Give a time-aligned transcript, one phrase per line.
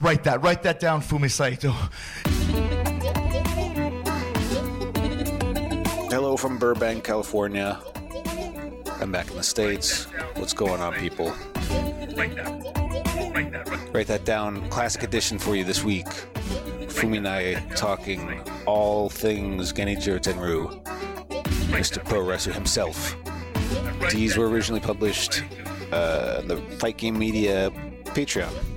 [0.00, 0.42] Write that.
[0.42, 1.70] Write that down, Fumi Saito.
[6.10, 7.80] Hello from Burbank, California.
[9.00, 10.06] I'm back in the States.
[10.34, 11.32] What's going on, people?
[13.92, 14.68] Write that down.
[14.68, 16.06] Classic edition for you this week.
[16.88, 20.82] Fumi and I talking all things Genichiro Tenryu,
[21.70, 22.04] Mr.
[22.04, 23.16] Pro Wrestler himself.
[24.10, 25.44] These were originally published
[25.92, 27.70] uh, the Fight Game Media
[28.06, 28.73] Patreon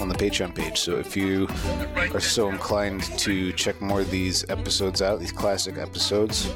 [0.00, 0.78] on the Patreon page.
[0.78, 1.48] So if you
[2.14, 6.48] are so inclined to check more of these episodes out, these classic episodes,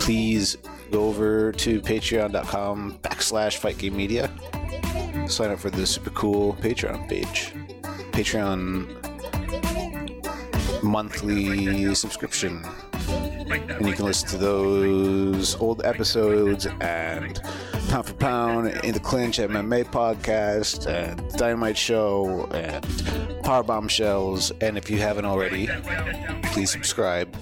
[0.00, 0.56] please
[0.90, 4.30] go over to patreon.com backslash Fight Game Media.
[5.26, 7.52] Sign up for the super cool Patreon page.
[8.12, 9.02] Patreon
[10.82, 12.64] monthly subscription.
[13.08, 17.40] And you can listen to those old episodes and
[17.92, 22.82] Pound for Pound, In the Clinch MMA podcast, and Dynamite Show, and
[23.44, 24.50] Power Bombshells.
[24.62, 25.68] And if you haven't already,
[26.44, 27.36] please subscribe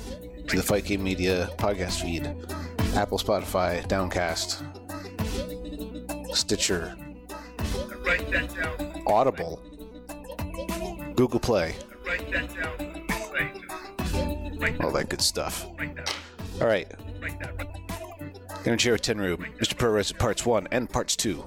[0.49, 2.27] to the Fight Game Media podcast feed
[2.97, 4.65] Apple, Spotify, Downcast,
[6.35, 6.97] Stitcher,
[9.07, 9.63] Audible,
[11.15, 11.77] Google Play,
[14.81, 15.65] all that good stuff.
[16.61, 16.91] All right.
[18.65, 19.77] Genichiro Tenryu, Mr.
[19.77, 21.43] Pro Wrestling Parts 1 and Parts 2.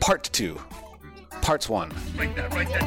[0.00, 0.56] Part 2.
[1.40, 1.92] Parts 1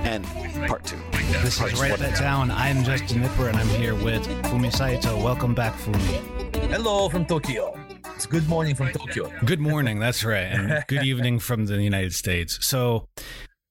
[0.06, 0.26] and
[0.66, 0.96] Part 2.
[1.44, 2.52] This is Write one That and Down.
[2.52, 5.22] I'm Justin Knipper, and I'm here with Fumi Saito.
[5.22, 6.56] Welcome back, Fumi.
[6.72, 7.78] Hello from Tokyo.
[8.16, 9.30] It's good morning from Tokyo.
[9.44, 10.00] Good morning.
[10.00, 10.46] That's right.
[10.46, 12.66] And good evening from the United States.
[12.66, 13.10] So,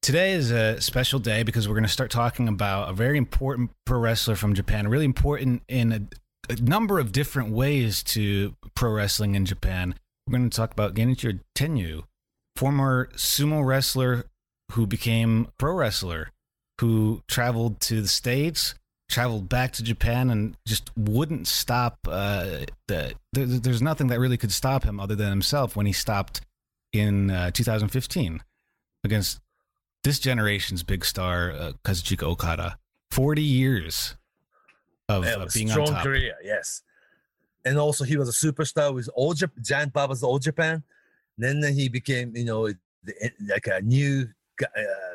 [0.03, 3.71] today is a special day because we're going to start talking about a very important
[3.87, 8.91] pro wrestler from Japan, really important in a, a number of different ways to pro
[8.91, 9.95] wrestling in Japan.
[10.27, 12.05] We're going to talk about Genichiro Tenryu,
[12.57, 14.25] former sumo wrestler
[14.73, 16.31] who became pro wrestler,
[16.81, 18.75] who traveled to the States,
[19.11, 21.99] traveled back to Japan, and just wouldn't stop.
[22.09, 25.93] Uh, the, there, there's nothing that really could stop him other than himself when he
[25.93, 26.41] stopped
[26.93, 28.43] in uh, 2015
[29.05, 29.41] against
[30.05, 32.79] this generation's big star, uh, Kazuchika Okada.
[33.11, 34.17] 40 years
[35.09, 36.03] of Yeah, uh, a being strong on top.
[36.03, 36.83] career, yes.
[37.65, 40.83] And also, he was a superstar with All Japan, Giant Baba's All Japan.
[41.39, 42.71] Then he became, you know,
[43.49, 44.29] like a new
[44.63, 45.15] uh,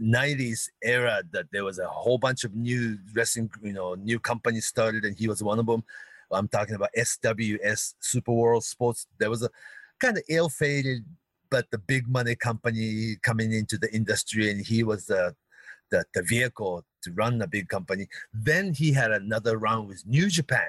[0.00, 4.66] 90s era that there was a whole bunch of new wrestling, you know, new companies
[4.66, 5.82] started, and he was one of them.
[6.30, 9.06] I'm talking about SWS Super World Sports.
[9.18, 9.50] There was a
[9.98, 11.04] kind of ill-fated,
[11.50, 15.34] but the big money company coming into the industry, and he was the
[15.90, 18.06] the, the vehicle to run the big company.
[18.32, 20.68] Then he had another run with New Japan.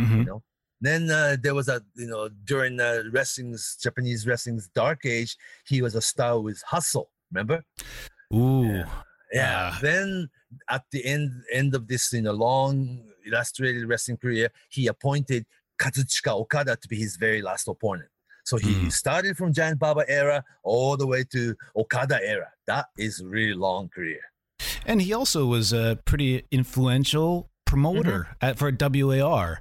[0.00, 0.18] Mhm.
[0.18, 0.42] You know,
[0.80, 5.82] then uh, there was a you know during uh, wrestling's Japanese wrestling's dark age, he
[5.82, 7.10] was a star with Hustle.
[7.30, 7.62] Remember?
[8.34, 8.64] Ooh.
[8.66, 8.88] Yeah.
[9.32, 9.70] Yeah.
[9.72, 9.78] Ah.
[9.80, 10.28] then
[10.68, 15.46] at the end end of this you know long illustrated wrestling career, he appointed
[15.80, 18.08] Kazuchika Okada to be his very last opponent.
[18.44, 18.90] So he Mm.
[18.92, 22.48] started from Giant Baba era all the way to Okada era.
[22.66, 24.20] That is really long career.
[24.86, 29.60] And he also was a pretty influential promoter at, for WAR.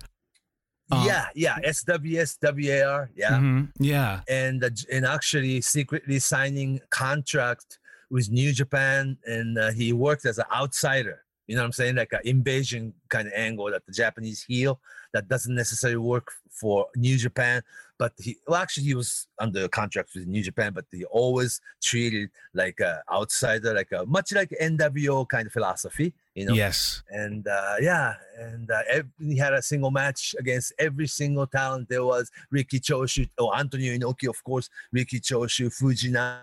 [0.91, 1.59] Uh, yeah, yeah.
[1.59, 3.09] SWS WAR.
[3.15, 3.31] Yeah.
[3.39, 3.71] Mhm.
[3.79, 4.21] Yeah.
[4.27, 7.79] and uh, and actually secretly signing contract
[8.09, 11.23] with New Japan, and uh, he worked as an outsider.
[11.47, 11.95] You know what I'm saying?
[11.95, 14.79] Like an invasion kind of angle that the Japanese heel
[15.13, 17.63] that doesn't necessarily work for New Japan.
[17.97, 22.29] But he, well, actually, he was under contract with New Japan, but he always treated
[22.53, 26.13] like an outsider, like a much like NWO kind of philosophy.
[26.39, 27.03] You know, Yes.
[27.09, 31.89] and uh, yeah, and uh, ev- he had a single match against every single talent.
[31.89, 36.41] There was Riki Choshu, oh Antonio Inoki, of course, Riki Choshu, Fujinami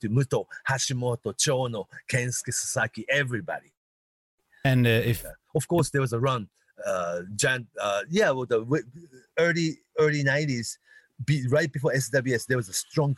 [0.00, 3.72] to Muto, Hashimoto, Chono, Kensuke Sasaki, everybody.
[4.64, 6.48] And uh, if Of course, there was a run.
[6.86, 8.60] Uh, Jan, uh, yeah, well, the
[9.38, 10.78] early early nineties,
[11.24, 13.16] be, right before SWS, there was a strong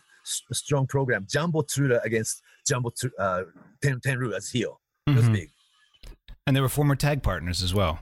[0.53, 1.27] strong program.
[1.29, 3.43] Jumbo Tsuruta against Jumbo uh,
[3.83, 4.81] Ten, Tenryu as heel.
[5.07, 5.33] It was Mhm.
[5.33, 5.51] big.
[6.47, 8.01] and they were former tag partners as well.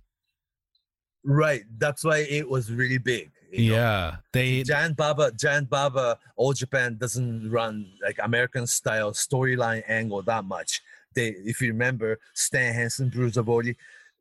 [1.25, 1.63] Right.
[1.79, 3.33] That's why it was really big.
[3.53, 3.77] you know.
[3.77, 4.17] Yeah.
[4.33, 10.45] They Giant Baba, Giant Baba, All Japan doesn't run like American style storyline angle that
[10.45, 10.81] much.
[11.15, 13.75] they, if you remember, Stan Hansen, Bruiser Brody,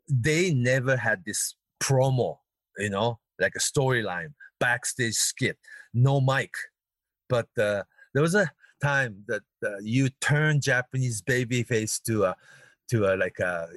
[0.08, 2.38] they never had this promo,
[2.78, 5.58] you know, like a storyline, backstage skit,
[5.94, 6.54] no mic.
[7.28, 7.84] But uh,
[8.16, 8.50] there was a
[8.82, 12.36] time that uh, you turn Japanese baby face to a
[12.90, 13.68] to a like a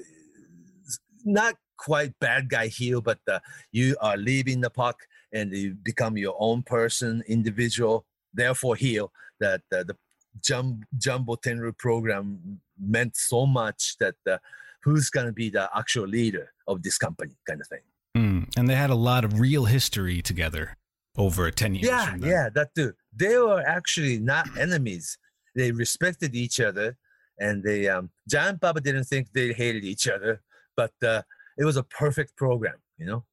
[1.24, 3.40] not quite bad guy heel, but uh,
[3.72, 4.96] you are leaving the puck
[5.32, 9.12] and you become your own person, individual, therefore heel.
[9.40, 9.96] That uh, the
[10.42, 14.38] Jum- Jumbo Tenryu program meant so much that uh,
[14.84, 17.84] who's going to be the actual leader of this company, kind of thing.
[18.16, 18.56] Mm.
[18.56, 20.77] And they had a lot of real history together
[21.18, 21.86] over 10 years.
[21.86, 22.92] Yeah, yeah, that too.
[23.14, 25.18] They were actually not enemies.
[25.54, 26.96] They respected each other,
[27.38, 30.40] and they um, John Papa didn't think they hated each other,
[30.76, 31.22] but uh,
[31.58, 33.24] it was a perfect program, you know.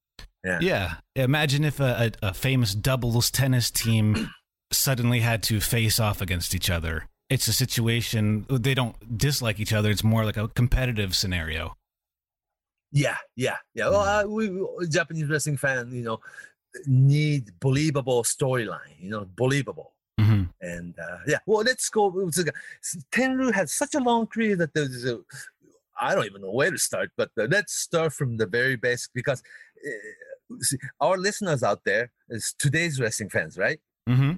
[0.43, 0.59] Yeah.
[0.61, 0.93] Yeah.
[1.15, 4.29] Imagine if a, a, a famous doubles tennis team
[4.71, 7.07] suddenly had to face off against each other.
[7.29, 9.89] It's a situation they don't dislike each other.
[9.89, 11.75] It's more like a competitive scenario.
[12.91, 13.89] Yeah, yeah, yeah.
[13.89, 16.19] Well, uh, we, we Japanese wrestling fan, you know,
[16.85, 18.99] need believable storyline.
[18.99, 19.93] You know, believable.
[20.19, 20.43] Mm-hmm.
[20.61, 22.11] And uh, yeah, well, let's go.
[23.11, 25.19] Tenryu had such a long career that there's a,
[25.99, 29.13] I don't even know where to start, but uh, let's start from the very basic
[29.13, 29.43] because
[29.85, 33.79] uh, see, our listeners out there is today's wrestling fans, right?
[34.07, 34.33] Mm-hmm.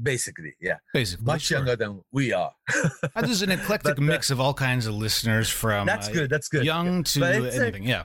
[0.00, 0.76] Basically, yeah.
[0.94, 1.58] Basically, much sure.
[1.58, 2.52] younger than we are.
[3.16, 6.30] There's an eclectic But, uh, mix of all kinds of listeners from that's uh, good.
[6.30, 6.64] That's good.
[6.64, 7.84] young to it's, uh, anything.
[7.84, 8.04] yeah.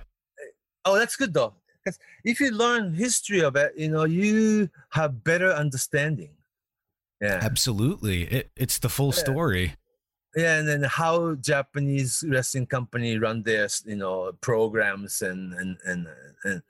[0.86, 1.54] Oh, that's good though.
[1.84, 6.32] Because if you learn history of it, you know, you have better understanding.
[7.22, 7.40] Yeah.
[7.42, 8.24] Absolutely.
[8.24, 9.24] It, it's the full Yeah.
[9.24, 9.76] story.
[10.36, 16.08] yeah and then how japanese wrestling company run their you know programs and and and,
[16.44, 16.62] and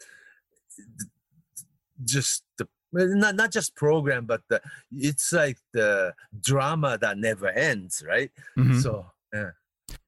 [2.04, 4.62] just the not not just program but the,
[4.92, 8.82] it's like the drama that never ends right Mhm.
[8.84, 9.52] so yeah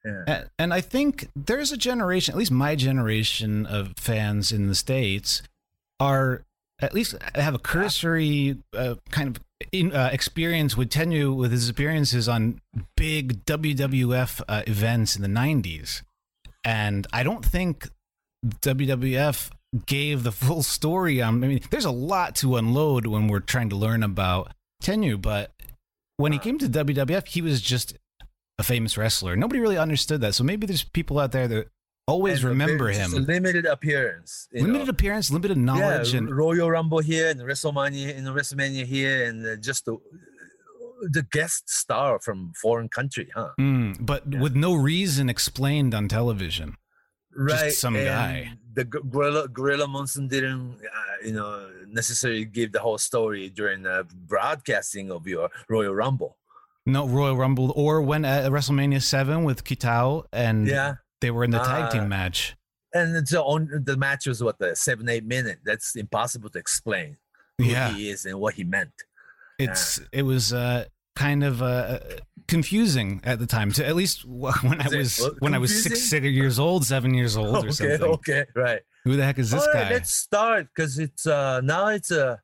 [0.03, 4.75] yeah And I think there's a generation, at least my generation of fans in the
[4.75, 5.41] States,
[5.99, 6.43] are
[6.79, 11.69] at least have a cursory uh, kind of in, uh, experience with Tenryu with his
[11.69, 12.59] appearances on
[12.97, 16.01] big WWF uh, events in the 90s.
[16.63, 17.89] And I don't think
[18.45, 19.51] WWF
[19.85, 21.43] gave the full story on.
[21.43, 25.51] I mean, there's a lot to unload when we're trying to learn about Tenryu, but
[26.17, 27.97] when he came to WWF, he was just
[28.59, 29.35] a famous wrestler.
[29.35, 30.33] Nobody really understood that.
[30.35, 31.67] So maybe there's people out there that
[32.07, 33.11] always And remember him.
[33.25, 34.89] limited appearance Limited know.
[34.91, 39.55] appearance, limited knowledge, yeah, and Royal Rumble here and WrestleMania and WrestleMania here and uh,
[39.57, 39.97] just the
[41.11, 43.49] the guest star from foreign country, huh?
[43.59, 44.39] Mm, but Yeah.
[44.41, 46.77] with no reason explained on television.
[47.37, 48.53] right some and guy.
[48.75, 54.07] the gorilla gorilla monson didn't uh, you know necessarily give the whole story during the
[54.31, 56.37] broadcasting of your royal rumble
[56.85, 61.51] No Royal Rumble, or when at WrestleMania Seven with Kitao, and yeah they were in
[61.51, 62.55] the tag Uh, team match.
[62.93, 67.17] and it's on the match was what the seven eight minute that's impossible to explain
[67.57, 68.93] who Yeah, he is and what he meant
[69.57, 70.85] it's it was uh,
[71.15, 71.99] kind of uh,
[72.47, 73.71] confusing at the time.
[73.73, 76.59] To at least when I Is it, was uh, when I was six, six years
[76.59, 78.11] old, seven years old, or okay something.
[78.13, 79.93] okay right Who the heck is this All right, guy?
[79.93, 82.41] let's start because it's uh now it's a,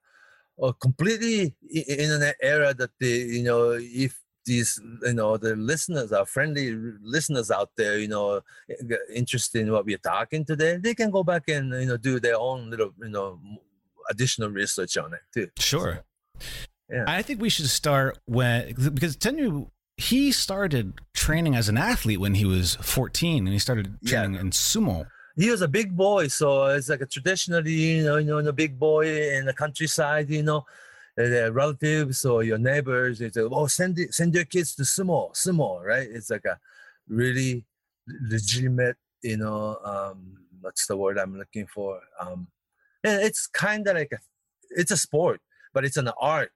[0.62, 5.56] a completely i- i- internet era that the you know if these you know the
[5.56, 8.42] listeners are friendly listeners out there you know
[9.14, 12.38] interested in what we're talking today they can go back and you know do their
[12.38, 13.40] own little you know
[14.10, 16.04] additional research on it too Sure.
[16.90, 17.06] Yeah.
[17.08, 22.34] I think we should start when because Tenryu he started training as an athlete when
[22.34, 24.22] he was 14 and he started Yeah.
[24.24, 25.06] training in sumo.
[25.38, 28.52] he was a big boy, so it's like a traditionally, you know, you know, a
[28.52, 29.06] big boy
[29.38, 30.66] in the countryside, you know,
[31.22, 33.22] uh, the relatives or your neighbors.
[33.22, 36.08] It's like, oh, send it, send your kids to sumo, sumo, right?
[36.10, 36.60] It's like a
[37.08, 37.66] really
[38.30, 42.00] legitimate, you know, um, what's the word I'm looking for?
[42.20, 42.48] Um,
[43.04, 44.20] and it's kind of like a,
[44.72, 45.42] it's a sport,
[45.74, 46.54] but it's an art,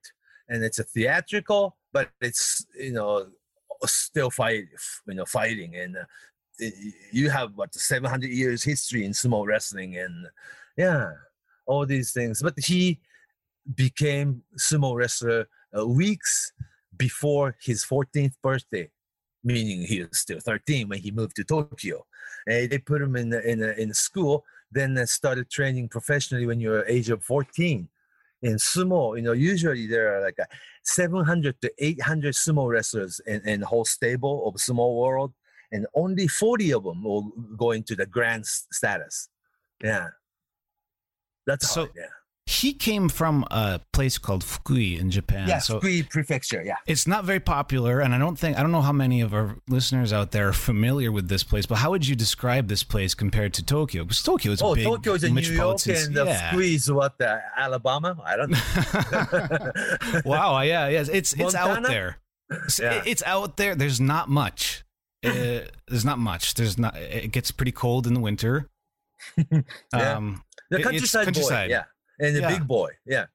[0.47, 3.27] and it's a theatrical, but it's you know
[3.85, 4.65] still fight,
[5.07, 5.97] you know, fighting and.
[5.97, 6.05] Uh,
[7.11, 10.27] you have what 700 years history in sumo wrestling and
[10.77, 11.11] yeah
[11.65, 12.97] all these things but he
[13.73, 16.51] became sumo wrestler uh, weeks
[16.97, 18.89] before his 14th birthday
[19.43, 22.05] meaning he was still 13 when he moved to tokyo
[22.47, 26.85] and they put him in in a, in school then started training professionally when you're
[26.85, 27.87] age of 14
[28.43, 30.37] in sumo you know usually there are like
[30.83, 35.33] 700 to 800 sumo wrestlers in, in whole stable of sumo world
[35.71, 39.29] and only 40 of them will go into the grand status.
[39.83, 40.09] Yeah.
[41.45, 42.05] That's So- hard, yeah.
[42.47, 45.47] He came from a place called Fukui in Japan.
[45.47, 46.61] yeah, so Fukui Prefecture.
[46.63, 46.75] Yeah.
[46.85, 49.57] it's not very popular, and I don't think I don't know how many of our
[49.67, 51.65] listeners out there are familiar with this place.
[51.65, 54.03] But how would you describe this place compared to Tokyo?
[54.03, 56.51] Because Tokyo is a Oh, big Tokyo is New York, and the yeah.
[56.51, 57.19] Fukui is what?
[57.19, 58.15] Uh, Alabama?
[58.23, 60.21] I don't know.
[60.25, 62.17] wow, yeah, yes, it's it's out there.
[62.51, 63.01] It's, Yeah.
[63.07, 63.73] it's out there.
[63.73, 64.83] There's not much.
[65.25, 66.53] Uh, there's not much.
[66.53, 66.95] There's not.
[66.95, 68.69] It gets pretty cold in the winter.
[69.93, 70.17] Yeah.
[70.17, 71.69] Um, the countryside, countryside.
[71.69, 71.71] boy.
[71.71, 71.83] Yeah.
[72.19, 72.49] And the Yeah.
[72.57, 72.91] big boy.
[73.05, 73.25] Yeah.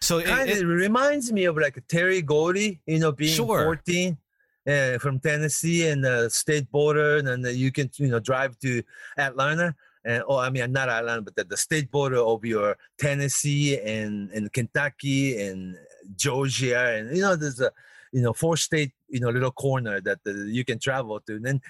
[0.00, 3.64] so it, kind of it- reminds me of like Terry Gordy, you know, being Sure.
[3.64, 4.18] 14
[4.66, 8.82] uh, from Tennessee and the state border, and then you can, you know, drive to
[9.18, 9.74] Atlanta.
[10.04, 14.30] And, oh, I mean, not Atlanta, but the, the state border of your Tennessee and,
[14.32, 15.76] and Kentucky and
[16.16, 16.78] Georgia.
[16.96, 17.70] And, you know, there's a,
[18.12, 21.36] you know, four state, you know, little corner that uh, you can travel to.
[21.36, 21.60] And then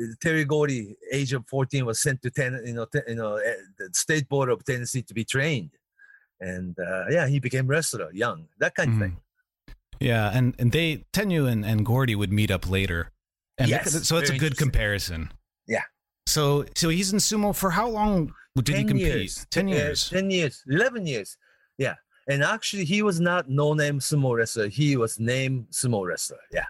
[0.00, 3.36] uh, Terry Gordy, age of 14, was sent to, ten, you know, te- you know,
[3.36, 5.70] eh, the state border of Tennessee to be trained
[6.52, 9.02] and uh, yeah, he became wrestler young, that kind of Mhm.
[9.02, 9.14] thing.
[10.10, 13.00] yeah, and and they Tenryu and, and Gordy would meet up later,
[13.58, 15.20] and Yes, so it's a good comparison.
[15.66, 15.86] Yeah.
[16.26, 18.14] So so he's in sumo for how long
[18.56, 19.06] did he 10 compete?
[19.06, 19.46] years.
[19.50, 19.98] Ten Uh, years.
[20.10, 21.36] 10 years, 11 years.
[21.78, 21.96] Yeah.
[22.32, 24.68] And actually, he was not no name sumo wrestler.
[24.68, 26.40] He was named sumo wrestler.
[26.58, 26.66] Yeah.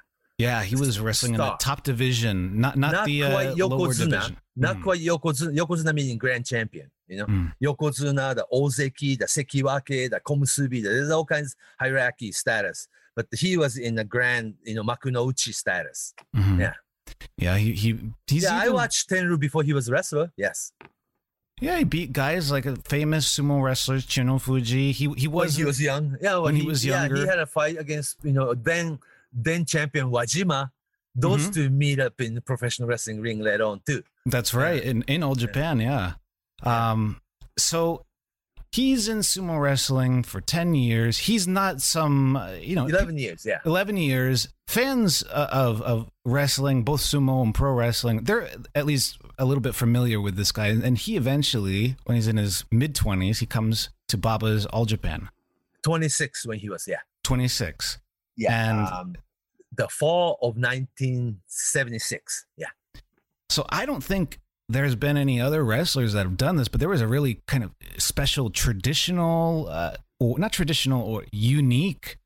[0.47, 4.11] Yeah, he was wrestling in the top division, not not, Not the uh, lower Yokozuna.
[4.11, 4.37] division.
[4.57, 4.83] Not Mm.
[4.87, 5.53] quite Yokozuna.
[5.61, 6.89] Yokozuna meaning grand champion.
[7.09, 7.53] You know, Mm.
[7.63, 10.83] Yokozuna, the Ozeki, the Sekiwake, the Komusubi.
[10.83, 12.89] There's all kinds of hierarchy status.
[13.17, 16.15] But he was in the grand, you know, Makunouchi status.
[16.35, 16.59] Mhm.
[16.61, 16.73] Yeah.
[17.37, 20.33] Yeah, he, he he's yeah, I watched Tenryu before he was a wrestler.
[20.37, 20.73] Yes.
[21.61, 24.91] Yeah, he beat guys like a famous sumo wrestlers, Chiyonofuji.
[24.91, 26.17] He he was when he was young.
[26.21, 27.17] Yeah, when he was younger.
[27.17, 28.99] Yeah, he had a fight against you know then
[29.33, 30.71] then champion Wajima.
[31.15, 31.55] Those Mhm.
[31.55, 34.03] two meet up in the professional wrestling ring later on too.
[34.27, 34.83] That's right.
[34.83, 36.15] In in old Japan, yeah.
[36.63, 37.21] Um
[37.59, 38.05] so
[38.73, 41.19] he's in sumo wrestling for 10 years.
[41.19, 43.61] He's not some uh, you know Eleven years, yeah.
[43.65, 44.49] 11 years.
[44.67, 49.61] Fans uh, of of wrestling, both sumo and pro wrestling, they're at least a little
[49.61, 53.47] bit familiar with this guy and he eventually when he's in his mid 20s, he
[53.47, 55.29] comes to Baba's All Japan.
[55.83, 57.99] Twenty six when he was yeah 26.
[58.37, 58.71] yeah.
[58.71, 59.15] And- um,
[59.77, 62.47] the fall of nineteen seventy six.
[62.57, 62.69] Yeah.
[63.51, 66.89] So I don't think there's been any other wrestlers that have done this, but there
[66.89, 72.19] was a really kind of special traditional, uh, or not traditional or unique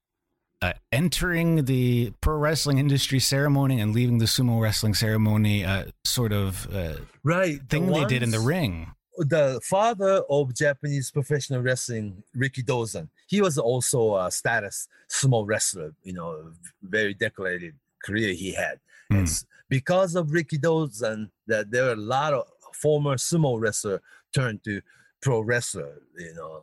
[0.60, 6.32] uh, entering the pro wrestling industry ceremony and leaving the sumo wrestling ceremony uh, sort
[6.32, 7.60] of uh, Right.
[7.60, 8.92] the thing they did in the ring.
[9.18, 16.12] the father of Japanese professional wrestling, Rikidozan, he was also a status sumo wrestler, you
[16.12, 16.52] know,
[16.82, 18.78] very decorated career he had.
[19.10, 19.24] Hmm.
[19.68, 22.44] Because of Rikidozan, that there are a lot of
[22.74, 24.00] former sumo wrestler
[24.34, 24.80] turned to
[25.20, 26.62] pro wrestler, you know,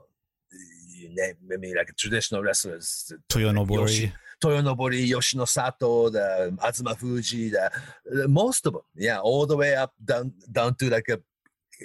[0.97, 3.11] you name, I mean, like traditional wrestlers.
[3.29, 3.79] Toyo like Nobori.
[3.79, 7.71] Yoshi- Toyonobori, Yoshinosato, the Azuma Fuji, the,
[8.05, 11.19] the most of them, yeah, all the way up down down to like a,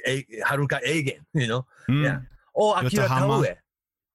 [0.06, 2.04] a Haruka Eigen, you know, Mm.
[2.04, 2.18] yeah.
[2.52, 3.44] or Akira Yotohama.
[3.46, 3.56] Taue,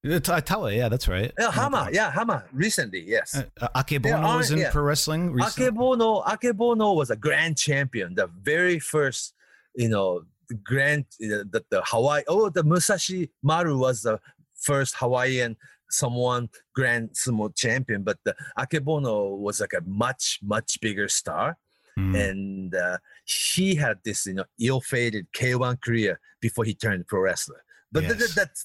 [0.05, 1.31] Tawa, yeah, that's right.
[1.39, 3.35] yeah, Hama, yeah, Hama, recently, yes.
[3.35, 4.71] Uh, uh, Akebono Yeah, was in yeah.
[4.71, 5.71] pro wrestling recently.
[5.71, 9.33] Akebono, Akebono was a grand champion, the very first,
[9.75, 10.21] you know,
[10.63, 12.23] grand, uh, the, the Hawaii.
[12.27, 14.19] Oh, the Musashi Maru was the
[14.55, 15.57] first Hawaiian
[15.89, 21.57] someone grand sumo champion, but the Akebono was like a much much bigger star,
[21.97, 22.29] Mm.
[22.29, 27.63] and uh, he had this you know ill-fated K1 career before he turned pro wrestler.
[27.95, 28.33] But th- th- Yes.
[28.35, 28.59] that's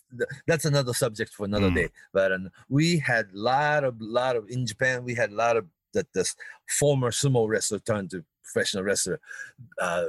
[0.50, 1.74] that's another subject for another Mm.
[1.80, 1.88] day.
[2.12, 5.04] But um, we had lot of lot of in Japan.
[5.04, 6.34] We had a lot of that this
[6.80, 9.18] former sumo wrestler turned to professional wrestler,
[9.80, 10.06] uh,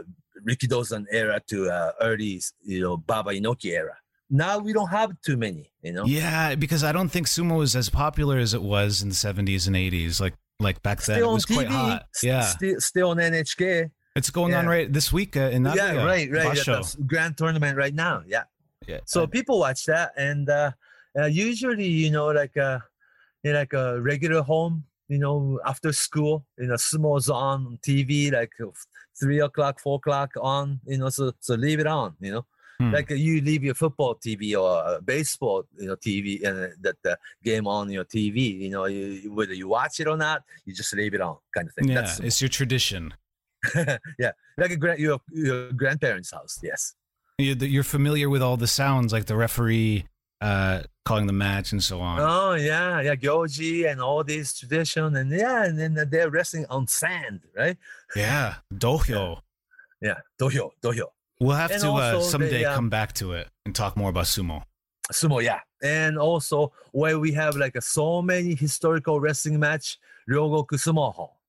[0.47, 3.95] Rikidozan era to uh, early you know Baba Inoki era.
[4.29, 5.71] Now we don't have too many.
[5.83, 6.05] You know.
[6.05, 9.67] Yeah, because I don't think sumo is as popular as it was in the 70s
[9.67, 10.19] and 80s.
[10.21, 12.05] Like like back then, it Still on was quite hot.
[12.23, 13.89] Yeah, Still, still on NHK.
[14.15, 15.93] it's going on right this week uh, in Nagoya.
[15.95, 16.47] yeah, right, right.
[16.55, 16.75] Basho.
[16.75, 18.23] That's grand tournament right now.
[18.27, 18.43] Yeah.
[18.87, 18.99] Yeah.
[19.05, 20.71] So uh, people watch that, and uh,
[21.17, 22.83] uh, usually, you know, like a,
[23.43, 28.51] in like a regular home, you know, after school, you know, sumo's on TV, like
[28.61, 28.67] uh,
[29.19, 32.45] three o'clock, four o'clock on, you know, so so leave it on, you know.
[32.79, 32.93] Hmm.
[32.93, 36.67] Like uh, you leave your football TV or uh, baseball, you know, TV, and uh,
[36.81, 40.43] that the game on your TV, you know, you, whether you watch it or not,
[40.65, 41.89] you just leave it on, kind of thing.
[41.89, 43.13] yeah, That's it's your tradition.
[44.17, 46.59] yeah, like a grand your your grandparents' house.
[46.63, 46.95] Yes.
[47.41, 50.05] You're familiar with all the sounds, like the referee
[50.41, 52.19] uh, calling the match and so on.
[52.19, 56.87] Oh yeah, yeah, Gyoji and all these tradition, and yeah, and then they're wrestling on
[56.87, 57.77] sand, right?
[58.15, 59.41] yeah, dohyo.
[60.01, 61.05] Yeah, dohyo, dohyo,
[61.39, 64.09] We'll have And to uh, someday they, um, come back to it and talk more
[64.09, 64.63] about sumo.
[65.11, 65.43] sumo.
[65.43, 71.13] Yeah, and also where we have like a, so many historical wrestling match, Ryogoku Sumo
[71.13, 71.39] Hall.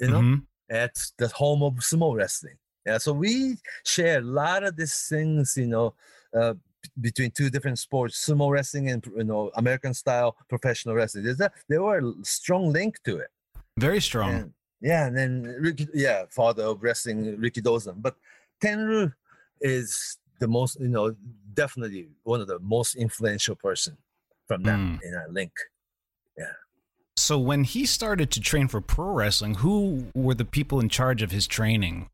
[0.00, 0.42] You know, Mhm.
[0.68, 2.58] it's the home of sumo wrestling.
[2.86, 5.94] Yeah, so we share a lot of these things, you know,
[6.38, 6.54] uh,
[7.00, 11.24] between two different sports, sumo wrestling and you know American style professional wrestling.
[11.24, 13.28] There's a there were a strong link to it.
[13.78, 14.34] Very strong.
[14.34, 18.02] And, yeah, and then Ricky, yeah, father of wrestling, Rikidozan.
[18.02, 18.16] But
[18.62, 19.14] Tenryu
[19.62, 21.14] is the most, you know,
[21.54, 23.96] definitely one of the most influential person
[24.46, 24.98] from that Mm.
[25.02, 25.52] in our link.
[26.36, 26.52] Yeah.
[27.16, 31.22] So when he started to train for pro wrestling, who were the people in charge
[31.22, 32.10] of his training?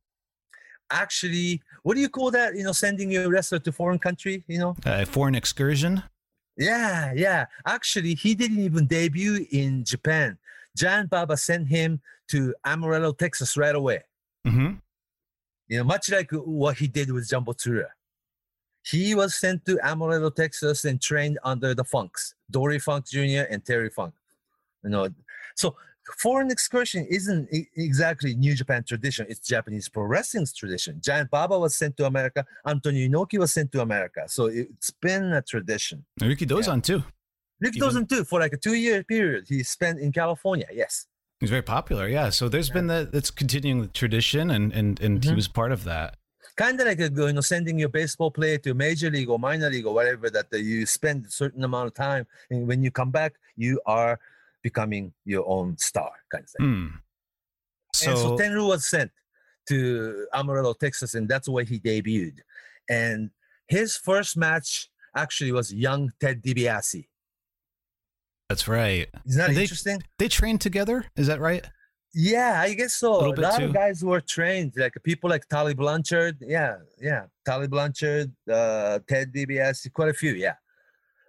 [0.91, 2.57] Actually, what do you call that?
[2.57, 4.45] You know, sending your wrestler to foreign country.
[4.49, 6.03] You know, A foreign excursion?
[6.57, 7.47] Yeah, yeah.
[7.67, 10.39] Actually, he didn't even debut in Japan.
[10.77, 14.03] Giant Baba sent him to Amarillo, Texas right away.
[14.47, 14.75] Mm-hmm.
[15.69, 17.87] You know, much like what he did with Jumbo Tsura.
[18.83, 23.45] He was sent to Amarillo, Texas and trained under the Funks, Dory Funk Jr.
[23.51, 24.15] and Terry Funk.
[24.83, 25.09] You know,
[25.55, 25.77] so
[26.19, 29.27] foreign excursion isn't exactly New Japan tradition.
[29.29, 31.01] It's Japanese pro wrestling's tradition.
[31.03, 32.45] Giant Baba was sent to America.
[32.67, 34.25] Antonio Inoki was sent to America.
[34.29, 36.05] So it's been a tradition.
[36.21, 37.03] Rikidozan too.
[37.61, 40.67] Rick Even- Dawson too for like a two-year period he spent in California.
[40.73, 41.07] Yes.
[41.41, 42.31] He's very popular, yeah.
[42.31, 45.37] So there's been that that's continuing the tradition and and and he Mhm.
[45.37, 46.17] was part of that.
[46.57, 49.87] Kind of like you know sending your baseball player to major league or minor league
[49.87, 53.35] or whatever that you spend a certain amount of time and when you come back
[53.57, 54.19] you are
[54.63, 56.67] becoming your own star kind of thing.
[56.67, 56.87] Hmm.
[56.93, 57.01] and
[57.95, 59.11] so So, Tenryu was sent
[59.69, 62.39] to Amarillo, Texas, and that's where he debuted.
[62.89, 63.31] And
[63.69, 67.07] his first match actually was young Ted DiBiase.
[68.49, 69.09] that's right.
[69.27, 70.03] Isn't that they- interesting?
[70.19, 71.65] They trained together, is that right?
[72.13, 73.21] Yeah, I guess so.
[73.21, 73.67] A bit lot too.
[73.67, 76.39] of guys were trained, like people like Tully Blanchard.
[76.41, 77.27] Yeah, yeah.
[77.47, 80.55] Tully Blanchard, uh, Ted DiBiase, quite a few, yeah.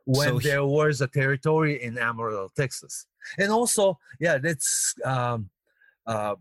[0.05, 3.05] When So he- there was a territory in Amarillo, Texas.
[3.37, 5.49] And also, yeah, that's um
[6.07, 6.35] uh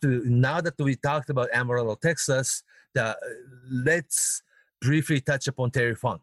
[0.00, 2.62] to, now that we talked about Amarillo, Texas,
[2.94, 3.16] the,
[3.70, 4.42] let's
[4.80, 6.22] briefly touch upon Terry Funk.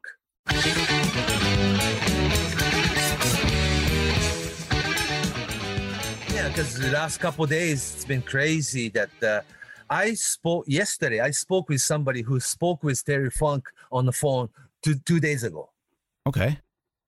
[6.33, 9.41] Yeah, because the last couple days it's been crazy that uh,
[9.89, 11.19] I spoke yesterday.
[11.19, 14.47] I spoke with somebody who spoke with Terry Funk on the phone
[14.81, 15.69] two two days ago.
[16.27, 16.59] Okay.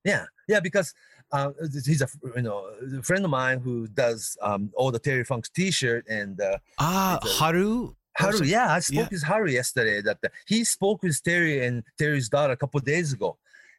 [0.04, 0.94] Yeah, yeah, because
[1.32, 1.52] uh,
[1.86, 2.66] he's a you know
[3.00, 7.20] a friend of mine who does um, all the Terry Funk's T-shirt and uh, Ah,
[7.24, 7.94] a- Haru.
[8.18, 8.44] Haru.
[8.44, 9.08] Yeah, I spoke yeah.
[9.12, 10.02] with Haru yesterday.
[10.02, 13.38] That uh, he spoke with Terry and Terry's daughter a couple days ago,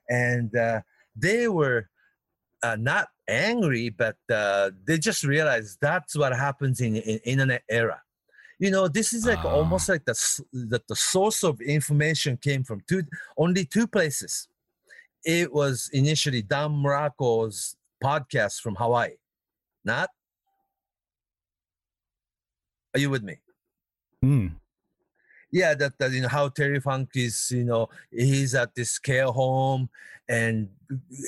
[0.08, 0.80] and uh,
[1.14, 1.88] they were
[2.62, 8.00] uh, not angry, but uh, they just realized that's what happens in, in internet era.
[8.58, 9.52] You know, this is like Ah.
[9.52, 10.16] almost like the
[10.70, 13.02] that the source of information came from two
[13.36, 14.48] only two places.
[15.24, 19.16] It was initially Don Morocco's podcast from Hawaii.
[19.84, 20.10] Not?
[22.94, 23.38] Are you with me?
[24.22, 24.46] Hmm.
[25.52, 29.26] yeah that, that you know how terry funk is you know he's at this care
[29.26, 29.90] home
[30.30, 30.70] and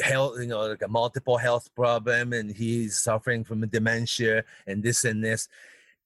[0.03, 5.05] health you know like a multiple health problem and he's suffering from dementia and this
[5.05, 5.47] and this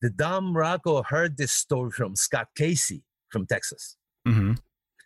[0.02, 3.96] the Dom Rocco heard this story from Scott Casey from Texas.
[4.26, 4.54] hmm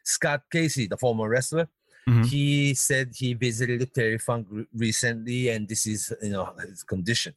[0.05, 1.69] Scott Casey, the former wrestler,
[2.09, 2.27] Mhm.
[2.27, 7.35] he said he visited Terry Funk re- recently, and this is you know his condition.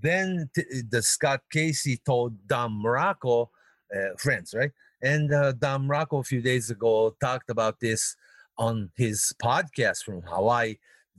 [0.00, 3.50] Then t- the Scott Casey told Dom Morocco,
[3.94, 4.72] uh, friends, right?
[5.02, 8.16] And uh, Dom Morocco a few days ago talked about this
[8.58, 10.76] on his podcast from Hawaii.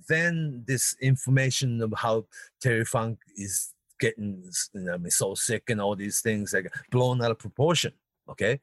[0.07, 2.25] Then this information of how
[2.61, 6.71] Terry Funk is getting you know, I mean, so sick and all these things like
[6.91, 7.93] blown out of proportion.
[8.29, 8.59] Okay.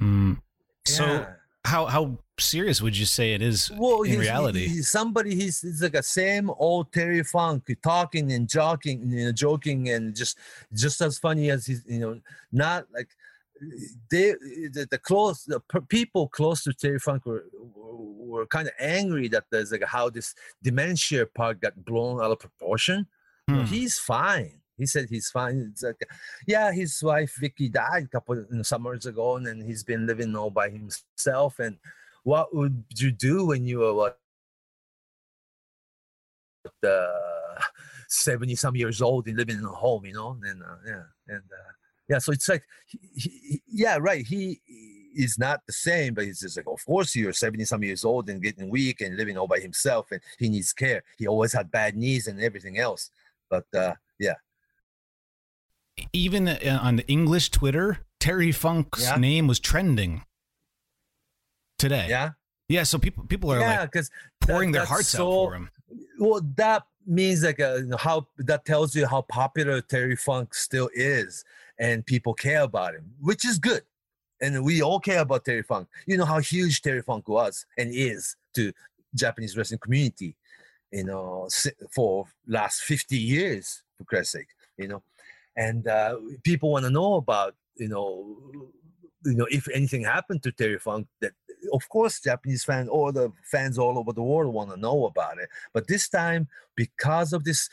[0.00, 0.40] Mm.
[0.86, 1.26] So
[1.64, 4.66] how how serious would you say it is well, in he's, reality?
[4.66, 5.34] he's somebody.
[5.34, 10.14] He's, he's like a same old Terry Funk, talking and joking, you know, joking and
[10.14, 10.38] just
[10.72, 12.20] just as funny as he's, you know,
[12.52, 13.08] not like
[14.10, 14.32] they
[14.72, 17.44] the, the close the per- people close to Terry Funk were
[17.74, 22.38] were kind of angry that there's like how this dementia part got blown out of
[22.38, 23.06] proportion.
[23.48, 23.64] Hmm.
[23.64, 24.60] he's fine.
[24.76, 25.68] He said he's fine.
[25.70, 26.00] It's like,
[26.46, 30.06] yeah, his wife Vicky died a couple you know, summers ago, and then he's been
[30.06, 31.58] living all by himself.
[31.58, 31.76] And
[32.24, 34.18] what would you do when you were what,
[36.82, 37.60] uh,
[38.08, 40.04] seventy some years old and living in a home?
[40.04, 41.72] You know, and uh, yeah, and uh,
[42.08, 42.18] yeah.
[42.18, 44.26] So it's like, he, he, yeah, right.
[44.26, 44.60] He
[45.16, 48.28] is not the same, but he's just like, of course, you're seventy some years old
[48.28, 51.02] and getting weak and living all by himself, and he needs care.
[51.18, 53.10] He always had bad knees and everything else.
[53.50, 54.34] But uh, yeah.
[56.12, 59.16] Even uh, on the English Twitter, Terry Funk's Yeah.
[59.16, 60.24] name was trending
[61.78, 62.06] today.
[62.08, 62.30] Yeah.
[62.68, 64.04] Yeah, so people people are yeah, like
[64.40, 65.70] pouring their hearts out for him.
[66.18, 71.44] Well, that means like uh, how that tells you how popular Terry Funk still is,
[71.78, 73.82] and people care about him, which is good.
[74.40, 75.88] And we all care about Terry Funk.
[76.06, 78.72] You know how huge Terry Funk was and is to
[79.14, 80.36] Japanese wrestling community,
[80.90, 81.48] you know,
[81.90, 85.02] for last 50 years, for Christ's sake, you know.
[85.56, 88.36] And uh, people want to know about, you know,
[89.24, 91.32] you know, if anything happened to Terry Funk, that
[91.74, 95.38] of course Japanese fans or the fans all over the world want to know about
[95.38, 95.48] it.
[95.72, 97.68] But this time, because of this,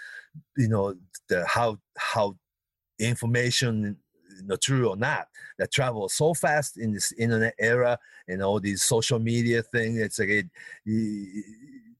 [0.57, 0.95] you know,
[1.29, 2.37] the how how
[2.99, 3.97] information
[4.37, 5.27] you know, true or not
[5.59, 10.19] that travels so fast in this internet era and all these social media thing it's
[10.19, 10.45] like it,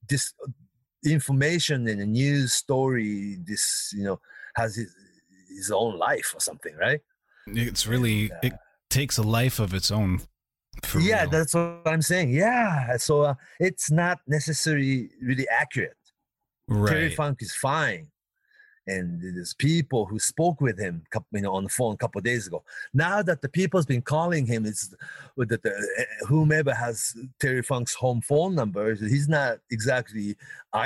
[0.07, 0.33] this
[1.03, 4.19] information and a news story this you know
[4.55, 4.95] has his,
[5.49, 7.01] his own life or something right
[7.47, 8.53] It's really it
[8.89, 10.21] takes a life of its own.
[10.99, 11.29] Yeah real.
[11.29, 15.95] that's what i'm saying yeah so uh, it's not necessarily really accurate
[16.67, 16.91] Right.
[16.91, 18.10] terry funk is fine
[18.95, 20.95] and there's people who spoke with him
[21.37, 22.59] you know on the phone a couple of days ago.
[23.05, 24.83] Now that the people's been calling him it's
[25.37, 26.95] with the, the uh, whomever has
[27.43, 28.83] terry funk's home phone number
[29.15, 30.27] he's not exactly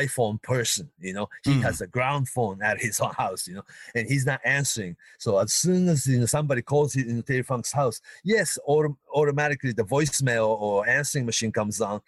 [0.03, 1.27] iphone person you know?
[1.47, 1.63] He Mhm.
[1.67, 3.65] has a ground phone at his house you know?
[3.95, 4.93] And he's not answering.
[5.23, 7.97] So as soon as you know somebody calls in terry funk's house
[8.33, 12.01] yes autom- automatically the voicemail or answering machine comes on.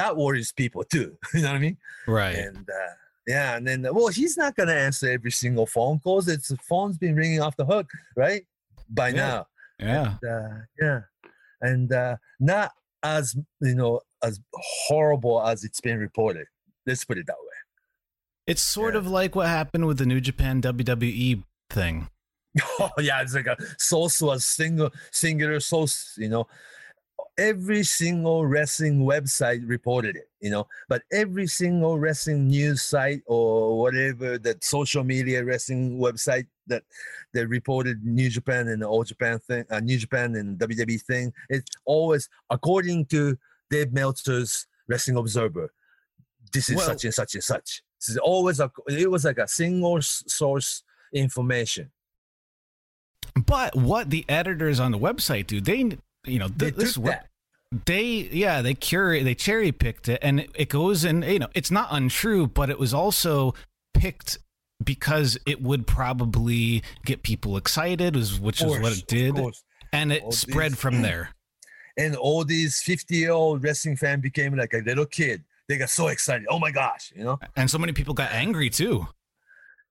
[0.00, 1.76] That worries people too you know what i mean?
[2.18, 2.36] Right.
[2.46, 2.92] and uh,
[3.26, 6.28] yeah, and then well, he's not gonna answer every single phone calls.
[6.28, 8.44] It's the phone's been ringing off the hook, right?
[8.88, 9.14] By Yeah.
[9.14, 9.46] now,
[9.78, 10.14] yeah.
[10.22, 11.00] And, uh, yeah,
[11.60, 16.46] and uh, not as you know as horrible as it's been reported.
[16.86, 17.58] Let's put it that way.
[18.46, 18.98] It's sort Yeah.
[19.00, 22.08] of like what happened with the New Japan WWE thing.
[22.78, 26.46] Oh yeah, it's like a source was single singular source, you know.
[27.36, 33.78] Every single wrestling website reported it, you know, but every single wrestling news site or
[33.80, 36.84] whatever that social media wrestling website that
[37.32, 41.32] they reported New Japan and the All Japan thing, uh, New Japan and WWE thing,
[41.48, 43.36] it's always according to
[43.68, 45.72] Dave Meltzer's Wrestling Observer.
[46.52, 47.82] This is Well- such and such and such.
[48.00, 48.70] This is always a.
[48.86, 51.90] It was like a single source information.
[53.46, 57.28] But what the editors on the website do, they you know They th- this that.
[57.86, 61.70] they yeah they curate they cherry picked it and it, goes in you know it's
[61.70, 63.54] not untrue but it was also
[63.94, 64.38] picked
[64.82, 69.38] because it would probably get people excited which is what it did
[69.92, 71.30] and it All spread these- from there.
[71.96, 75.44] And all these 50 year old wrestling fan became like a little kid.
[75.68, 76.44] They got so excited.
[76.50, 77.38] Oh my gosh you know?
[77.54, 79.06] And so many people got angry too.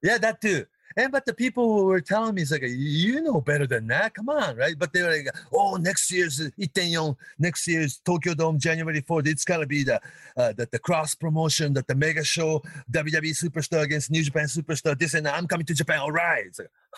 [0.02, 0.65] Yeah that too
[0.97, 4.13] and but the people who were telling me it's like you know better than that.
[4.13, 4.75] Come on right?
[4.77, 9.45] But they were like oh next year's Ittenyon, next year's Tokyo Dome January 4th it's
[9.45, 9.99] gonna be the
[10.38, 14.97] uh, the, the cross promotion that the mega show WWE superstar against New Japan superstar
[14.97, 15.36] this and that.
[15.36, 15.99] I'm coming to Japan.
[15.99, 16.45] All right.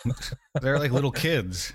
[0.04, 0.16] Like,
[0.62, 1.74] they're like little kids.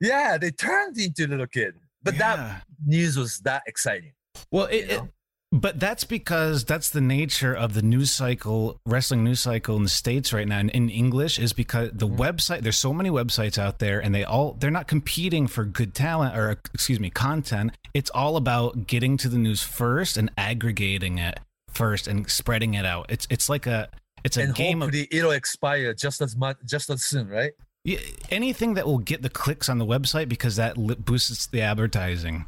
[0.00, 4.12] Yeah they turned into little kid but that news was that exciting
[4.50, 5.08] Well, it, you it- know?
[5.52, 9.88] But that's because that's the nature of the news cycle, wrestling news cycle in the
[9.88, 12.20] states right now, and in English is because the Mm-hmm.
[12.20, 12.62] website.
[12.62, 16.36] There's so many websites out there, and they all they're not competing for good talent
[16.36, 17.72] or excuse me content.
[17.94, 21.38] It's all about getting to the news first and aggregating it
[21.70, 23.06] first and spreading it out.
[23.10, 23.88] It's it's like a
[24.24, 27.52] it's a and game of it'll expire just as much just as soon right
[27.84, 27.98] Yeah,
[28.30, 32.46] anything that will get the clicks on the website because that li- boosts the advertising.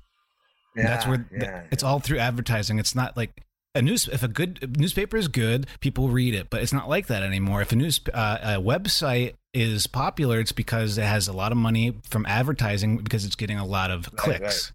[0.82, 2.78] That's where th- yeah, it's all through advertising.
[2.78, 3.42] It's not like
[3.74, 4.08] a news.
[4.08, 7.62] If a good newspaper is good, people read it, but it's not like that anymore.
[7.62, 11.58] If a news uh, a website is popular, it's because it has a lot of
[11.58, 14.40] money from advertising because it's getting a lot of clicks.
[14.40, 14.72] right.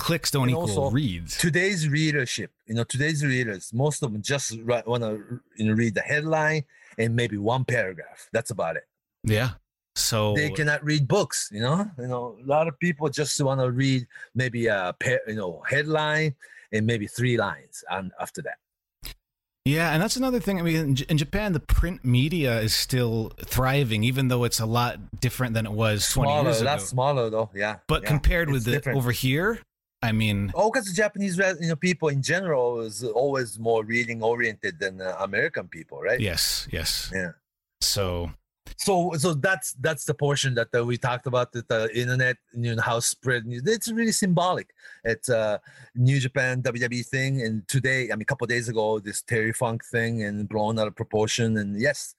[0.00, 1.38] Clicks don't And equal also, reads.
[1.38, 5.94] today's readership you know today's readers most of them just want to you know, read
[5.94, 6.64] the headline
[6.98, 8.82] and maybe one paragraph that's about it
[9.22, 9.50] yeah.
[9.96, 13.60] So they cannot read books you know you know a lot of people just want
[13.60, 14.94] to read maybe a
[15.28, 16.34] you know headline
[16.72, 18.58] and maybe three lines and after that
[19.64, 20.58] Yeah, and that's another thing.
[20.58, 24.60] I mean, in, J- in Japan, the print media is still thriving, even though it's
[24.60, 26.64] a lot different than it was 20 smaller years ago.
[26.70, 28.98] that's smaller though yeah but yeah, compared with the different.
[28.98, 29.60] over here,
[30.02, 34.78] I mean, Oh, because Japanese you know people in general is always more reading oriented
[34.78, 36.20] than uh, American people, right?
[36.20, 37.10] yes, yes.
[37.14, 37.32] Yeah.
[37.80, 38.32] So
[38.76, 42.74] So so that's that's the portion that uh, we talked about that the internet you
[42.74, 43.62] know how spread news.
[43.66, 44.68] It's really symbolic.
[45.04, 45.58] It's uh
[45.94, 49.84] New Japan WWE thing, and today I mean a couple days ago this Terry Funk
[49.84, 51.56] thing and blown out of proportion.
[51.58, 52.14] And yes,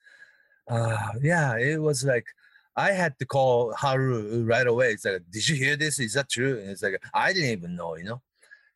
[0.69, 2.25] uh yeah, it was like.
[2.77, 4.89] I had to call Haru right away.
[4.91, 5.97] It's like, did you hear this?
[5.97, 6.59] Is that true?
[6.59, 8.21] And it's like, I didn't even know, you know.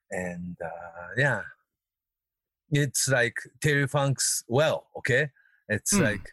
[0.10, 1.41] and uh, yeah,
[2.71, 5.29] it's like Terry Funk's well, okay.
[5.67, 6.03] It's Hmm.
[6.03, 6.29] like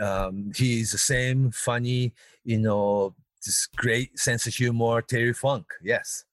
[0.00, 2.12] um, he's the same funny,
[2.44, 5.66] you know, this great sense of humor, Terry Funk.
[5.82, 6.24] Yes.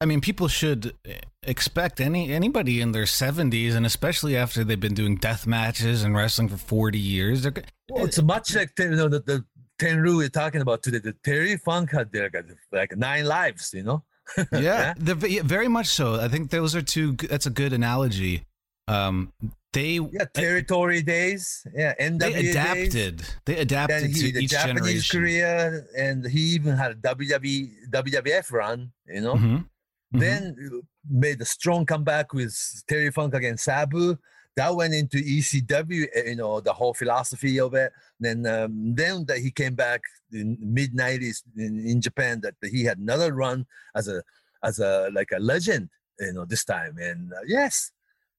[0.00, 4.80] I mean, people should eh, expect any anybody in their seventies, and especially after they've
[4.80, 7.42] been doing death matches and wrestling for forty years.
[7.42, 7.54] They're,
[7.88, 9.44] Well, it's much like you know the, the
[9.80, 10.98] Tenryu we're talking about today.
[10.98, 12.34] The Terry Funk had like,
[12.72, 14.02] like nine lives, you know.
[14.52, 16.14] yeah, yeah, very much so.
[16.20, 17.12] I think those are two.
[17.12, 18.44] That's a good analogy.
[18.88, 19.32] Um,
[19.72, 21.66] they Yeah, territory days.
[21.74, 23.36] Yeah, NWA they adapted days.
[23.44, 25.20] They adapted he, to the each Japanese generation.
[25.20, 28.92] career, and he even had a WWE WWF run.
[29.06, 29.34] You know.
[29.34, 29.68] Mhm.
[30.14, 30.20] Mhm.
[30.20, 32.54] Then uh, made a strong comeback with
[32.86, 34.18] Terry Funk against Sabu.
[34.56, 37.90] That went into ECW, uh, you know, the whole philosophy of it.
[38.20, 42.84] Then, um, then that he came back in mid '90s in, in Japan, that he
[42.84, 43.64] had another run
[43.96, 44.22] as a,
[44.62, 45.88] as a like a legend,
[46.20, 46.98] you know, this time.
[46.98, 47.90] And uh, yes,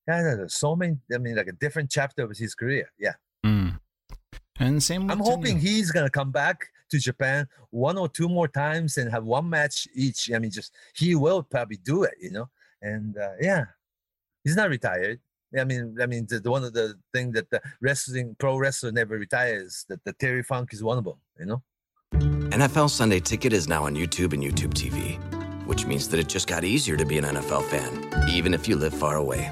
[0.07, 0.97] yeah, there's so many.
[1.13, 2.89] I mean, like a different chapter of his career.
[2.99, 3.13] Yeah,
[3.45, 3.79] Mm.
[4.59, 5.09] And same.
[5.09, 5.61] I'm hoping Tenryu.
[5.61, 9.87] he's gonna come back to Japan one or two more times and have one match
[9.95, 10.31] each.
[10.33, 12.49] I mean, just he will probably do it, you know.
[12.81, 13.65] And uh, yeah,
[14.43, 15.19] he's not retired.
[15.57, 18.91] I mean, I mean, the, the one of the thing that the wrestling pro wrestler
[18.91, 19.85] never retires.
[19.89, 21.63] That the Terry Funk is one of them, you know.
[22.13, 25.17] NFL Sunday Ticket is now on YouTube and YouTube TV,
[25.65, 28.75] which means that it just got easier to be an NFL fan, even if you
[28.75, 29.51] live far away.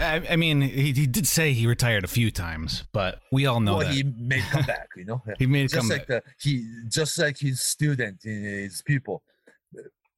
[0.00, 3.58] I, I mean, he, he did say he retired a few times, but we all
[3.58, 4.88] know well, that he made come back.
[4.96, 5.22] you know.
[5.38, 5.98] he made just comeback.
[5.98, 9.22] like the he, just like his student, his pupil,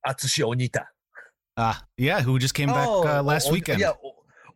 [0.06, 0.84] Atsushi Onita.
[1.56, 3.80] Ah, yeah, who just came back uh, last On- weekend.
[3.80, 3.92] Yeah,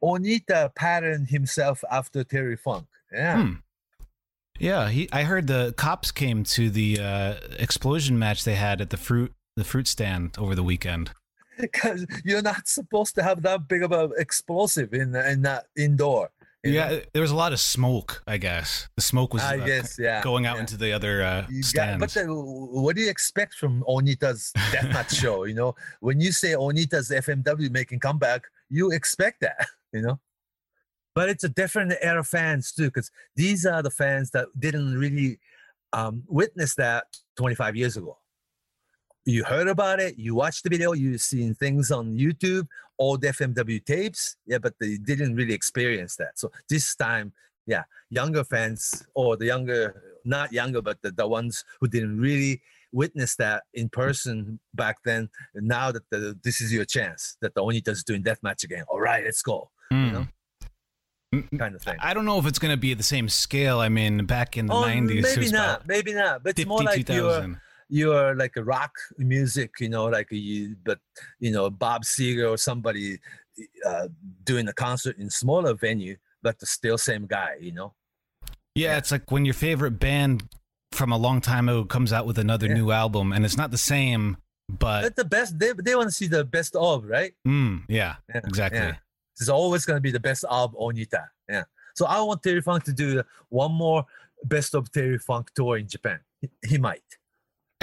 [0.02, 2.86] Onita patterned himself after Terry Funk.
[3.12, 3.42] Yeah.
[3.42, 3.52] Hmm.
[4.58, 5.08] Yeah, he.
[5.10, 9.32] I heard the cops came to the uh, explosion match they had at the fruit
[9.56, 11.12] the fruit stand over the weekend.
[11.58, 16.30] Because you're not supposed to have that big of an explosive in in that indoor.
[16.62, 16.90] you know?
[16.90, 18.22] Yeah, there was a lot of smoke.
[18.26, 20.22] I guess the smoke was I uh, guess yeah.
[20.22, 20.60] going out yeah.
[20.60, 22.00] into the other uh, You got, stands.
[22.00, 25.44] but then, what do you expect from Onita's deathmatch show?
[25.44, 29.66] You know, when you say Onita's FMW making comeback, you expect that.
[29.94, 30.18] You know,
[31.14, 35.38] but it's a different era fans too, because these are the fans that didn't really
[35.92, 37.04] um, witness that
[37.36, 38.18] 25 years ago.
[39.26, 42.66] You heard about it, you watched the video, you've seen things on YouTube,
[42.98, 46.38] old FMW tapes, yeah, but they didn't really experience that.
[46.38, 47.32] So this time,
[47.66, 52.60] yeah, younger fans or the younger, not younger, but the, the ones who didn't really
[52.92, 57.62] witness that in person back then, now that the, this is your chance that the
[57.62, 58.84] Onita's doing deathmatch again.
[58.88, 60.04] All right, let's go, Hmm.
[60.04, 60.26] you know,
[61.34, 61.96] Mm, kind of thing.
[61.98, 63.80] I don't know if it's going to be the same scale.
[63.80, 67.08] I mean, back in the Oh, nineties, maybe not, maybe not, but it's more like
[67.08, 67.98] you're, 52,000.
[67.98, 70.98] you're like a rock music, you know, like you, but
[71.40, 73.18] you know, Bob Seger or somebody
[73.86, 74.08] uh,
[74.44, 77.94] doing a concert in smaller venue, but the still same guy, you know.
[78.74, 80.48] Yeah, it's like when your favorite band
[80.92, 82.74] from a long time ago comes out with another Yeah.
[82.74, 84.36] new album, and it's not the same,
[84.68, 87.34] but But the best, they, they want to see the best of, right?
[87.46, 88.80] mm, yeah, Yeah, exactly.
[88.80, 88.96] yeah.
[89.38, 91.26] It's always going to be the best of Onita.
[91.48, 91.64] Yeah.
[91.96, 94.04] So I want Terry Funk to do one more
[94.44, 96.20] best of Terry Funk tour in Japan.
[96.40, 97.02] He, he might.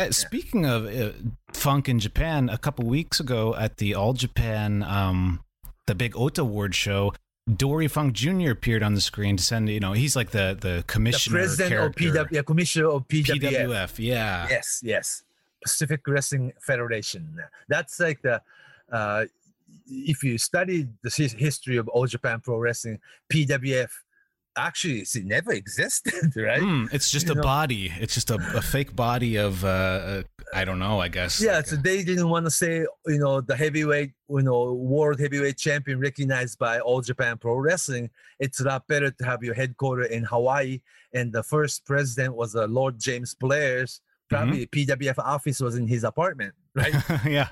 [0.08, 1.12] Uh, Speaking of uh,
[1.54, 5.44] funk in Japan, a couple weeks ago at the All Japan, um,
[5.88, 7.14] the big Ota Award show,
[7.56, 8.52] Dory Funk Jr.
[8.52, 11.70] appeared on the screen to send, you know, he's like the the The commissioner president
[11.70, 12.08] character.
[12.10, 13.40] of PW, yeah, commissioner of PWF.
[13.42, 14.48] PWF, yeah.
[14.50, 15.24] Yes, yes.
[15.64, 17.38] Pacific Wrestling Federation.
[17.68, 18.42] That's like the
[18.92, 19.26] uh
[19.88, 23.00] if you study the history of all Japan Pro Wrestling,
[23.32, 23.90] PWF
[24.58, 26.62] actually it never existed, right?
[26.62, 27.42] Hmm, it's just You a know.
[27.42, 27.92] body.
[28.00, 31.00] It's just a, a fake body of uh, uh, I don't know.
[31.00, 31.42] I guess.
[31.42, 34.74] Yeah, like so a- they didn't want to say, you know, the heavyweight, you know,
[34.74, 38.10] world heavyweight champion recognized by All Japan Pro Wrestling.
[38.40, 40.82] It's a lot better to have your headquarters in Hawaii.
[41.14, 44.02] And the first president was uh, Lord James Blears.
[44.30, 46.94] Probably PWF office was in his apartment, right?
[47.26, 47.50] yeah.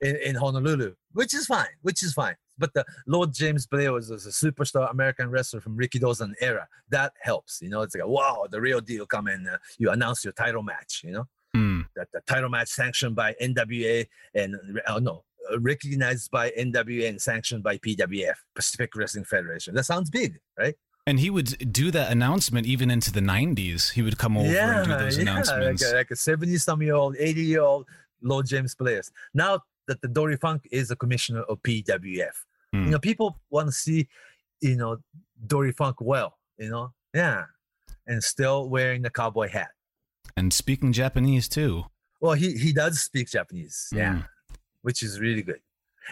[0.00, 2.36] In, in Honolulu, which is fine, which is fine.
[2.56, 6.68] But the Lord James Blears was, was a superstar American wrestler from Rikidozan era.
[6.88, 7.82] That helps, you know.
[7.82, 9.46] It's like, wow, the real deal come in.
[9.46, 11.82] Uh, you announce your title match, you know Hmm.
[11.94, 14.56] that the title match sanctioned by NWA and
[14.88, 15.22] uh, no
[15.58, 19.74] recognized by NWA and sanctioned by PWF Pacific Wrestling Federation.
[19.74, 20.74] That sounds big, right?
[21.06, 23.92] And he would do that announcement even into the 90s.
[23.92, 25.82] He would come over and do those yeah, announcements.
[25.82, 27.86] Like a, like a 70 some year old, 80 year old
[28.22, 29.12] Lord James Blears.
[29.34, 32.36] Now that the Dory Funk is a commissioner of PWF,
[32.72, 32.84] Hmm.
[32.84, 34.08] you know, people want to see,
[34.60, 34.98] you know,
[35.46, 37.44] Dory Funk well, you know, yeah,
[38.06, 39.70] and still wearing the cowboy hat.
[40.36, 41.84] And speaking Japanese too.
[42.20, 44.26] Well, he he does speak Japanese, yeah, Mm.
[44.82, 45.60] which is really good.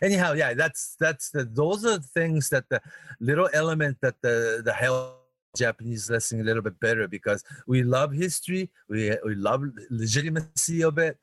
[0.03, 2.81] Anyhow, yeah, that's that's the those are the things that the
[3.21, 5.19] little element that the the help
[5.57, 10.99] Japanese wrestling a little bit better because we love history, we we love legitimacy of
[10.99, 11.19] it,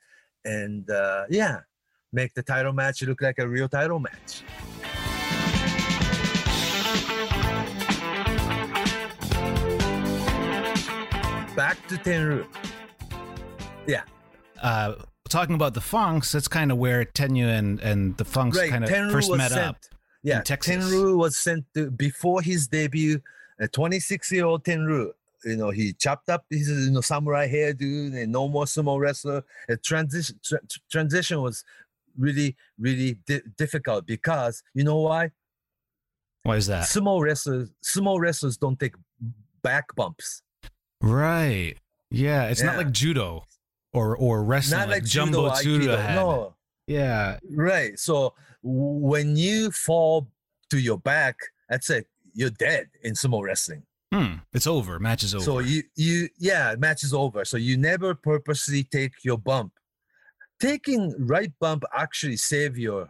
[0.46, 1.62] and uh, yeah,
[2.12, 4.44] make the title match look like a real title match.
[11.56, 12.46] Back to Tenryu.
[13.86, 14.04] Yeah,
[14.62, 14.96] Uh,
[15.30, 18.70] talking about the Funks, that's kind of where Tenryu and, and the Funks right.
[18.70, 19.78] kind of Tenryu first met sent, up.
[20.24, 20.42] Yeah.
[20.42, 23.22] Tenryu was sent to, before his debut.
[23.60, 25.12] A 26 year old Tenryu,
[25.44, 29.44] you know, he chopped up his you know samurai hairdo and no more sumo wrestler.
[29.68, 31.66] A transition tra- transition was
[32.20, 35.32] really really di- difficult because you know why?
[36.44, 36.84] Why is that?
[36.84, 38.96] Sumo wrestlers sumo wrestlers don't take
[39.64, 40.42] back bumps.
[41.02, 41.76] Right.
[42.12, 42.46] Yeah.
[42.50, 43.44] It's not like judo
[43.94, 46.16] or or wrestling Not like, like Jumbo judo, aikido.
[46.16, 46.56] No,
[46.88, 47.40] Yeah.
[47.52, 47.98] Right.
[47.98, 50.28] So when you fall
[50.70, 51.38] to your back,
[51.70, 52.08] that's it.
[52.34, 53.84] You're dead in sumo wrestling.
[54.14, 54.36] Hmm.
[54.54, 55.00] It's over.
[55.00, 55.44] Match is over.
[55.44, 57.46] So you you yeah, match is over.
[57.46, 59.74] So you never purposely take your bump.
[60.60, 63.10] Taking right bump actually save your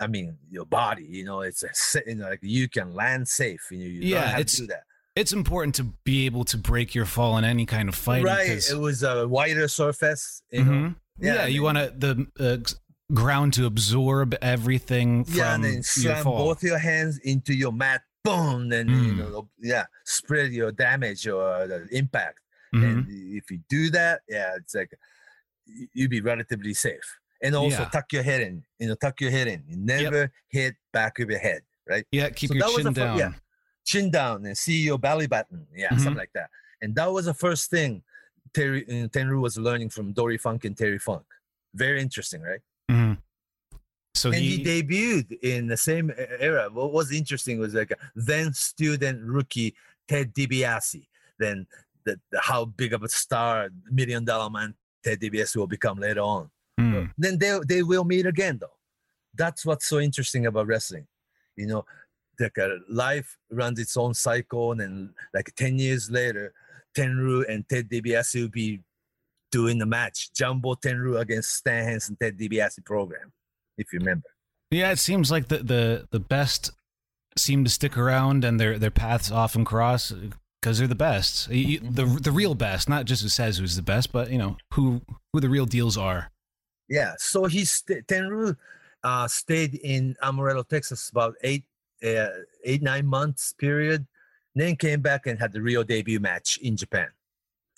[0.00, 1.68] I mean your body, you know, it's a
[2.06, 3.68] you know, like you can land safe.
[3.70, 4.82] You know, you Yeah, don't have it's- to do that.
[5.16, 8.24] it's important to be able to break your fall in any kind of fight.
[8.24, 8.50] right.
[8.70, 10.70] It was a wider surface, you know.
[10.72, 10.96] Mhm.
[11.20, 15.72] Yeah, Yeah, you want to the uh, ground to absorb everything from yeah, and then
[15.74, 16.44] your slam fall.
[16.46, 19.16] both your hands into your mat, boom, then you Mm.
[19.18, 22.40] know, yeah, spread your damage or the impact.
[22.74, 22.82] Mhm.
[22.84, 24.92] And if you do that, yeah, it's like
[25.66, 27.18] you'd be relatively safe.
[27.42, 27.88] And also Yeah.
[27.90, 29.64] tuck your head in, you know, tuck your head in.
[29.68, 32.06] You never hit back of your head, right?
[32.10, 33.18] Yeah, keep So your chin down.
[33.18, 33.32] yeah.
[33.84, 36.00] Chin down and see your belly button, yeah, Mhm.
[36.00, 36.48] something like that.
[36.80, 38.02] And that was the first thing
[38.54, 41.24] Terry uh, Tenryu was learning from Dory Funk and Terry Funk.
[41.74, 42.60] Very interesting, right?
[42.90, 43.14] Mm-hmm.
[44.14, 46.70] So and he, he, debuted in the same era.
[46.72, 49.74] What was interesting was like then student rookie
[50.06, 51.08] Ted DiBiase.
[51.38, 51.66] Then
[52.04, 54.74] the, the how big of a star, million dollar man
[55.04, 56.50] Ted DiBiase will become later on.
[56.78, 57.04] Hmm.
[57.18, 58.76] Then they they will meet again though.
[59.34, 61.06] That's what's so interesting about wrestling.
[61.56, 61.84] You know,
[62.40, 66.52] like uh, life runs its own cycle, and then like ten years later,
[66.96, 68.80] Tenryu and Ted DiBiase will be
[69.52, 73.32] doing the match, Jumbo Tenryu against Stan Hansen Ted DiBiase program,
[73.78, 74.28] if you remember.
[74.70, 76.72] yeah, it seems like the, the the best
[77.36, 80.12] seem to stick around, and their their paths often cross
[80.64, 82.16] because they're the best, You- you- the Mm-hmm.
[82.28, 85.40] the real best, not just who says who's the best, but you know who who
[85.40, 86.32] the real deals are.
[86.88, 88.56] Yeah, so he st- Tenryu
[89.02, 91.64] uh, stayed in Amarillo, Texas, about eight,
[92.02, 92.28] uh,
[92.64, 94.06] eight nine months period.
[94.54, 97.08] Then came back and had the real debut match in Japan.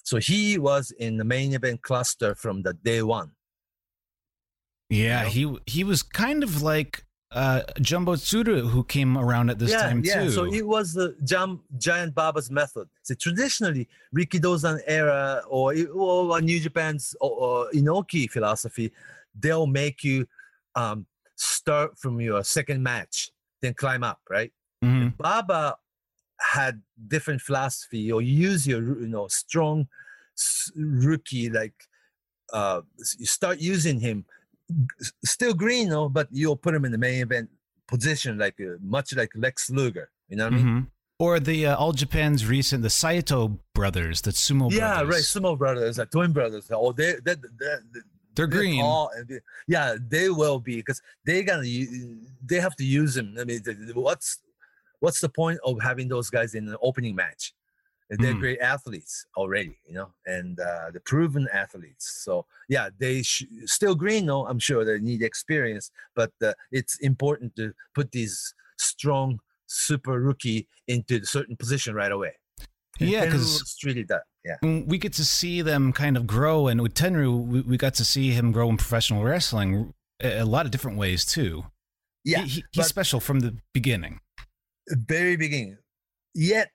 [0.05, 3.33] So he was in the main event cluster from the day one.
[4.91, 7.05] Yeah, he he was kind of like
[7.37, 10.25] uh, Jumbo Tsuruta who came around at this yeah, time yeah.
[10.25, 10.31] too.
[10.31, 12.89] So it was the Jam- Giant Baba's method.
[13.03, 18.91] So traditionally, Rikidozan era or, or New Japan's or, or Inoki philosophy,
[19.39, 20.27] they'll make you
[20.77, 24.51] um, start from your second match, then climb up, right?
[24.83, 25.17] Mhm.
[25.19, 25.77] Baba
[26.41, 29.89] had different philosophy or use your you know strong
[30.77, 31.73] rookie like
[32.53, 32.83] uh
[33.19, 34.27] you start using him
[35.25, 37.49] still green though but you'll put him in the main event
[37.89, 40.87] position like uh, much like Lex Luger you know what I mean Mhm.
[41.19, 45.15] Or the uh, All Japan's recent the Saito brothers, the sumo yeah brothers.
[45.15, 48.01] right sumo brothers like twin brothers oh they they, they, they
[48.35, 48.83] They're green.
[48.83, 49.11] all-
[49.67, 51.63] yeah they will be because they gonna
[52.45, 54.41] they have to use him I mean the- the- what's
[55.01, 57.55] what's the point of having those guys in the opening match?
[58.09, 58.41] They're Mm.
[58.41, 62.23] great athletes already, you know, and uh, the proven athletes.
[62.25, 64.27] So yeah, they sh- still green.
[64.27, 64.47] though.
[64.47, 70.69] I'm sure they need experience, but uh, it's important to put these strong super rookie
[70.87, 72.33] into a certain position right away.
[73.01, 74.23] And Yeah, Tenryu 'cause- was treated that.
[74.45, 74.57] Yeah.
[74.87, 78.05] We get to see them kind of grow and with tenryu we, we got to
[78.05, 79.93] see him grow in professional wrestling
[80.23, 81.65] a, a lot of different ways too
[82.25, 84.21] Yeah, he, he- he's special from the beginning
[84.89, 85.79] very beginning.
[86.33, 86.71] Yet,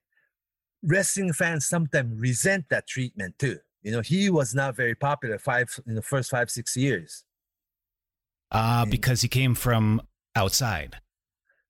[0.84, 3.58] wrestling fans sometimes resent that treatment too.
[3.84, 7.24] You know, he was not very popular five in the first five six years.
[8.52, 10.02] uh, And- because he came from
[10.36, 10.98] outside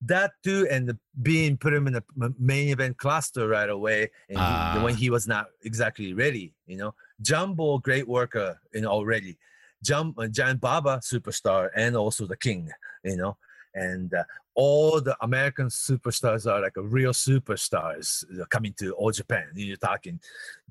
[0.03, 2.03] That too, and the, being put him in the
[2.39, 4.81] main event cluster right away, and he- Ah.
[4.83, 6.55] when he was not exactly ready.
[6.65, 9.37] You know, Jumbo, great worker, you know already.
[9.83, 12.71] Jump, uh, Giant Baba, superstar, and also the King.
[13.03, 13.37] You know,
[13.73, 14.23] and uh,
[14.55, 19.47] all the American superstars are like a real superstars uh, coming to All Japan.
[19.55, 20.19] You're talking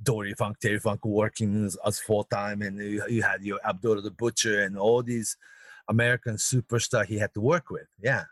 [0.03, 4.11] Dory Funk, Terry Funk working as, full time, and you, you had your Abdullah the
[4.11, 5.37] Butcher and all these
[5.89, 7.87] American superstar he had to work with.
[8.01, 8.25] Yeah,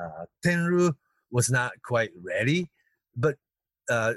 [0.00, 0.94] uh, Tenryu
[1.30, 2.70] was not quite ready,
[3.16, 3.36] but
[3.90, 4.14] uh,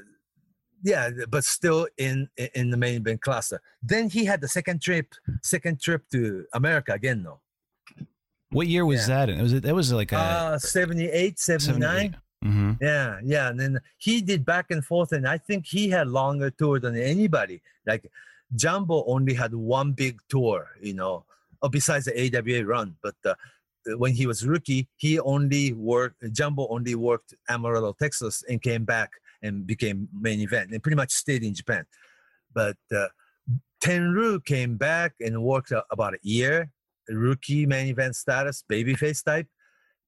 [0.84, 3.62] yeah, but still in in- the main event cluster.
[3.82, 7.42] Then he had the second trip, second trip to America again, though.
[8.52, 9.26] What year was Yeah.
[9.26, 12.16] that It was it that was like a Uh, 78, 79.
[12.44, 13.50] hmm Yeah, yeah.
[13.50, 16.96] And then he did back and forth, and I think he had longer tour than
[16.96, 17.62] anybody.
[17.86, 18.10] Like
[18.56, 21.26] Jumbo only had one big tour, you know,
[21.62, 22.96] oh, besides the AWA run.
[23.02, 23.36] But uh,
[23.98, 26.24] when he was rookie, he only worked.
[26.32, 31.12] Jumbo only worked Amarillo, Texas, and came back and became main event, and pretty much
[31.12, 31.86] stayed in Japan.
[32.54, 33.08] But uh,
[33.84, 36.70] Tenryu came back and worked uh, about a year,
[37.10, 39.48] rookie main event status, babyface type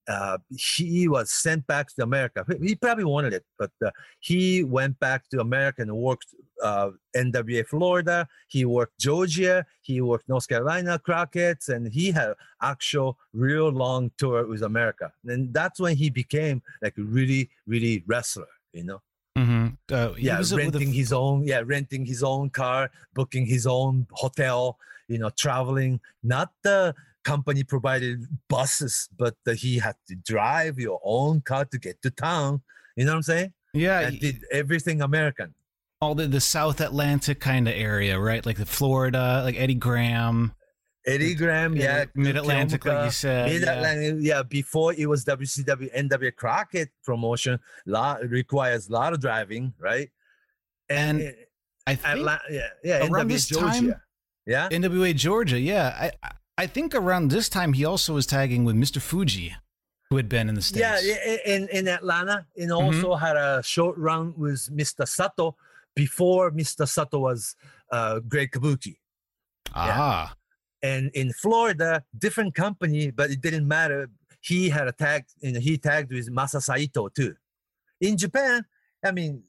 [0.10, 2.44] uh, he was sent back to America.
[2.62, 6.26] He- probably wanted it, but uh, he went back to America and worked
[6.64, 8.28] uh, NWA Florida.
[8.48, 9.66] He worked Georgia.
[9.82, 15.12] He worked North Carolina Crockett's, and he had actual real long tour with America.
[15.26, 18.48] And that's when he became like a really, really wrestler.
[18.74, 19.02] You know,
[19.38, 23.68] hmm uh, yeah, with a- renting his own, yeah, renting his own car, booking his
[23.68, 24.78] own hotel.
[25.10, 26.96] You know, traveling, not the
[27.26, 32.10] company provided buses, but that he had to drive your own car to get to
[32.10, 32.62] town.
[32.96, 33.54] You know what I'm saying?
[33.74, 35.54] yeah and did everything American.
[36.02, 40.54] all the, the south atlantic kind of area right like the florida like eddie graham
[41.08, 43.74] Eddie Graham, yeah, mid-atlantic like you said Mid yeah.
[43.74, 44.44] Atlantic, yeah.
[44.44, 47.58] Before it was WCW, NW Crockett promotion,
[47.88, 50.10] lot requires a lot of driving, right?
[50.90, 51.32] And uh,
[51.88, 53.66] i think Atla- yeah, yeah, around NW this Georgia.
[53.66, 53.96] time-
[54.54, 55.88] yeah, NWA Georgia, yeah.
[56.06, 56.10] I
[56.64, 59.00] I- think around this time he also was tagging with Mr.
[59.10, 59.50] Fuji,
[60.10, 60.82] who had been in the states.
[60.86, 62.86] Yeah, in in Atlanta, and Mm-hmm.
[62.88, 65.04] also had a short run with Mr.
[65.08, 65.56] Sato
[65.96, 66.84] before Mr.
[66.96, 67.56] Sato was
[67.98, 68.96] uh, Great Kabuki.
[69.74, 70.36] Ah,
[70.82, 74.10] And in Florida, different company, but it didn't matter.
[74.42, 77.34] He had a tag, and he tagged with Masa Saito too.
[78.08, 78.66] In Japan,
[79.08, 79.44] I mean,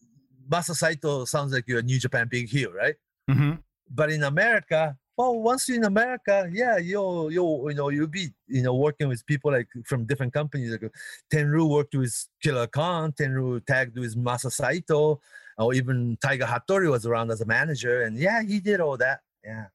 [0.49, 2.97] Masa Saito sounds like you're a New Japan big heel, right?
[3.31, 3.53] hmm
[3.91, 8.29] But in America, well, once you're in America, yeah, you'll you'll you know you'll be
[8.47, 10.71] you know working with people like from different companies.
[10.71, 10.91] Like
[11.33, 15.21] Tenryu worked with Killer Khan, Tenryu tagged with Masa Saito,
[15.59, 19.21] or even Tiger Hattori was around as a manager, and yeah, he did all that.
[19.45, 19.67] Yeah.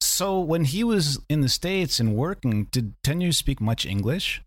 [0.00, 4.42] So when he was in the states and working, did Tenryu speak much English?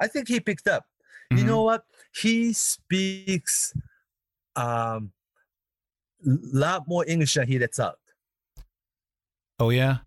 [0.00, 0.86] I think he picked up.
[1.30, 1.46] You Mhm.
[1.46, 1.84] know what?
[2.14, 3.72] He speaks
[4.56, 5.12] um
[6.24, 7.98] lot more English than he lets out.
[9.58, 9.98] Oh yeah,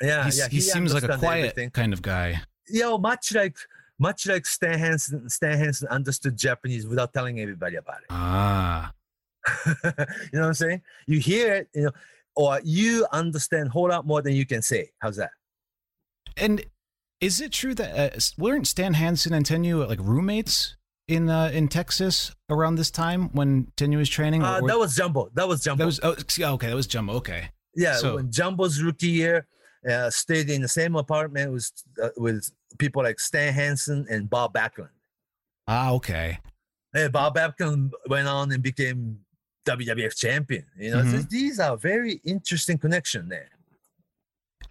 [0.00, 0.48] Yeah, He's- yeah.
[0.48, 1.70] he, seems like a quiet everything.
[1.70, 2.42] kind of guy.
[2.68, 3.56] You know, much like
[3.98, 5.28] much like Stan Hansen.
[5.28, 8.06] Stan Hansen understood Japanese without telling everybody about it.
[8.10, 8.92] Ah,
[9.84, 9.90] you
[10.32, 10.82] know what I'm saying?
[11.06, 11.90] You hear it, you know,
[12.36, 14.90] or you understand a whole lot more than you can say.
[15.00, 15.30] How's that?
[16.36, 16.64] and
[17.20, 20.76] is it true that uh, weren't Stan Hansen and Tenryu like roommates
[21.08, 24.42] in uh, in Texas around this time when Tenryu was training?
[24.42, 25.28] Uh, that was Jumbo.
[25.34, 25.82] That was Jumbo.
[25.82, 26.66] that was oh, okay.
[26.66, 27.14] That was Jumbo.
[27.14, 27.50] Okay.
[27.74, 29.46] Yeah, So- when Jumbo's rookie year,
[29.88, 31.70] uh, stayed in the same apartment with
[32.02, 34.90] uh, with people like Stan Hansen and Bob Backlund.
[35.66, 36.38] Ah, okay.
[36.92, 39.18] Hey, Bob Backlund went on and became
[39.66, 40.66] WWF champion.
[40.76, 41.10] You know, Mhm.
[41.10, 43.48] so these are very interesting connection there.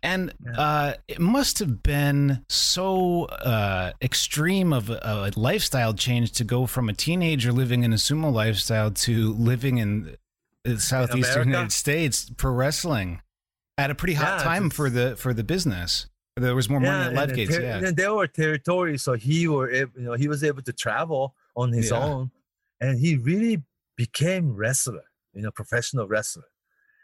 [0.04, 0.60] And Yeah.
[0.60, 6.66] uh, it must have been so uh, extreme of a, a lifestyle change to go
[6.66, 10.16] from a teenager living in a sumo lifestyle to living in
[10.66, 13.22] Uh, the southeastern United States pro wrestling
[13.78, 16.07] at a pretty hot Yeah, time for the for the business.
[16.38, 17.55] There was more money at and Live the Gates.
[17.55, 17.78] ter- Yeah.
[17.86, 21.72] and there were territories, so he were you know he was able to travel on
[21.72, 22.03] his Yeah.
[22.03, 22.32] own
[22.80, 23.64] and he really
[23.97, 25.03] became wrestler,
[25.34, 26.45] you know, professional wrestler.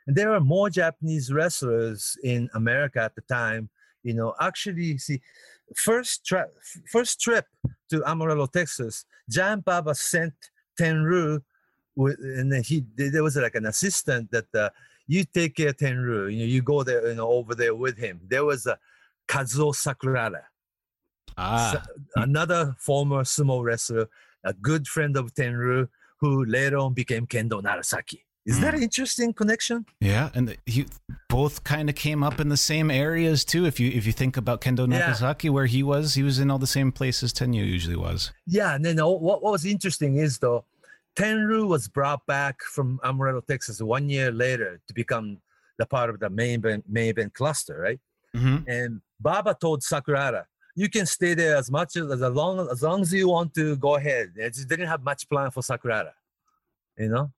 [0.08, 3.70] And there were more Japanese wrestlers in America at the time.
[4.04, 5.22] You know, actually, see,
[5.76, 6.50] first tra-
[6.92, 7.46] first trip
[7.90, 10.34] to Amarillo, Texas, Giant Baba sent
[10.80, 11.42] Tenryu,
[11.98, 14.70] and then he there was like an assistant that uh,
[15.08, 16.32] you take care of Tenryu.
[16.32, 18.22] You know, you go there, you know, over there with him.
[18.28, 18.78] There was a
[19.28, 20.44] Kazuo Sakurada,
[21.38, 21.84] Ah,
[22.16, 24.08] another former sumo wrestler,
[24.44, 25.88] a good friend of Tenryu,
[26.20, 28.24] who later on became Kendo Nagasaki.
[28.46, 29.86] Is that an interesting connection?
[30.00, 30.86] yeah, and he
[31.28, 33.66] both kind of came up in the same areas too.
[33.66, 35.52] If you if you think about Kendo Yeah.
[35.52, 38.32] Where he was, he was in all the same places Tenryu usually was.
[38.46, 40.64] Yeah, and then uh, what, what was interesting is though,
[41.18, 45.40] Tenryu was brought back from Amarillo, Texas, one year later to become
[45.80, 48.00] the part of the main event cluster, right?
[48.36, 48.70] Mm-hmm.
[48.70, 50.46] And Baba told Sakurada,
[50.76, 53.76] "You can stay there as much as as long as long as you want to.
[53.78, 56.14] Go ahead." It just didn't have much plan for Sakurada,
[56.98, 57.32] you know.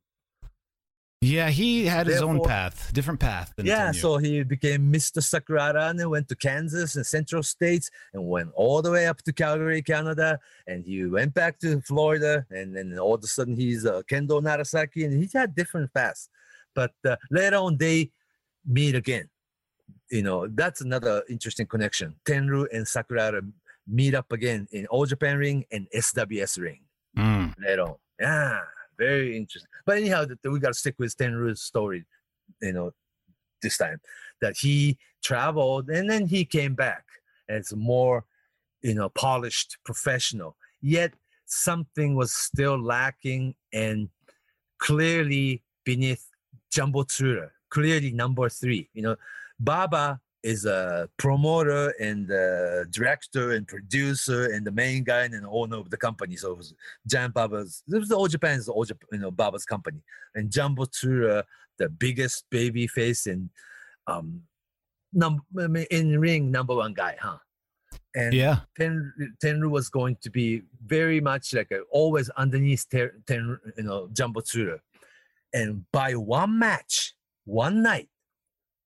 [1.21, 3.51] Yeah, he had his own path, different path.
[3.57, 5.19] Than Yeah, so he became Mr.
[5.21, 9.21] Sakurada and then went to Kansas and Central States and went all the way up
[9.23, 10.39] to Calgary, Canada.
[10.65, 12.45] And he went back to Florida.
[12.51, 16.29] And then all of a sudden he's uh, Kendo Nagasaki and he's had different paths.
[16.73, 18.11] But uh, later on, they
[18.65, 19.29] meet again.
[20.09, 22.15] You know, that's another interesting connection.
[22.25, 23.41] Tenryu and Sakurada
[23.85, 26.79] meet up again in All Japan Ring and SWS Ring
[27.17, 27.55] Mm.
[27.59, 27.95] later on.
[28.21, 28.59] Yeah,
[28.99, 29.69] very interesting.
[29.85, 32.05] But anyhow, we got to stick with Tenryu's story,
[32.61, 32.91] you know,
[33.61, 33.99] this time
[34.41, 37.03] that he traveled and then he came back
[37.49, 38.25] as more,
[38.81, 40.55] you know, polished professional.
[40.81, 41.13] Yet
[41.45, 44.09] something was still lacking and
[44.77, 46.25] clearly beneath
[46.71, 48.89] Jumbo Tsuruta, clearly number three.
[48.93, 49.15] You know,
[49.59, 52.27] Baba is a promoter and
[52.91, 56.35] director and producer and the main guy and owner of the company.
[56.35, 56.73] So it was
[57.07, 60.01] Giant Baba's, this was all Japan's all Jap- you know, Baba's company.
[60.35, 61.43] And Jumbo Tsuruta,
[61.77, 63.49] the biggest baby face and
[64.07, 64.41] um,
[65.13, 65.43] num-
[65.91, 67.37] in ring number one guy, huh?
[68.15, 68.59] And Yeah.
[68.77, 69.13] Ten,
[69.43, 74.09] Tenryu was going to be very much like a, always underneath Ten, Ten, you know,
[74.13, 74.79] Jumbo Tsuruta.
[75.53, 77.13] And by one match,
[77.45, 78.07] one night,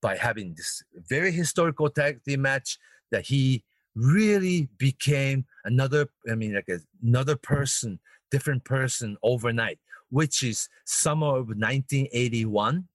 [0.03, 2.77] by having this very historical tag team match,
[3.11, 3.63] that he
[3.95, 6.69] really became another, I mean, like
[7.01, 7.99] another person,
[8.29, 9.79] different person overnight,
[10.09, 12.87] which is summer of 1981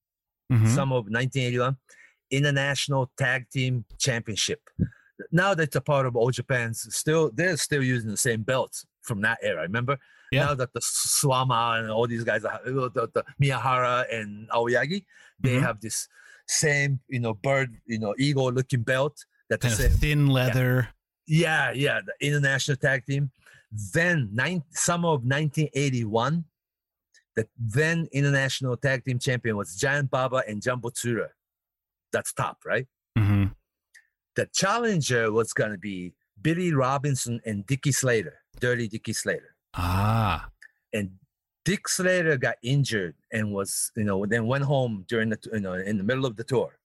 [0.52, 0.66] Mhm.
[0.74, 1.76] summer of 1981
[2.30, 4.61] international tag team championship
[5.30, 9.20] now that's a part of all japan's still they're still using the same belts from
[9.20, 9.98] that era remember
[10.30, 10.46] Yeah.
[10.46, 15.04] now that the Suwama and all these guys are the, the miyahara and aoyagi
[15.40, 15.62] they Mhm.
[15.66, 16.09] have this
[16.49, 20.88] same you know bird you know eagle looking belt that the same thin leather.
[21.26, 23.30] yeah, yeah, the international tag team.
[23.92, 26.44] Then nine, summer of 1981,
[27.36, 31.28] the then international tag team champion was Giant Baba and Jumbo Tsuruta.
[32.12, 32.86] That's top, right?
[33.16, 33.46] hmm
[34.36, 39.55] The challenger was going to be Billy Robinson and Dickie Slater, Dirty Dickie Slater.
[39.74, 40.49] Ah.
[40.92, 41.11] And
[41.69, 45.75] Dick Slater got injured and was, you know, then went home during the, you know,
[45.75, 46.79] in the middle of the tour.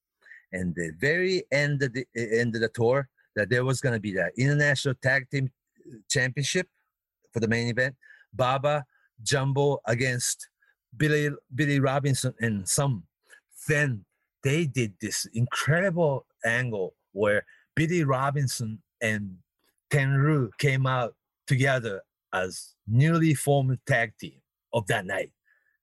[0.52, 3.94] And the very end of the eh, end of the tour, that there was going
[3.94, 5.50] to be the international tag team
[5.86, 6.68] eh, championship
[7.32, 7.94] for the main event.
[8.34, 8.84] Baba
[9.22, 10.50] Jumbo against
[10.94, 13.04] Billy Billy Robinson and some.
[13.66, 14.04] Then
[14.42, 19.38] they did this incredible angle where Billy Robinson and
[19.90, 21.14] Tenryu came out
[21.46, 22.02] together
[22.34, 24.42] as newly formed tag team
[24.74, 25.30] of that night.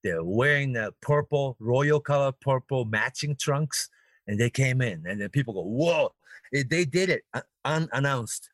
[0.04, 3.90] They're wearing the purple, royal color purple matching trunks,
[4.28, 6.14] and they came in, and then people go, "Whoa!"
[6.52, 8.50] They did it uh, unannounced.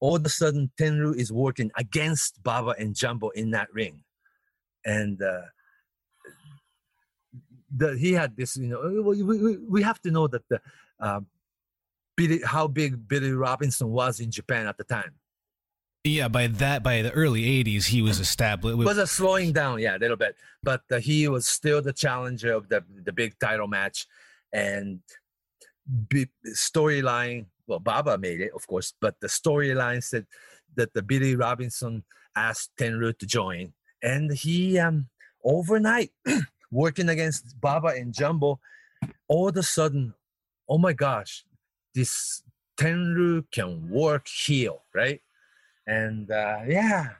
[0.00, 4.00] All of a sudden, Tenryu is working against Baba and Jumbo in that ring,
[4.84, 5.42] and uh,
[7.74, 8.56] the, he had this.
[8.56, 10.60] You know, we, we, we have to know that the
[11.00, 11.20] uh,
[12.16, 15.14] Billy, how big Billy Robinson was in Japan at the time.
[16.06, 18.78] Yeah, by that by the early '80s, he was established.
[18.78, 20.36] was a slowing down, yeah, a little bit.
[20.62, 24.06] But uh, he was still the challenger of the the big title match,
[24.52, 25.00] and
[26.54, 27.46] storyline.
[27.66, 30.26] Well, Baba made it, of course, but the storyline said
[30.76, 32.04] that the Billy Robinson
[32.36, 35.08] asked Tenryu to join, and he um
[35.42, 36.12] overnight
[36.70, 38.60] working against Baba and Jumbo,
[39.26, 40.14] all of a sudden,
[40.68, 41.44] oh my gosh,
[41.94, 42.42] this
[42.78, 45.20] Tenryu can work heel, right?
[45.86, 47.10] And uh, yeah,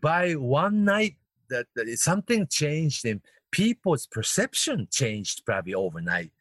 [0.00, 1.16] by one night
[1.50, 6.32] that, that something changed in people's perception changed probably overnight.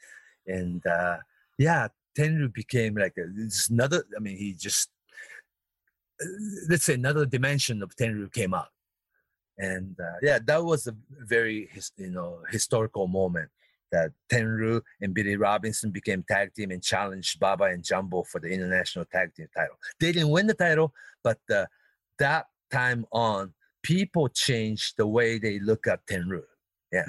[0.48, 1.18] And uh
[1.58, 3.26] yeah tenryu became like a,
[3.70, 4.90] another i mean he just
[6.70, 8.72] let's say another dimension of tenryu came up.
[9.58, 13.50] And uh, yeah, that was a very you know historical moment
[13.92, 18.50] that Tenryu and Billy Robinson became tag team and challenged Baba and Jumbo for the
[18.50, 19.76] international tag team title.
[20.00, 21.66] They didn't win the title, but uh,
[22.20, 26.44] that time on, people changed the way they look at Tenryu.
[26.92, 27.06] Yeah.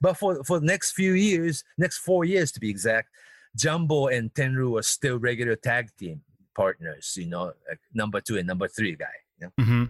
[0.00, 3.08] But for for the next few years, next four years to be exact,
[3.56, 6.22] Jumbo and Tenryu were still regular tag team
[6.54, 7.14] partners.
[7.16, 9.50] You know, like number two and number three guy.
[9.60, 9.84] Mm-hmm.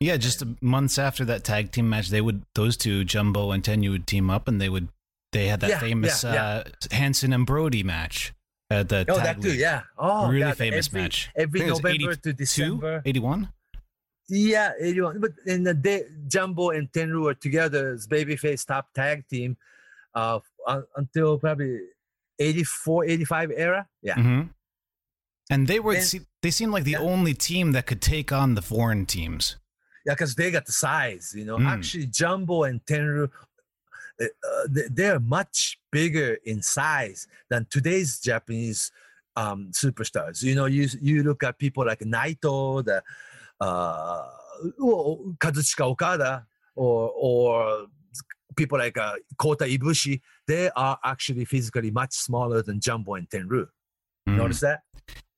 [0.00, 3.90] Yeah, just months after that tag team match, they would those two Jumbo and Tenryu
[3.90, 4.88] would team up, and they would
[5.32, 6.44] they had that Yeah, famous yeah.
[6.44, 8.32] Uh, Hansen and Brody match.
[8.70, 9.58] at the Oh, tag that too, league.
[9.60, 9.82] yeah.
[9.98, 11.28] Oh, really God, famous every- match.
[11.36, 13.02] every November to December.
[13.04, 13.52] 81?
[14.28, 15.20] Yeah, 81.
[15.20, 19.56] But in the day, Jumbo and Tenryu were together as babyface top tag team
[20.14, 20.38] uh,
[20.96, 21.80] until probably
[22.38, 23.88] 84, 85 era.
[24.02, 24.14] Yeah.
[24.14, 24.42] hmm
[25.50, 27.00] And they were And- they seemed like the Yeah.
[27.00, 29.56] only team that could take on the foreign teams.
[30.06, 31.58] Yeah, because they got the size, you know.
[31.58, 31.66] Mm.
[31.66, 33.28] Actually, Jumbo and Tenryu,
[34.20, 38.90] uh, uh, they- they're much bigger in size than today's Japanese
[39.36, 40.42] um, superstars.
[40.42, 43.02] You know, you you look at people like Naito, the
[43.60, 44.26] uh,
[45.38, 47.86] Kazuchika Okada, or or
[48.56, 50.20] people like uh, Kota Ibushi.
[50.46, 53.66] They are actually physically much smaller than Jumbo and Tenryu.
[54.28, 54.36] Mm.
[54.36, 54.80] Notice that?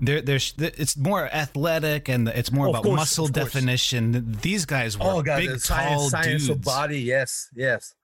[0.01, 4.33] There, there's it's more athletic and it's more Of about course, muscle definition.
[4.43, 6.49] These guys were Oh god, big, the tall science, science dudes.
[6.49, 7.01] of body.
[7.01, 7.95] Yes, yes.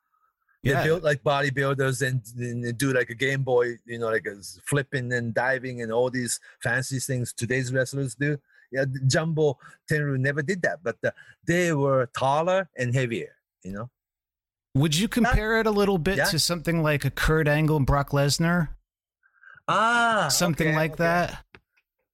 [0.62, 4.37] They built like bodybuilders and, and do like a Game Boy, you know, like a
[4.66, 8.37] flipping and diving and all these fancy things today's wrestlers do.
[8.71, 9.57] Yeah, Jumbo
[9.91, 11.11] Tenryu never did that, but uh,
[11.47, 13.35] they were taller and heavier.
[13.62, 13.91] You know,
[14.75, 16.25] Would you compare it a little bit Yeah.
[16.27, 18.69] to something like a Kurt Angle and Brock Lesnar?
[19.69, 21.05] ah, Something okay, like okay.
[21.05, 21.45] that?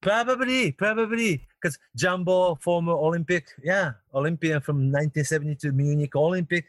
[0.05, 6.67] Probably, probably, because Jumbo, former Olympic, yeah, Olympian from 1972 Munich Olympic,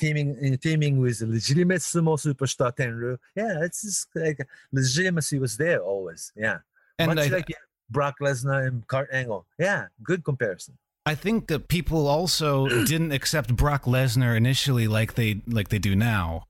[0.00, 3.18] teaming in teaming with legitimate sumo superstar Tenryu.
[3.36, 4.38] Yeah, it's just like
[4.72, 6.32] legitimacy was there always.
[6.34, 6.58] Yeah,
[6.98, 7.56] And much I, like yeah,
[7.90, 9.46] Brock Lesnar and Kurt Angle.
[9.58, 10.78] Yeah, good comparison.
[11.04, 15.94] I think that people also didn't accept Brock Lesnar initially like they like they do
[15.94, 16.47] now.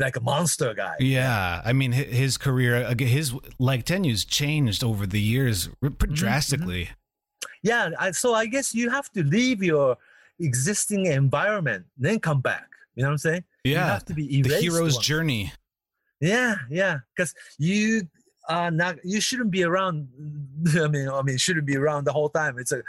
[0.00, 0.96] Like a monster guy.
[0.98, 6.88] Yeah, I mean his career, his like Tenryu's changed over the years Mhm, drastically.
[7.62, 9.98] Yeah, I, so I guess you have to leave your
[10.38, 12.66] existing environment, then come back.
[12.94, 13.44] You know what I'm saying?
[13.64, 15.52] You Yeah, have to be the hero's journey.
[16.20, 18.08] Yeah, yeah, because you
[18.48, 18.96] are not.
[19.04, 20.08] You shouldn't be around.
[20.80, 22.58] I mean, I mean, shouldn't be around the whole time.
[22.58, 22.82] It's a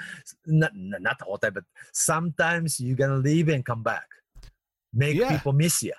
[0.46, 4.08] not not not the whole time, but sometimes you're gonna leave and come back.
[4.94, 5.30] Make Yeah.
[5.32, 5.94] people miss you.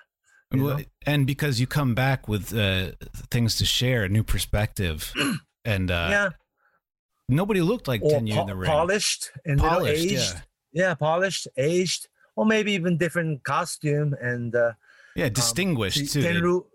[0.55, 2.91] Well, and because you come back with uh,
[3.31, 5.11] things to share, a new perspective,
[5.65, 6.29] and uh, yeah,
[7.27, 8.69] nobody looked like or Tenryu in po- the ring.
[8.69, 10.13] polished and Polished, aged.
[10.13, 10.41] yeah.
[10.89, 10.93] Yeah.
[10.95, 14.55] polished, aged, or maybe even different costume and.
[14.55, 14.73] uh
[15.15, 16.27] Yeah, distinguished See, too.
[16.27, 16.65] Tenryu,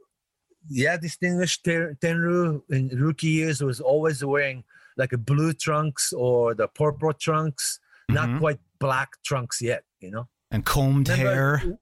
[0.69, 4.65] yeah, distinguished Ten- Tenryu in rookie years was always wearing
[4.97, 8.39] like a blue trunks or the purple trunks, not Mhm.
[8.41, 10.29] quite black trunks yet, you know.
[10.51, 11.79] and combed Remember- hair,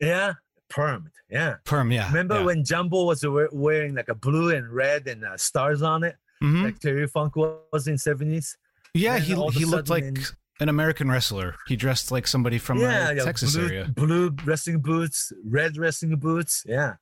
[0.00, 0.34] Yeah,
[0.68, 1.10] permed.
[1.30, 1.56] Yeah.
[1.64, 1.90] perm.
[1.92, 2.44] Yeah, Remember yeah.
[2.44, 6.16] when Jumbo was we- wearing like a blue and red and uh, stars on it,
[6.42, 6.64] Mhm.
[6.64, 8.56] like Terry Funk was in seventies?
[8.94, 10.16] Yeah, he all of a he looked like in-
[10.60, 11.54] an American wrestler.
[11.66, 13.84] He dressed like somebody from yeah, uh, yeah, Texas blue, area.
[13.94, 16.64] blue wrestling boots, red wrestling boots.
[16.66, 16.94] Yeah,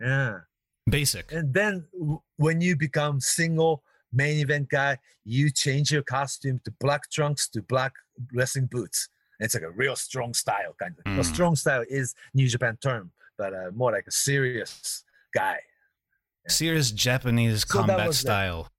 [0.00, 0.40] yeah.
[0.88, 1.30] Basic.
[1.32, 3.82] And then w- when you become single
[4.12, 7.92] main event guy, you change your costume to black trunks to black
[8.34, 9.08] wrestling boots.
[9.40, 11.04] It's like a real strong style kind of.
[11.06, 11.34] Well, Mm.
[11.34, 15.02] strong style is New Japan term, but uh, more like a serious
[15.34, 15.58] guy.
[16.48, 18.70] Serious Japanese So combat style.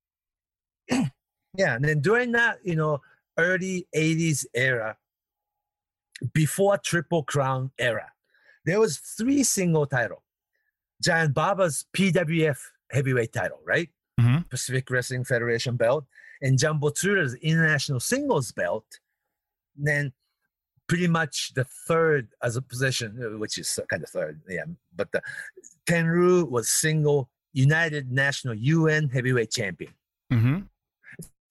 [1.58, 3.02] Yeah, and then during that, you know,
[3.38, 4.96] early 80s era,
[6.34, 8.10] before Triple Crown era,
[8.66, 10.24] there was three single title.
[11.02, 12.58] Giant Baba's PWF
[12.92, 13.90] heavyweight title, right?
[14.20, 14.50] Mhm.
[14.50, 16.06] Pacific Wrestling Federation belt,
[16.42, 18.86] and Jumbo Tsuruta's international singles belt.
[19.76, 20.14] Then
[20.92, 24.66] pretty much the third as a position, uh, which is kind of third, yeah.
[24.94, 25.22] But the
[25.88, 29.94] Tenryu was single United National UN heavyweight champion.
[30.30, 30.60] Hmm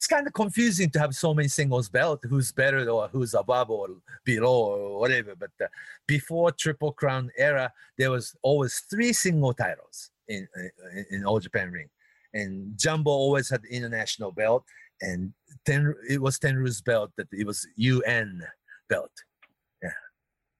[0.00, 3.68] it's kind of confusing to have so many singles belt who's better or who's above
[3.68, 3.88] or
[4.24, 5.66] below or whatever but uh,
[6.06, 10.48] before triple crown era there was always three single titles in
[10.94, 11.90] in, in all japan ring.
[12.32, 14.64] And jumbo always had the international belt
[15.02, 15.34] and
[15.66, 18.42] ten it was tenryu's belt that it was un
[18.88, 19.12] belt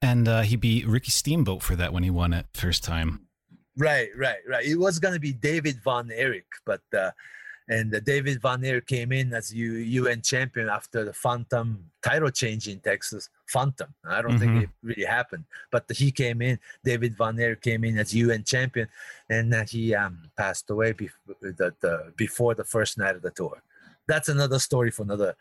[0.01, 3.27] And uh, he beat Ricky Steamboat for that when he won it first time.
[3.77, 4.65] Right, right, right.
[4.65, 7.11] It was gonna be David Von Erich, but uh,
[7.69, 12.29] and uh, David Von Erich came in as U, UN champion after the Phantom title
[12.31, 13.29] change in Texas.
[13.47, 13.93] Phantom.
[14.03, 14.39] I don't Mhm.
[14.39, 16.59] think it really happened, but he came in.
[16.83, 18.87] David Von Erich came in as UN champion,
[19.29, 23.31] and uh, he um, passed away before the, the before the first night of the
[23.31, 23.61] tour.
[24.07, 25.35] That's another story for another,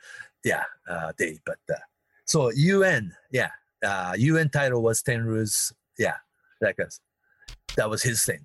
[0.45, 1.41] yeah, uh, day.
[1.45, 1.79] But uh,
[2.27, 3.51] so UN, yeah,
[3.85, 6.15] uh, UN title was Tenryu's, yeah,
[6.61, 7.01] that was
[7.77, 8.41] that was his thing.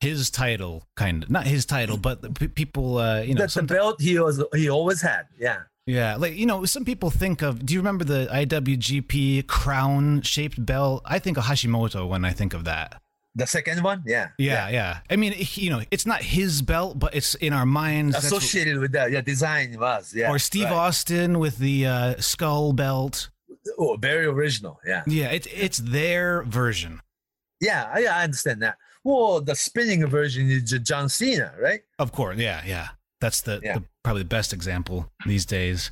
[0.00, 3.54] His title, kind of not his title, but the pe- people, uh, you know, That's
[3.54, 5.26] the belt he was he always had.
[5.38, 5.62] Yeah.
[5.86, 7.64] yeah, like you know, some people think of.
[7.64, 11.02] Do you remember the IWGP crown shaped belt?
[11.04, 13.00] I think of Hashimoto when I think of that.
[13.36, 14.28] The second one, yeah.
[14.38, 14.98] Yeah, yeah.
[15.10, 18.14] I mean, you know, it's not his belt, but it's in our minds.
[18.14, 20.30] That's what- Associated with that, yeah, design was, yeah.
[20.30, 20.72] or Steve right.
[20.72, 23.30] Austin with the uh, skull belt.
[23.78, 25.02] Oh, very original, yeah.
[25.06, 27.00] Yeah, it's it's their version.
[27.60, 28.76] Yeah, I, I understand that.
[29.04, 31.80] Well, the spinning version is John Cena, right?
[31.98, 32.88] Of course, yeah, yeah.
[33.20, 33.78] That's the, Yeah.
[33.78, 35.90] the probably the best example these days.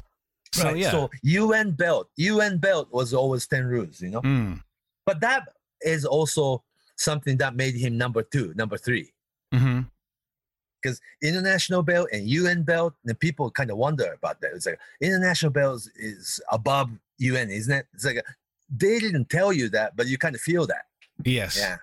[0.52, 0.76] So right.
[0.76, 4.20] yeah, So UN belt, UN belt was always Tenryu's, you know.
[4.20, 4.60] Mm,
[5.06, 5.48] But that
[5.80, 6.62] is also
[6.96, 9.12] something that made him number two, number three.
[9.50, 14.52] because international belt and UN belt, and people kind of wonder about that.
[14.54, 16.90] It's like international belt is, is above
[17.22, 17.86] UN, isn't it?
[17.94, 18.22] It's like a,
[18.68, 20.84] they didn't tell you that, but you kind of feel that.
[21.24, 21.76] yes, Yeah.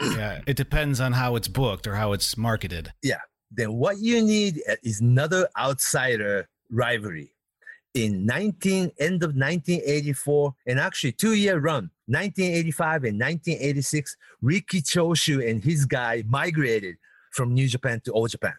[0.16, 0.40] yeah.
[0.46, 2.92] It depends on how it's booked or how it's marketed.
[3.02, 3.20] Yeah.
[3.50, 7.34] Then what you need uh, is another outsider rivalry.
[7.94, 15.36] In 19 end of 1984, and actually two year run, 1985 and 1986, Riki Choshu
[15.50, 16.96] and his guy migrated
[17.32, 18.54] from New Japan to All Japan.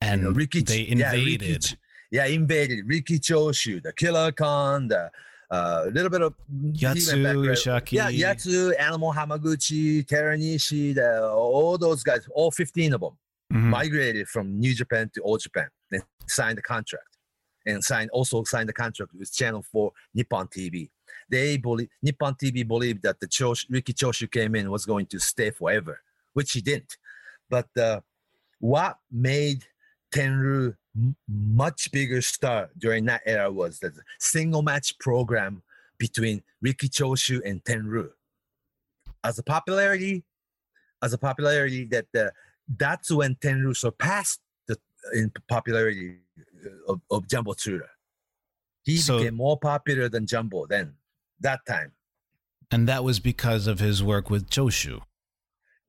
[0.00, 1.62] And know, Ricky- they yeah, invaded.
[1.62, 1.76] Ch-
[2.10, 5.10] Yeah, invaded Riki Choshu, the Killer Khan, the
[5.50, 6.34] uh, little bit of
[6.72, 7.16] Yatsu.
[7.44, 7.92] Yoshiaki.
[7.92, 13.16] Yeah, Yatsu, Animal Hamaguchi, Teranishi, the, all those guys, all 15 of them
[13.52, 13.70] Mhm.
[13.70, 17.16] migrated from New Japan to All Japan and signed the contract.
[17.64, 20.90] And signed also signed the contract with Channel 4 Nippon TV.
[21.30, 25.18] They believe Nippon TV believed that the Chosh, Riki Choshu came in was going to
[25.18, 26.00] stay forever,
[26.34, 26.96] which he didn't.
[27.50, 28.00] But uh,
[28.60, 29.64] what made
[30.14, 30.76] Tenryu
[31.28, 35.62] much bigger star during that era was the single match program
[35.98, 38.10] between Riki Choshu and Tenryu.
[39.24, 40.24] As a popularity,
[41.02, 42.30] as a popularity that uh,
[42.76, 44.76] that's when Tenryu surpassed the
[45.14, 46.18] in popularity
[46.64, 47.88] uh, of, of Jumbo Tsuruta.
[48.84, 50.94] He So- became more popular than Jumbo then,
[51.40, 51.92] that time.
[52.70, 55.00] and that was because of his work with Choshu.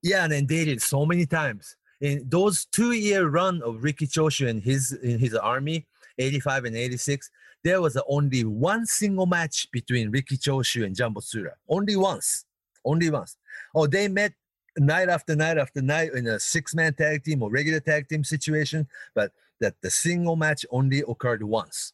[0.01, 1.75] Yeah, and then dated so many times.
[2.01, 5.85] In those two-year run of Riki Choshu and his in his army,
[6.17, 7.29] 85 and 86,
[7.63, 11.53] there was only one single match between Riki Choshu and Jumbo Tsuruta.
[11.67, 12.45] Only once.
[12.85, 13.35] Only once.
[13.75, 14.33] Oh, they met
[14.77, 18.87] night after night after night in a six-man tag team or regular tag team situation,
[19.13, 21.93] but that the single match only occurred once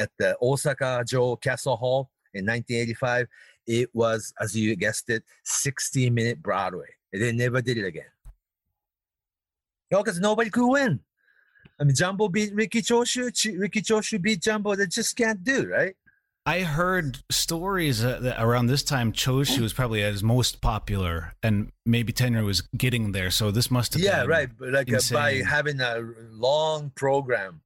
[0.00, 3.26] at the Osaka-Jo Castle Hall in 1985.
[3.66, 6.86] It was, as you guessed it, 60 minute Broadway.
[7.12, 8.06] They never did it again.
[9.90, 11.00] No, because nobody could win.
[11.80, 13.32] I mean, Jumbo beat Riki Choshu.
[13.34, 14.74] Ch- Riki Choshu beat Jumbo.
[14.74, 15.94] They just can't do, right?
[16.44, 21.34] I heard stories uh, that around this time Choshu was probably at his most popular,
[21.42, 23.30] and maybe Tenryu was getting there.
[23.30, 24.48] So this must have Yeah, right.
[24.58, 27.60] But like uh, by having a long program,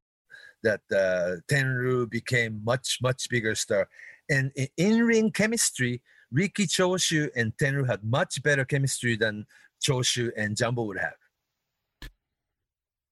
[0.65, 3.89] that uh, Tenryu became much much bigger star,
[4.29, 6.03] and in in-ring chemistry,
[6.33, 9.47] Riki Choshu and Tenryu had much better chemistry than
[9.81, 11.22] Choshu and Jumbo would have.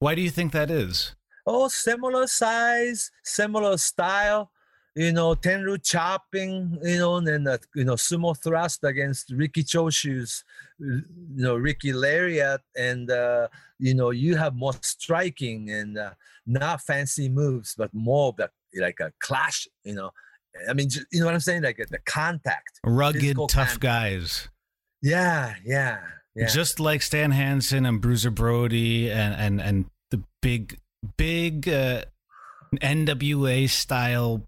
[0.00, 1.14] Why do you think that is?
[1.46, 4.50] oh, similar size, similar style.
[4.96, 9.62] You know, Tenryu chopping, you know, and then, uh, you know, sumo thrust against Riki
[9.62, 10.44] Choshu's,
[10.80, 11.04] you
[11.36, 12.60] know, Riki Lariat.
[12.76, 13.48] And, uh,
[13.78, 16.10] you know, you have more striking and uh,
[16.44, 18.48] not fancy moves, but more of
[18.80, 20.10] like a clash, you know.
[20.68, 21.62] I mean, you know what I'm saying?
[21.62, 22.80] Like uh, the contact.
[22.84, 23.80] Rugged, tough contact.
[23.80, 24.48] guys.
[25.02, 26.00] Yeah, yeah,
[26.34, 26.46] yeah.
[26.46, 30.78] Just like Stan Hansen and Bruiser Brody and and and the big
[31.16, 32.02] big uh,
[32.76, 34.46] NWA style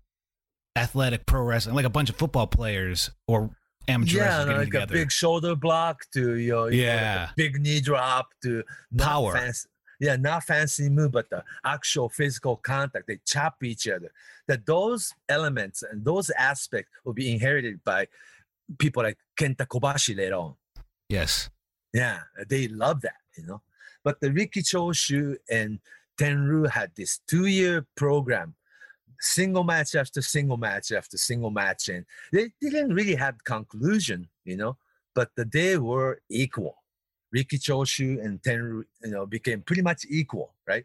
[0.77, 3.51] athletic pro wrestling, like a bunch of football players or
[3.89, 4.95] amateur yeah, no, like together.
[4.95, 7.29] a big shoulder block to you know, you know, like Yeah.
[7.37, 8.63] big knee drop to
[8.97, 9.33] Power.
[9.33, 9.69] Fancy,
[10.01, 13.07] yeah, not fancy move, but the actual physical contact.
[13.07, 14.13] They chop each other.
[14.49, 18.07] That those elements and those aspects will be inherited by
[18.79, 20.55] people like Kenta Kobashi later on.
[21.09, 21.51] yes.
[21.93, 23.63] Yeah, they love that, you know.
[24.05, 25.79] But the Riki Choshu and
[26.19, 28.55] Tenryu had this two-year program,
[29.21, 34.57] single match after single match after single match, and they didn't really have conclusion, you
[34.57, 34.77] know.
[35.15, 36.77] But the, they were equal.
[37.31, 40.85] Riki Choshu and Tenryu, you know, became pretty much equal, right?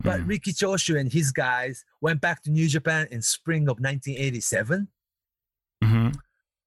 [0.00, 0.28] But Mhm.
[0.28, 4.88] Riki Choshu and his guys went back to New Japan in spring of 1987.
[5.82, 6.18] Mhm.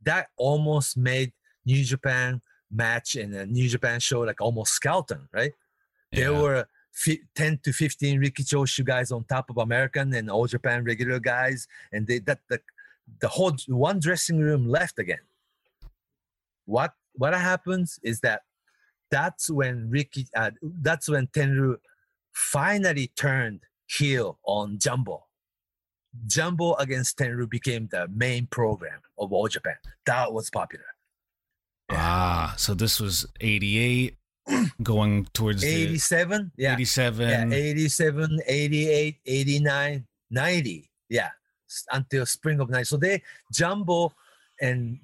[0.02, 1.34] That almost made
[1.66, 2.42] New Japan
[2.72, 5.54] match in a New Japan show like almost skeleton, right?
[6.12, 10.48] There were fi- 10 to 15 Riki Choshu guys on top of American and All
[10.48, 12.60] Japan regular guys, and they that the
[13.22, 15.26] the whole one dressing room left again.
[16.66, 18.44] What what happens is that
[19.12, 21.78] that's when Ricky uh, that's when Tenryu
[22.34, 25.26] finally turned heel on Jumbo.
[26.28, 29.76] Jumbo against Tenryu became the main program of All Japan.
[30.06, 30.86] That was popular.
[31.92, 34.16] Ah, so this was 88
[34.84, 36.74] going towards the 87, yeah.
[36.74, 37.30] 87.
[37.30, 40.92] Yeah, 87, 88, 89, 90.
[41.10, 41.30] Yeah,
[41.92, 42.86] until spring of 90.
[42.86, 43.22] So they,
[43.52, 44.14] Jumbo
[44.62, 45.00] and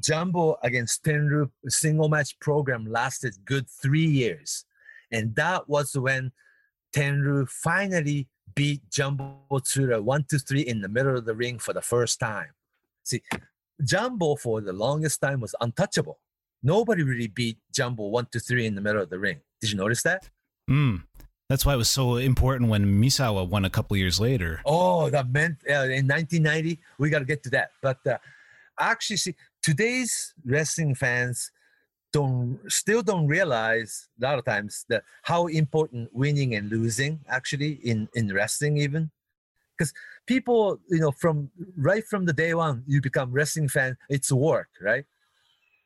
[0.00, 4.64] Jumbo against Tenryu single match program lasted good three years.
[5.10, 6.32] And that was when
[6.94, 11.72] Tenryu finally beat Jumbo Tsuruta one, two, three in the middle of the ring for
[11.72, 12.48] the first time.
[13.04, 13.22] See,
[13.84, 16.18] Jumbo for the longest time was untouchable.
[16.62, 19.40] Nobody really beat Jumbo one, two, three in the middle of the ring.
[19.60, 20.28] Did you notice that?
[20.68, 21.02] Mm.
[21.48, 24.60] That's why it was so important when Misawa won a couple years later.
[24.66, 26.78] Oh, that meant uh, in 1990.
[26.98, 27.70] We got to get to that.
[27.80, 28.18] But uh,
[28.78, 31.50] actually, see, today's wrestling fans
[32.12, 37.72] don't still don't realize a lot of times that how important winning and losing actually
[37.84, 39.10] in in wrestling even
[39.76, 39.92] because
[40.26, 44.68] people you know from right from the day one you become wrestling fan it's work
[44.80, 45.04] right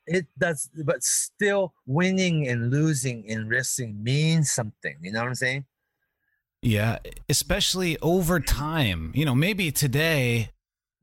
[0.07, 5.35] it does but still winning and losing in wrestling means something you know what i'm
[5.35, 5.65] saying
[6.63, 6.99] Yeah,
[7.29, 9.11] especially over time.
[9.15, 10.51] You know, maybe today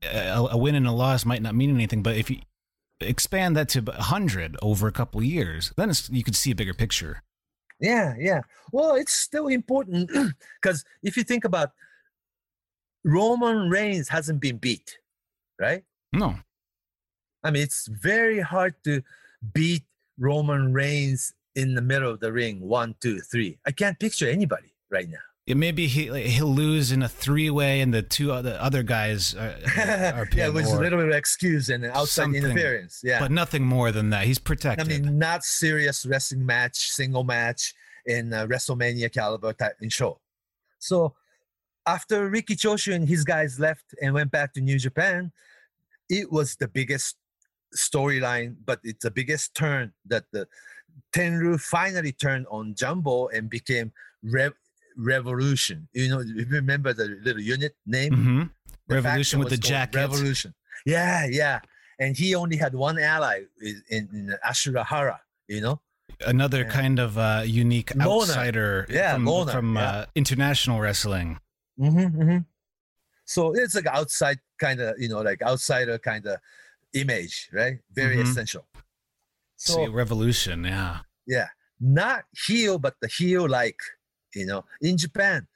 [0.02, 2.38] a, a win and a loss might not mean anything, but if you
[3.00, 6.72] expand that to 100 over a couple years, then it's, you could see a bigger
[6.72, 7.22] picture.
[7.78, 8.40] Yeah, yeah.
[8.72, 10.10] Well, it's still important
[10.62, 11.72] because if you think about
[13.04, 14.98] Roman Reigns hasn't been beat,
[15.60, 15.84] right?
[16.12, 16.36] No.
[17.42, 19.02] I mean, it's very hard to
[19.52, 19.84] beat
[20.18, 22.60] Roman Reigns in the middle of the ring.
[22.60, 23.58] One, two, three.
[23.66, 25.18] I can't picture anybody right now.
[25.46, 28.82] Yeah, maybe he like, he'll lose in a three way, and the two other other
[28.82, 32.44] guys are, are yeah, which is a little bit of excuse and outside something.
[32.44, 33.00] interference.
[33.02, 33.20] Yeah.
[33.20, 34.26] but nothing more than that.
[34.26, 34.86] He's protected.
[34.86, 37.74] I mean, not serious wrestling match, single match
[38.06, 40.20] in uh, WrestleMania caliber type in show.
[40.78, 41.14] So
[41.86, 45.32] after Riki Choshu and his guys left and went back to New Japan,
[46.08, 47.16] it was the biggest
[47.76, 50.46] storyline, but it's the biggest turn that the
[51.12, 53.92] Tenryu finally turned on Jumbo and became
[54.22, 54.54] Rev-
[54.96, 55.88] Revolution.
[55.92, 58.14] You know, you remember the little unit name?
[58.14, 58.42] hmm
[58.88, 59.96] The Revolution with the jackets.
[59.96, 60.54] Revolution.
[60.86, 61.60] Yeah, yeah.
[61.98, 65.80] And he only had one ally in, in, in Ashura Hara, you know?
[66.26, 66.70] Another Yeah.
[66.70, 68.10] kind of uh, unique Loner.
[68.10, 69.82] outsider Yeah, from, loner, from yeah.
[69.90, 71.38] uh, international wrestling.
[71.78, 72.38] Mm-hmm, mm-hmm.
[73.24, 76.38] So it's like outside kind of, you know, like outsider kind of
[76.92, 77.78] image, right?
[77.92, 78.22] Very Mhm.
[78.22, 78.66] essential.
[79.56, 81.00] So, revolution, yeah.
[81.26, 83.78] yeah, not heel, but the heel like,
[84.34, 85.46] you know, in Japan,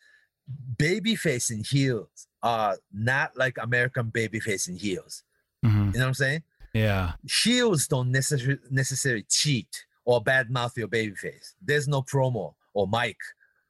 [0.76, 5.22] babyface and heels are not like American babyface and heels.
[5.62, 6.42] hmm You know what I'm saying?
[6.74, 7.12] Yeah.
[7.44, 11.54] heels don't necessarily necessarily cheat or badmouth your babyface.
[11.62, 13.16] There's no promo or mic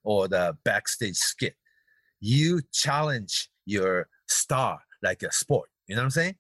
[0.02, 1.54] or the backstage skit.
[2.20, 5.68] You challenge your star like a sport.
[5.86, 6.36] You know what I'm saying?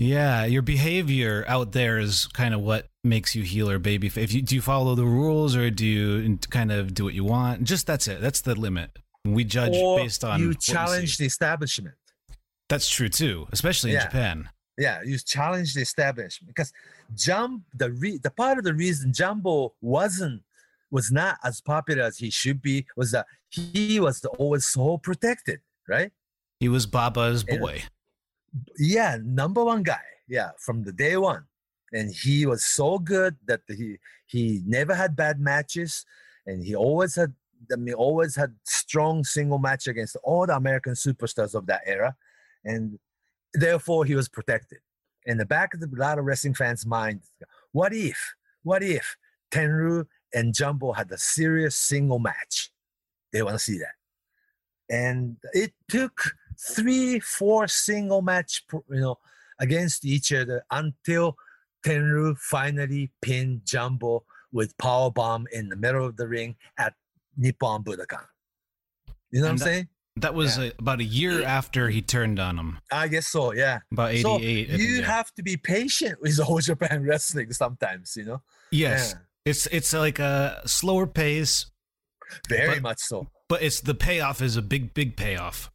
[0.00, 4.06] Yeah, your behavior out there is kind of what makes you healer, baby.
[4.06, 7.22] If you do you follow the rules or do you kind of do what you
[7.22, 7.64] want?
[7.64, 8.22] Just that's it.
[8.22, 8.98] That's the limit.
[9.26, 11.96] We judge or based on you challenge the establishment.
[12.70, 14.04] That's true too, especially in Yeah.
[14.04, 14.48] Japan.
[14.78, 16.72] Yeah, you challenge the establishment because
[17.14, 20.42] Jump the re, the part of the reason Jumbo wasn't
[20.90, 25.60] was not as popular as he should be was that he was always so protected,
[25.86, 26.10] right?
[26.58, 27.82] He was Baba's boy.
[28.78, 30.02] Yeah, number one guy.
[30.28, 31.44] Yeah, from the day one,
[31.92, 36.04] and he was so good that he he never had bad matches,
[36.46, 37.34] and he always had.
[37.70, 42.16] I mean, always had strong single match against all the American superstars of that era,
[42.64, 42.98] and
[43.52, 44.78] therefore he was protected.
[45.26, 47.20] In the back of the, a lot of wrestling fans' mind,
[47.72, 49.14] what if, what if
[49.50, 52.72] Tenryu and Jumbo had a serious single match?
[53.30, 53.94] They want to see that
[54.90, 56.34] and it took
[56.74, 59.18] three, four single match, you know,
[59.58, 61.36] against each other until
[61.84, 66.94] Tenryu finally pinned Jumbo with power bomb in the middle of the ring at
[67.36, 68.24] Nippon Budokan.
[69.30, 69.88] You know what I'm that- saying?
[70.16, 70.64] That was Yeah.
[70.64, 72.78] uh, about a year after he turned on him.
[72.92, 73.54] I guess so.
[73.54, 73.78] Yeah.
[73.92, 74.66] About So 88.
[74.66, 75.06] I think, you yeah.
[75.06, 78.16] have to be patient with All Japan Wrestling sometimes.
[78.16, 78.42] You know.
[78.72, 79.14] Yes.
[79.46, 81.66] It's it's like a slower pace,
[82.48, 83.30] Very But- much so.
[83.48, 85.70] but it's the payoff is a big big payoff.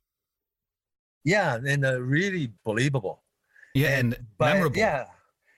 [1.25, 3.21] Yeah, and uh, really believable.
[3.73, 4.77] Yeah, and, by, memorable.
[4.77, 5.05] Yeah,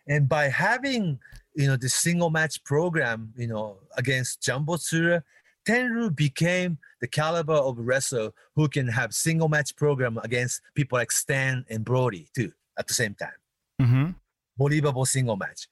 [0.08, 1.20] and by having
[1.54, 5.22] you know the single match program, you know, against Jumbo Tsuruta,
[5.68, 11.12] Tenryu became the caliber of wrestler who can have single match program against people like
[11.12, 13.38] Stan and Brody too at the same time.
[13.80, 14.12] hmm
[14.58, 15.68] Believable single match.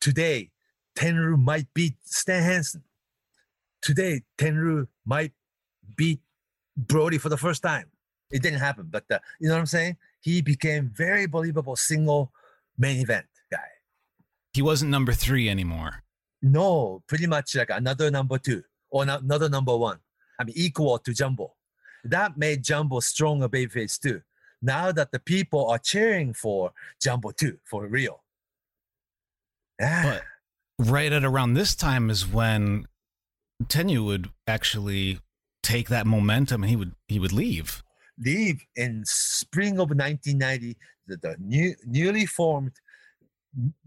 [0.00, 0.50] Today,
[0.96, 2.82] Tenryu might beat Stan Hansen.
[3.82, 5.32] Today, Tenryu might
[5.96, 6.20] beat
[6.76, 7.86] Brody for the first time.
[8.30, 9.96] It didn't happen, but uh, you know what I'm saying?
[10.20, 12.32] He became very believable single
[12.76, 13.58] main event guy.
[14.52, 16.02] He wasn't number three anymore.
[16.42, 19.98] No, pretty much like another number two or no- another number one.
[20.38, 21.54] I mean, equal to Jumbo.
[22.04, 24.22] That made Jumbo stronger babyface too.
[24.62, 28.22] Now that the people are cheering for Jumbo too, for real.
[29.80, 30.20] Yeah.
[30.78, 32.86] But right at around this time is when
[33.64, 35.20] Tenryu would actually
[35.62, 37.82] take that momentum and he would he would leave.
[38.18, 42.72] Leave in spring of 1990 the, the new newly formed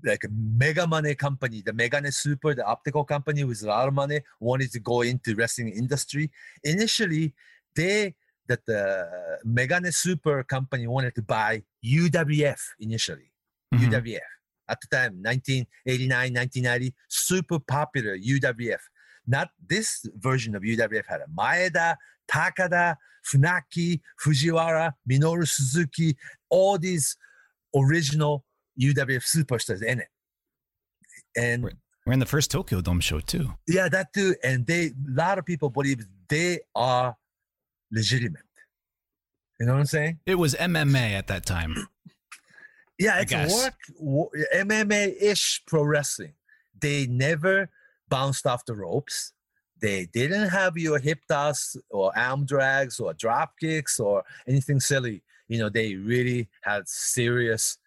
[0.03, 3.93] like a mega money company the megane super the optical company with a lot of
[3.93, 6.31] money wanted to go into wrestling industry.
[6.63, 7.33] Initially
[7.75, 8.15] they
[8.47, 9.07] that the
[9.45, 13.31] megane super company wanted to buy uwf initially.
[13.73, 13.91] Mhm.
[13.91, 14.29] uwf
[14.67, 18.79] at the time 1989 1990 super popular uwf
[19.27, 21.95] not this version of uwf had a maeda
[22.31, 26.15] takada funaki fujiwara minoru suzuki
[26.49, 27.17] all these
[27.75, 28.43] original
[28.79, 30.07] uwf superstars in it
[31.35, 31.63] and.
[32.05, 33.53] We're in the first Tokyo Dome show too.
[33.67, 35.99] yeah that too and they a lot of people believe
[36.29, 37.15] they are
[37.91, 38.41] legitimate
[39.59, 41.75] you know what i'm saying It was MMA at that time.
[43.01, 43.75] Yeah, it's work,
[44.53, 46.33] MMA-ish pro wrestling.
[46.81, 47.69] They never
[48.09, 49.31] bounced off the ropes.
[49.81, 55.21] They didn't have your hip toss or arm drags or drop kicks or anything silly.
[55.47, 57.77] You know, they really had serious,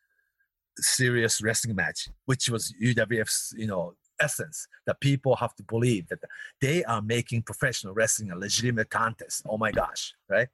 [0.79, 4.67] serious wrestling match, which was UWF's, you know, essence.
[4.87, 6.19] That people have to believe that
[6.61, 9.43] they are making professional wrestling a legitimate contest.
[9.49, 10.49] Oh my gosh, right?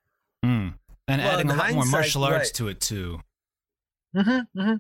[0.45, 0.75] Mm.
[1.07, 2.55] And Well, adding a lot more martial arts right.
[2.55, 3.21] to it too.
[4.15, 4.75] Mm-hmm, mm-hmm.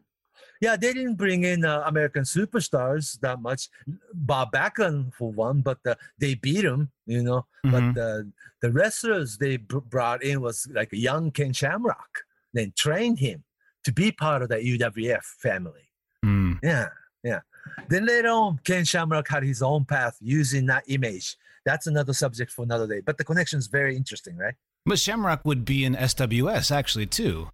[0.61, 3.69] Yeah, they didn't bring in uh, American superstars that much.
[4.13, 7.47] Bob Backlund for one, but uh, they beat him, you know.
[7.65, 7.95] Mhm.
[7.95, 8.23] But uh,
[8.63, 13.45] the wrestlers they br- brought in was like a young Ken Shamrock, then trained him
[13.85, 15.91] to be part of the UWF family.
[16.25, 16.59] Mm.
[16.63, 16.89] Yeah,
[17.23, 17.41] yeah.
[17.89, 21.37] Then later on, Ken Shamrock had his own path using that image.
[21.65, 23.01] That's another subject for another day.
[23.01, 24.55] But the connection is very interesting, right?
[24.87, 27.51] But Shamrock would be in SWS actually too,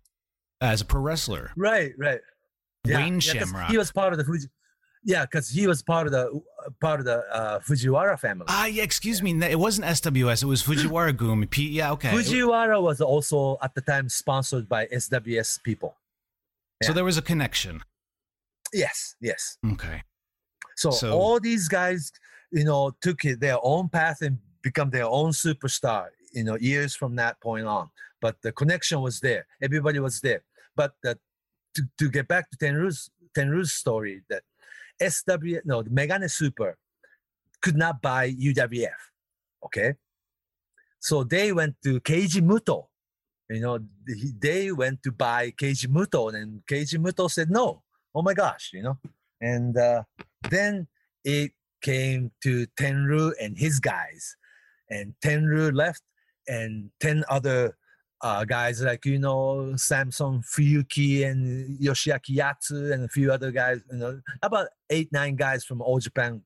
[0.60, 1.50] as a pro wrestler.
[1.56, 2.20] Right, right.
[2.86, 3.70] Wayne 'cause Shamrock.
[3.70, 4.48] He was part of the Fuji.
[5.06, 6.40] Yeah, because he was part of the
[6.80, 8.46] part of the uh, Fujiwara family.
[8.48, 8.82] Ah, yeah.
[8.82, 9.32] Excuse me.
[9.44, 10.42] It wasn't SWS.
[10.42, 11.48] It was Fujiwara Gumi.
[11.48, 11.92] P- yeah.
[11.92, 12.10] Okay.
[12.10, 15.94] Fujiwara was also at the time sponsored by SWS people.
[16.82, 17.82] So there was a connection.
[18.72, 19.58] Yes, yes.
[19.72, 20.02] Okay.
[20.76, 22.10] So, So- all these guys,
[22.50, 26.08] you know, took their own path and become their own superstar.
[26.32, 27.90] You know, years from that point on.
[28.20, 29.46] But the connection was there.
[29.62, 30.42] Everybody was there.
[30.76, 31.18] But the,
[31.74, 34.42] to to get back to Tenryu's Tenryu's story, that
[35.00, 36.76] SW no the Megane Super
[37.60, 39.00] could not buy UWF.
[39.64, 39.94] Okay,
[41.00, 42.86] so they went to Keiji Muto.
[43.50, 43.78] You know,
[44.38, 47.82] they went to buy Keiji Muto, and Keiji Muto said no.
[48.14, 48.98] Oh my gosh, you know,
[49.40, 50.02] and uh,
[50.48, 50.86] then
[51.24, 51.52] it
[51.82, 54.36] came to Tenryu and his guys,
[54.90, 56.02] and Tenryu left,
[56.46, 57.76] and ten other
[58.24, 63.78] uh, guys like you know Samson Fuyuki and Yoshiaki Yatsu and a few other guys,
[63.92, 66.42] you know, about eight nine guys from All Japan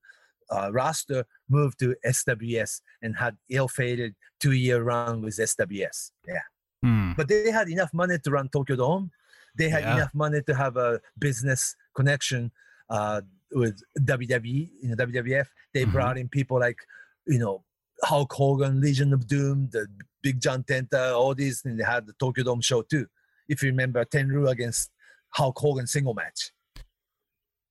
[0.50, 6.10] uh, roster moved to SWS and had ill-fated two-year run with SWS.
[6.26, 6.46] Yeah,
[6.82, 7.12] Hmm.
[7.16, 9.10] but they had enough money to run Tokyo Dome.
[9.56, 9.94] They had Yeah.
[9.96, 12.50] enough money to have a business connection
[12.90, 13.20] uh,
[13.52, 15.48] with WWE, you know, WWF.
[15.74, 15.92] They Mhm.
[15.92, 16.80] brought in people like,
[17.26, 17.62] you know,
[18.02, 19.86] Hulk Hogan, Legion of Doom, the
[20.22, 23.06] Big John Tenta, all these, and they had the Tokyo Dome show too.
[23.48, 24.90] If you remember, Tenryu against
[25.30, 26.50] Hulk Hogan single match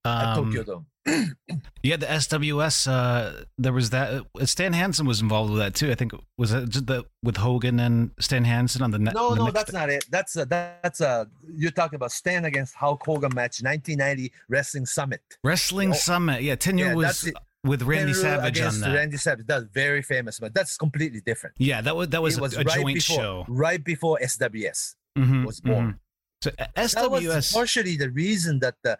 [0.05, 0.85] at Um, Tokyo Dome.
[1.83, 2.87] yeah, the SWS.
[2.91, 4.25] Uh, there was that.
[4.39, 5.89] Uh, Stan Hansen was involved with that too.
[5.89, 9.13] I think was it just the with Hogan and Stan Hansen on the net.
[9.13, 10.05] No, the no, that's not it.
[10.09, 15.21] That's a, that's a you're talking about Stan against Hulk Hogan match, 1990 Wrestling Summit.
[15.45, 16.41] Wrestling Oh, Summit.
[16.41, 17.31] Yeah, Tenryu yeah, was.
[17.67, 18.93] With Randy Savage on that.
[18.95, 19.45] Randy Savage.
[19.47, 21.55] That's very famous, but that's completely different.
[21.59, 23.45] yeah, that was that was, it a, a right joint before, show.
[23.49, 25.85] right before SWS Mhm, was born.
[25.93, 25.99] mhm.
[26.43, 28.97] So uh, That was partially the reason that the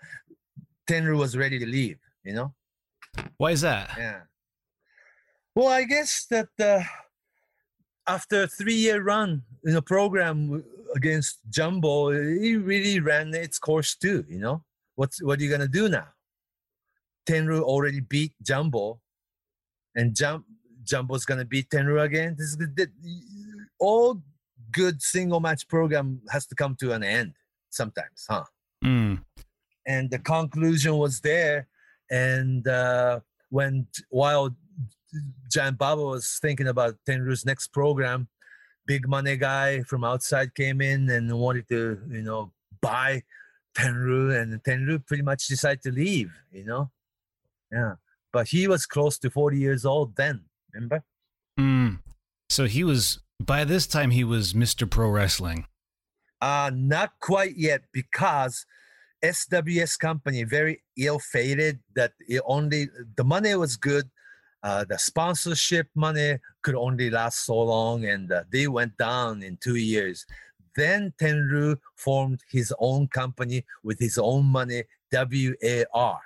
[0.90, 1.98] Tenryu was ready to leave.
[2.24, 2.54] You know,
[3.38, 3.92] Why is that?
[3.98, 4.22] Yeah.
[5.56, 6.84] Well, I guess that uh,
[8.08, 10.64] after a three-year run in a program
[10.96, 14.26] against Jumbo, he really ran its course too.
[14.30, 14.64] You know,
[14.96, 16.08] what's what are you gonna do now?
[17.28, 19.00] Tenryu already beat Jumbo,
[19.96, 20.46] and Jum,
[20.84, 22.36] Jumbo's gonna beat Tenryu again.
[22.38, 22.90] This is the,
[23.80, 24.22] all
[24.72, 27.34] good single match program has to come to an end
[27.70, 28.44] sometimes, huh?
[28.84, 29.24] Mm.
[29.86, 31.68] And the conclusion was there,
[32.10, 33.20] and uh,
[33.50, 34.56] when while
[35.52, 38.28] Giant Baba was thinking about Tenryu's next program,
[38.86, 42.52] big money guy from outside came in and wanted to, you know,
[42.82, 43.24] buy
[43.76, 46.90] Tenryu, and Tenryu pretty much decided to leave, you know.
[47.72, 47.94] Yeah.
[48.34, 51.04] But he was close to 40 years old then, remember?
[51.60, 52.00] Mm.
[52.50, 54.90] So he was by this time he was Mr.
[54.90, 55.68] Pro Wrestling.
[56.42, 58.66] Uh not quite yet because
[59.24, 64.10] SWS company very ill fated that it only the money was good
[64.64, 69.58] uh, the sponsorship money could only last so long and uh, they went down in
[69.58, 70.26] two years
[70.76, 76.20] then tenryu formed his own company with his own money war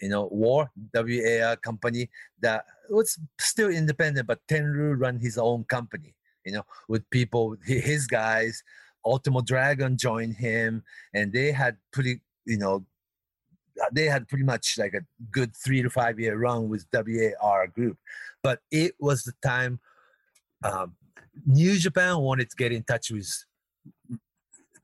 [0.00, 2.08] you know war war company
[2.40, 6.14] that was still independent but tenryu run his own company
[6.48, 8.62] you know with people his guys.
[9.04, 10.82] Ultimo dragon joined him
[11.14, 12.84] and they had pretty you know
[13.92, 17.96] they had pretty much like a good three to five year run with WAR group,
[18.42, 19.78] but it was the time
[20.64, 20.96] um,
[21.46, 23.30] New Japan wanted to get in touch with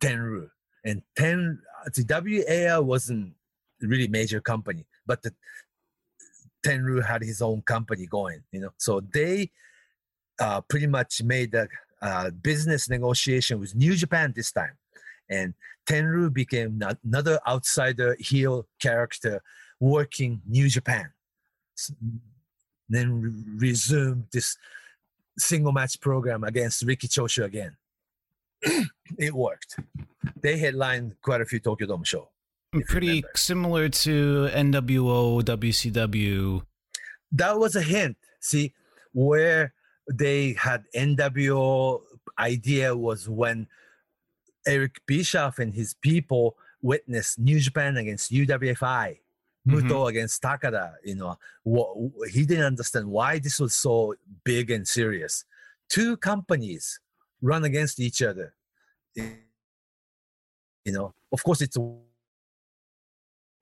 [0.00, 0.48] Tenryu,
[0.84, 1.60] and Ten
[1.92, 3.34] the WAR wasn't
[3.80, 5.32] really major company, but the
[6.64, 9.50] Tenryu had his own company going, you know, so they
[10.40, 11.68] uh, pretty much made a
[12.02, 14.76] uh, business negotiation with New Japan this time,
[15.28, 15.54] and
[15.86, 19.42] Tenryu became another outsider heel character
[19.80, 21.12] working New Japan.
[22.88, 24.56] Then re- resumed this
[25.38, 27.76] single match program against Riki Choshu again.
[29.18, 29.78] it worked.
[30.40, 32.28] They headlined quite a few Tokyo Dome show.
[32.88, 36.62] Pretty similar to NWO, WCW.
[37.32, 38.16] That was a hint.
[38.40, 38.74] See,
[39.12, 39.74] where
[40.12, 42.00] they had NWO
[42.38, 43.68] idea was when
[44.66, 49.18] Eric Bischoff and his people witnessed New Japan against UWFI,
[49.66, 50.08] Muto mm-hmm.
[50.08, 50.94] against Takada.
[51.04, 54.14] You know, what, he didn't understand why this was so
[54.44, 55.44] big and serious.
[55.88, 57.00] Two companies
[57.40, 58.54] run against each other.
[59.14, 59.32] You
[60.86, 61.78] know, of course, it's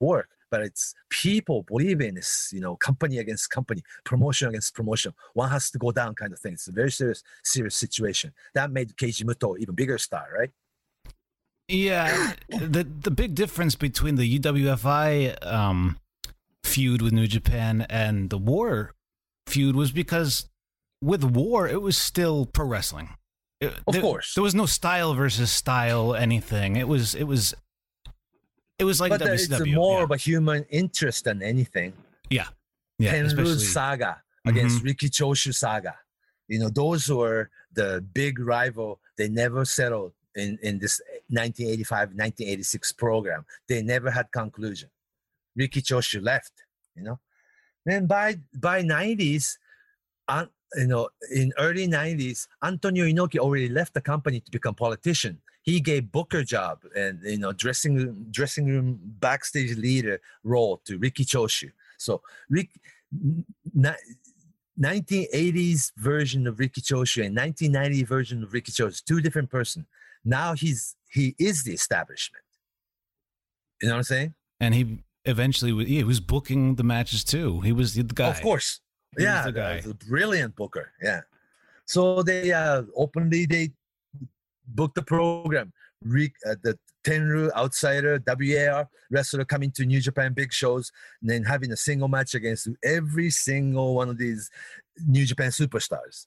[0.02, 2.50] work, but it's people believe in this.
[2.52, 5.14] You know, company against company, promotion against promotion.
[5.34, 6.54] One has to go down, kind of thing.
[6.54, 8.32] It's a very serious, serious situation.
[8.54, 10.50] That made Keiji Muto even bigger star, right?
[11.68, 15.96] Yeah, the the big difference between the UWFI um,
[16.64, 18.92] feud with New Japan and the War
[19.46, 20.48] feud was because
[21.02, 23.10] with War it was still pro wrestling.
[23.60, 26.76] It, of there, course, there was no style versus style anything.
[26.76, 27.54] It was it was
[28.78, 29.60] it was like but WCW.
[29.60, 30.04] it's more yeah.
[30.04, 31.92] of a human interest than anything.
[32.30, 32.48] Yeah,
[32.98, 33.14] yeah.
[33.14, 34.86] Tenryu saga against mm-hmm.
[34.86, 35.94] Riki Choshu saga.
[36.48, 39.00] You know, those were the big rival.
[39.16, 41.00] They never settled in, in this
[41.32, 43.44] 1985-1986 program.
[43.68, 44.90] They never had conclusion.
[45.56, 46.52] Riki Choshu left,
[46.96, 47.18] you know.
[47.84, 49.58] Then by by 90s,
[50.28, 55.40] uh, you know, in early 90s, Antonio Inoki already left the company to become politician.
[55.62, 60.98] He gave Booker job and you know dressing room dressing room backstage leader role to
[60.98, 61.70] Riki Choshu.
[61.98, 62.70] So Rick,
[64.80, 69.86] 1980s version of Riki Choshu and 1990 version of Riki Choshu, two different person.
[70.24, 72.44] Now he's he is the establishment.
[73.80, 74.34] You know what I'm saying?
[74.60, 77.60] And he eventually yeah, he was booking the matches too.
[77.60, 78.28] He was the guy.
[78.28, 78.80] Of course.
[79.16, 79.82] He yeah, the guy.
[79.84, 80.92] a brilliant booker.
[81.02, 81.20] Yeah.
[81.84, 83.72] So they uh, openly they
[84.74, 85.72] booked the program.
[86.04, 90.90] Rick, uh, the Tenryu outsider WAR wrestler coming to New Japan big shows
[91.20, 94.50] and then having a single match against every single one of these
[95.06, 96.26] New Japan superstars.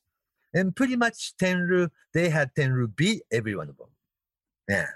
[0.53, 3.87] And pretty much Tenryu, they had Tenryu beat every one of them.
[4.69, 4.87] Yeah.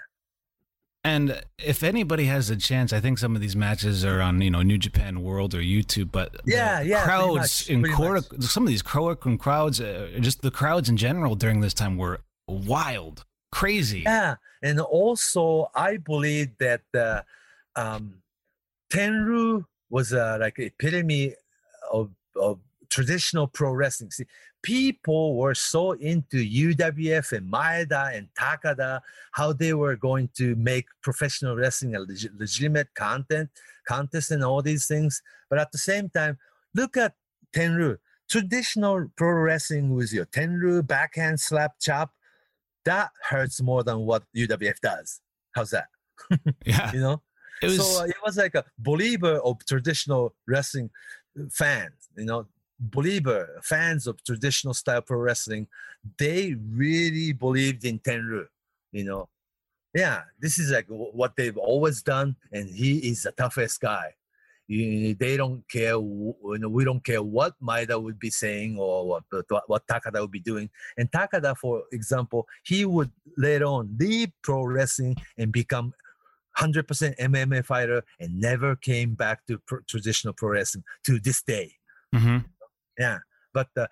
[1.02, 4.50] And if anybody has a chance, I think some of these matches are on, you
[4.50, 6.12] know, New Japan World or YouTube.
[6.12, 10.90] But yeah, yeah, crowds in Korakuen, some of these Korakuen crowds, uh, just the crowds
[10.90, 14.00] in general during this time were wild, crazy.
[14.00, 17.22] Yeah, and also I believe that uh,
[17.76, 18.14] um,
[18.90, 21.34] Tenryu was uh, like epitome
[21.92, 22.58] of, of
[22.88, 24.10] traditional pro wrestling.
[24.10, 24.26] See,
[24.62, 29.00] people were so into UWF and Maeda and Takada,
[29.32, 33.48] how they were going to make professional wrestling a leg- legitimate content,
[33.86, 35.22] contest, and all these things.
[35.48, 36.38] But at the same time,
[36.74, 37.14] look at
[37.54, 37.98] Tenryu.
[38.28, 42.12] Traditional pro wrestling with your Tenryu backhand slap chop,
[42.84, 45.20] that hurts more than what UWF does.
[45.54, 45.86] How's that?
[46.64, 46.92] Yeah.
[46.92, 47.22] You know?
[47.62, 50.90] It was so uh, it was like a believer of traditional wrestling
[51.50, 52.46] fans, you know,
[52.78, 55.66] believer fans of traditional style pro wrestling.
[56.18, 58.46] They really believed in Tenryu,
[58.92, 59.28] you know.
[59.94, 64.14] Yeah, this is like what they've always done, and he is the toughest guy.
[64.70, 69.04] You, they don't care, you know, we don't care what Maeda would be saying or
[69.04, 70.70] what, what what Takada would be doing.
[70.96, 75.92] And Takada, for example, he would later on leave pro wrestling and become
[76.56, 76.84] 100%
[77.18, 81.72] MMA fighter and never came back to pro- traditional pro wrestling to this day.
[82.14, 82.44] Mhm.
[82.96, 83.18] Yeah,
[83.52, 83.88] but uh,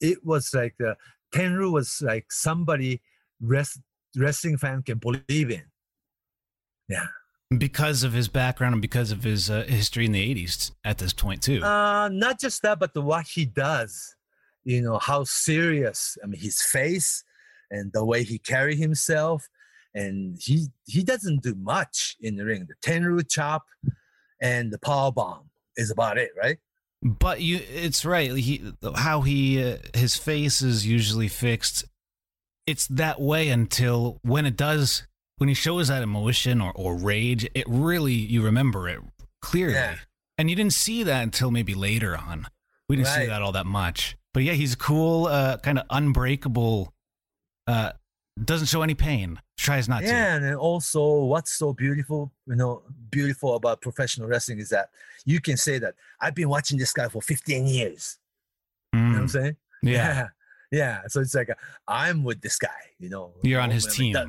[0.00, 0.94] it was like uh,
[1.34, 3.02] Tenryu was like somebody
[3.40, 3.80] rest,
[4.16, 5.64] wrestling fan can believe in.
[6.88, 7.08] Yeah.
[7.56, 11.12] Because of his background and because of his uh, history in the 80s at this
[11.12, 11.62] point too.
[11.62, 14.14] Uh, not just that, but the, what he does.
[14.64, 16.16] You know how serious.
[16.22, 17.24] I mean, his face
[17.70, 19.48] and the way he carry himself,
[19.94, 22.68] and he he doesn't do much in the ring.
[22.68, 23.64] The Tenryu chop
[24.40, 26.58] and the power bomb is about it, right?
[27.02, 28.34] But you, it's right.
[28.34, 31.84] He, how he, uh, his face is usually fixed.
[32.66, 35.06] It's that way until when it does,
[35.40, 39.00] when he shows that emotion or, or rage, it really you remember it
[39.40, 39.72] clearly.
[39.74, 39.96] Yeah.
[40.36, 42.46] And you didn't see that until maybe later on.
[42.88, 44.16] We didn't see that all that much.
[44.34, 46.92] But yeah, he's cool, uh, kind of unbreakable.
[47.66, 47.92] Uh,
[48.44, 49.40] doesn't show any pain.
[49.58, 50.06] Tries not to.
[50.06, 54.88] yeah, and also what's so beautiful, you know, beautiful about professional wrestling is that
[55.24, 58.18] you can say that I've been watching this guy for 15 years.
[58.92, 59.56] You know what I'm Mm, saying?
[59.82, 59.92] yeah.
[59.92, 60.26] yeah.
[60.72, 61.00] Yeah.
[61.08, 61.50] So it's like
[61.88, 62.68] I'm with this guy,
[63.00, 63.32] you know.
[63.42, 64.12] You're on his team.
[64.12, 64.28] that-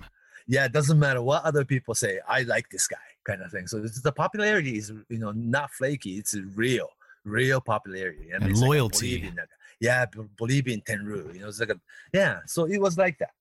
[0.52, 2.20] yeah, it doesn't matter what other people say.
[2.28, 3.68] I like this guy, kind of thing.
[3.68, 6.18] So it's, the popularity is, you know, not flaky.
[6.18, 6.90] It's real,
[7.24, 9.18] real popularity And like loyalty.
[9.20, 9.40] believe in
[9.80, 11.34] yeah, b- believe in Tenryu.
[11.34, 11.80] You know, it's like a
[12.14, 12.40] yeah.
[12.48, 13.32] So it was like that.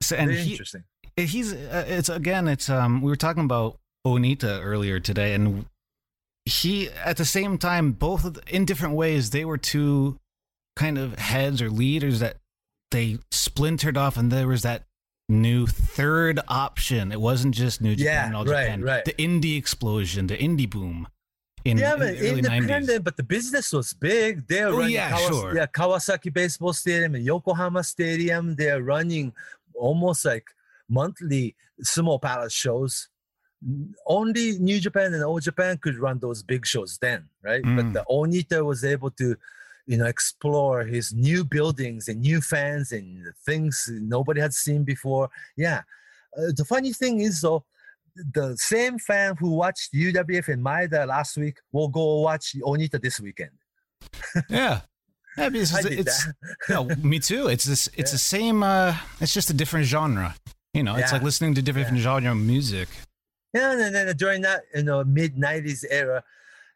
[0.00, 0.84] So, and Very he, interesting.
[1.16, 5.66] he's uh, it's again it's um we were talking about Onita earlier today and
[6.46, 10.18] he at the same time both of the, in different ways they were two
[10.76, 12.36] kind of heads or leaders that
[12.90, 14.84] they splintered off and there was that
[15.28, 19.04] new third option it wasn't just new japan Yeah, and all right, japan right.
[19.04, 21.06] the indie explosion the indie boom
[21.64, 24.46] in, yeah, in but the early 90s but the business was big.
[24.46, 25.56] They're Oh, running yeah, Kawas- sure.
[25.56, 28.54] yeah, Kawasaki Baseball Stadium and Yokohama Stadium.
[28.54, 29.32] They're running
[29.74, 30.46] almost like
[30.88, 33.08] monthly Sumo Palace shows.
[34.06, 37.62] Only New Japan and Old Japan could run those big shows then, right?
[37.62, 37.76] Mm.
[37.76, 39.36] But the Onita was able to,
[39.88, 43.06] you know, explore his new buildings and new fans and
[43.46, 45.28] things nobody had seen before.
[45.56, 45.80] Yeah.
[46.36, 47.64] Uh, the funny thing is, though,
[48.34, 53.18] the same fan who watched UWF and Maeda last week will go watch Onita this
[53.18, 53.56] weekend.
[54.48, 54.80] yeah
[55.36, 56.26] yeah it's, it's
[56.68, 60.34] no me too it's this it's the same uh it's just a different genre
[60.72, 61.16] you know it's Yeah.
[61.16, 62.88] like listening to different genre music
[63.54, 66.22] Yeah, and then during that you know mid '90s era,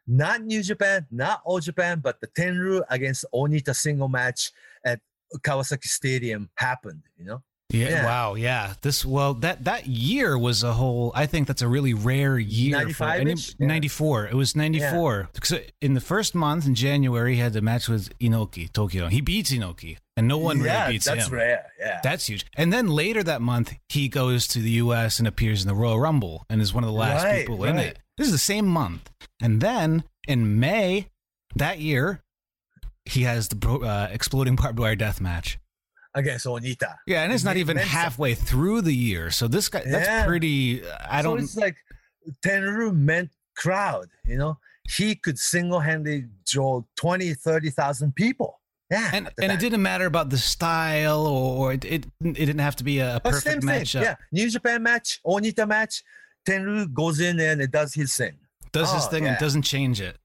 [0.07, 4.51] not New Japan, not All Japan, but the Tenryu against Onita single match
[4.83, 4.99] at
[5.39, 7.03] Kawasaki Stadium happened.
[7.17, 8.05] You know, Yeah, Yeah.
[8.05, 8.35] Wow.
[8.35, 8.73] Yeah.
[8.81, 9.03] This.
[9.05, 11.11] Well, that that year was a whole.
[11.15, 12.77] I think that's a really rare year.
[12.77, 13.31] 95 any.
[13.33, 13.67] Yeah.
[13.67, 14.27] Ninety four.
[14.27, 15.29] It was ninety four.
[15.43, 19.07] So in the first month in January, he had the match with Inoki Tokyo.
[19.07, 21.33] He beats Inoki, and no one yeah, really beats that's him.
[21.33, 21.65] rare.
[21.79, 22.45] Yeah, That's huge.
[22.55, 25.17] And then later that month, he goes to the U.S.
[25.17, 27.79] and appears in the Royal Rumble and is one of the last Right, people in
[27.79, 27.97] it.
[28.17, 29.09] This is the same month.
[29.41, 31.07] And then in May
[31.55, 32.21] that year,
[33.05, 35.59] he has the bro- uh, exploding barbed wire death match.
[36.15, 36.95] against Onita.
[37.07, 39.31] Yeah, and it's not even halfway through the year.
[39.31, 40.25] So this guy, that's Yeah.
[40.25, 40.83] pretty.
[41.09, 41.39] I don't.
[41.39, 41.75] So it's like
[42.45, 44.09] Tenryu meant crowd.
[44.25, 48.59] You know, he could single-handedly draw 20, 30,000 people.
[48.91, 52.59] Yeah, and and it didn't matter about the style, or, or it, it it didn't
[52.59, 54.03] have to be a Oh, perfect matchup.
[54.03, 56.03] Yeah, New Japan match, Onita match.
[56.47, 58.33] Tenryu goes in and it does his thing.
[58.71, 59.31] Does his Oh, thing yeah.
[59.31, 60.17] and doesn't change it.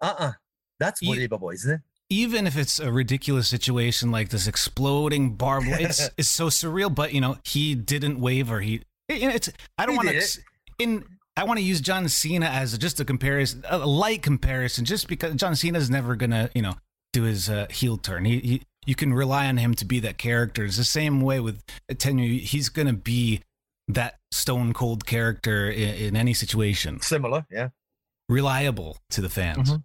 [0.00, 0.32] Uh-uh.
[0.78, 1.80] That's believable, isn't it?
[2.10, 6.94] even if it's a ridiculous situation like this exploding barbed wire, it's it's so surreal.
[6.94, 8.60] But you know, he didn't waver.
[8.60, 9.48] He, you know, it's
[9.78, 10.40] I don't want to
[10.78, 11.04] in.
[11.36, 15.34] I want to use John Cena as just a comparison, a light comparison, just because
[15.36, 16.74] John Cena's never gonna, you know,
[17.14, 18.26] do his uh, heel turn.
[18.26, 20.64] He, he, you can rely on him to be that character.
[20.66, 22.40] It's the same way with Tenryu.
[22.40, 23.40] He's gonna be
[23.88, 27.68] that stone cold character in, in any situation, Similar, yeah.
[28.28, 29.70] reliable to the fans.
[29.70, 29.82] Mhm.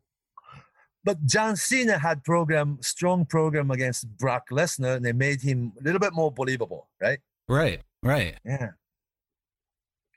[1.03, 5.83] but John Cena had program strong program against Brock Lesnar, and they made him a
[5.83, 7.19] little bit more believable, right?
[7.47, 8.37] Right, right.
[8.45, 8.71] Yeah.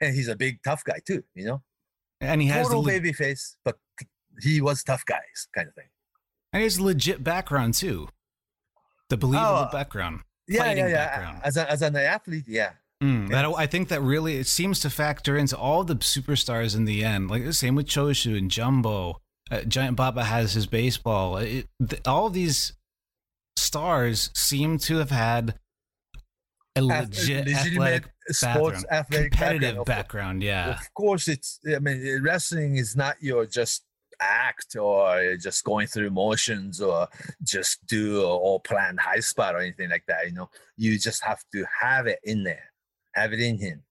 [0.00, 1.62] And he's a big tough guy too, you know.
[2.20, 3.78] And he has Total le- baby face, but
[4.42, 5.88] he was tough guys kind of thing.
[6.52, 8.08] and he has a legit background too.
[9.10, 10.20] The believable Oh, background.
[10.48, 11.06] Yeah, Fighting yeah, yeah.
[11.06, 11.40] background.
[11.44, 12.72] As, a, as an athlete, yeah.
[13.02, 16.84] Mm, that I think that really it seems to factor into all the superstars in
[16.84, 17.30] the end.
[17.30, 19.20] Like the same with Choshu and Jumbo.
[19.50, 21.38] Uh, Giant Baba has his baseball.
[21.38, 22.74] It, th- all of these
[23.56, 25.54] stars seem to have had
[26.76, 29.86] a legit legitimate athletic sports background, athletic competitive background.
[29.86, 30.42] background.
[30.42, 31.58] Yeah, Of course, it's.
[31.74, 33.84] I mean, wrestling is not your just
[34.20, 37.08] act or just going through motions or
[37.42, 40.26] just do a all planned high spot or anything like that.
[40.26, 42.69] You know, you just have to have it in there,
[43.14, 43.82] have it in him.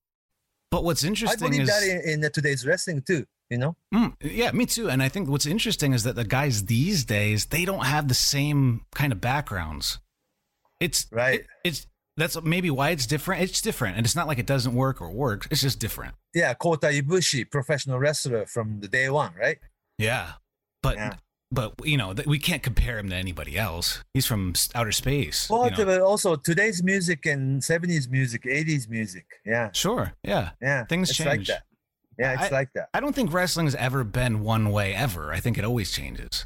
[0.72, 3.26] but what's interesting I believe is that in, in today's wrestling too.
[3.50, 4.90] You know, Mm, yeah, me too.
[4.92, 8.14] And I think what's interesting is that the guys these days they don't have the
[8.14, 9.98] same kind of backgrounds.
[10.80, 11.40] It's Right.
[11.42, 13.42] it- it's that's maybe why it's different.
[13.42, 15.48] It's different, and it's not like it doesn't work or works.
[15.50, 16.16] It's just different.
[16.36, 19.58] yeah, Kota Ibushi, professional wrestler from the day one, right?
[19.98, 20.34] Yeah,
[20.84, 21.16] but Yeah.
[21.52, 24.04] But you know we can't compare him to anybody else.
[24.14, 25.50] He's from outer space.
[25.50, 25.86] Well, you know.
[25.86, 29.26] but also today's music and 70s music, 80s music.
[29.46, 30.52] Yeah, Sure, yeah.
[30.62, 30.86] yeah.
[30.86, 31.48] Things it's like change.
[31.48, 31.64] that.
[32.20, 32.90] Yeah, it's I- like that.
[32.94, 35.34] I don't think wrestling has ever been one way ever.
[35.34, 36.46] I think it always changes.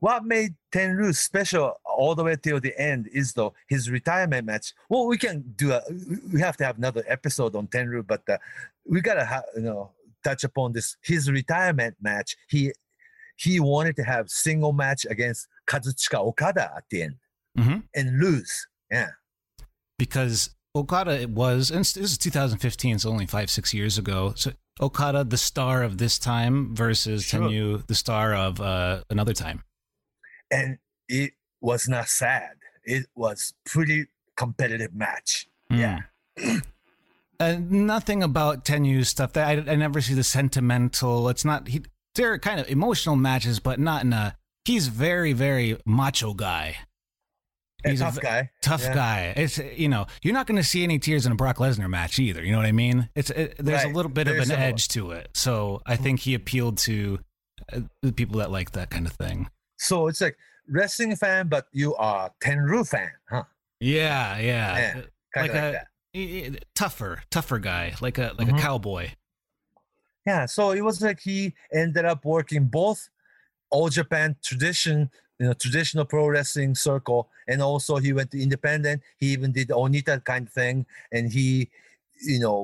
[0.00, 4.72] What made Tenryu special all the way till the end is though his retirement match.
[4.88, 5.82] Well, we can do a.
[6.32, 8.38] We have to have another episode on Tenryu, but uh,
[8.86, 9.90] we gotta ha- you know
[10.24, 10.96] touch upon this.
[11.02, 12.36] His retirement match.
[12.48, 12.72] He
[13.38, 17.16] he wanted to have single match against Kazuchika Okada at the end
[17.58, 17.82] Mhm.
[17.94, 18.66] and lose.
[18.90, 19.10] Yeah,
[19.98, 24.32] because Okada it was, and this is 2015, so only five, six years ago.
[24.36, 27.40] So Okada, the star of this time, versus Sure.
[27.42, 29.62] Tenryu, the star of uh, another time.
[30.50, 30.78] and
[31.08, 32.52] it was not sad.
[32.84, 34.06] It was pretty
[34.36, 35.46] competitive match.
[35.70, 36.00] Yeah.
[36.38, 36.62] Mm.
[37.40, 41.28] Uh, nothing about Tenryu's stuff that I, I never see the sentimental.
[41.28, 41.82] It's not he.
[42.14, 44.36] They're kind of emotional matches, but not in a.
[44.64, 46.76] He's very, very macho guy.
[47.86, 48.50] He's a tough guy.
[48.60, 48.94] Tough Yeah.
[48.94, 49.20] guy.
[49.36, 52.18] It's you know you're not going to see any tears in a Brock Lesnar match
[52.18, 52.44] either.
[52.44, 53.08] You know what I mean?
[53.14, 54.64] It's it, there's a little bit of an similar.
[54.66, 55.28] edge to it.
[55.34, 57.20] So I think he appealed to
[57.72, 59.48] uh, the people that like that kind of thing.
[59.78, 60.36] So it's like
[60.68, 63.44] wrestling fan, but you are Tenryu fan, huh?
[63.80, 64.76] Yeah, yeah.
[64.78, 65.04] Yeah, Kind
[65.36, 65.84] like of like
[66.16, 66.64] a that.
[66.74, 68.58] tougher, tougher guy, like a like Mhm.
[68.58, 69.10] a cowboy.
[70.28, 70.42] Yeah.
[70.56, 71.40] So it was like he
[71.82, 73.00] ended up working both
[73.70, 74.96] all Japan tradition,
[75.38, 78.98] you know, traditional pro wrestling circle, and also he went to independent.
[79.22, 80.76] He even did Onita kind of thing,
[81.14, 81.48] and he,
[82.32, 82.58] you know,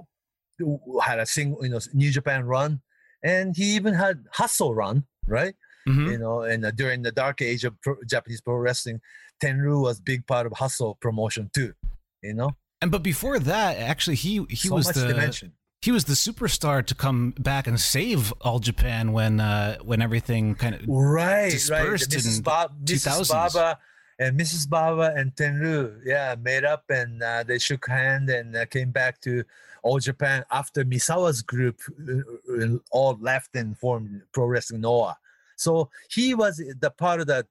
[1.09, 2.81] had a single, you know, New Japan run,
[3.23, 4.97] and he even had Hustle run,
[5.39, 5.55] right?
[5.86, 6.11] Mhm.
[6.12, 8.99] you know, and uh, during the dark age of pro- Japanese pro wrestling,
[9.43, 11.74] Tenryu was big part of hustle promotion too.
[12.23, 12.51] You know,
[12.81, 15.53] And but before that, actually, he he so was much the dimension.
[15.85, 20.55] He was the superstar to come back and save all Japan when uh when everything
[20.55, 21.51] kind of Right, right.
[21.51, 22.43] dispersed The Mrs.
[22.43, 23.06] Ba- Mrs.
[23.06, 23.28] 2000s.
[23.31, 23.78] Baba
[24.19, 24.69] and Mrs.
[24.69, 29.20] Baba and Tenryu, yeah, made up and uh, they shook hand and uh, came back
[29.23, 29.44] to
[29.82, 35.16] all Japan after Misawa's group uh, uh, all left and formed Pro Wrestling Noah.
[35.56, 37.47] So he was the part of the,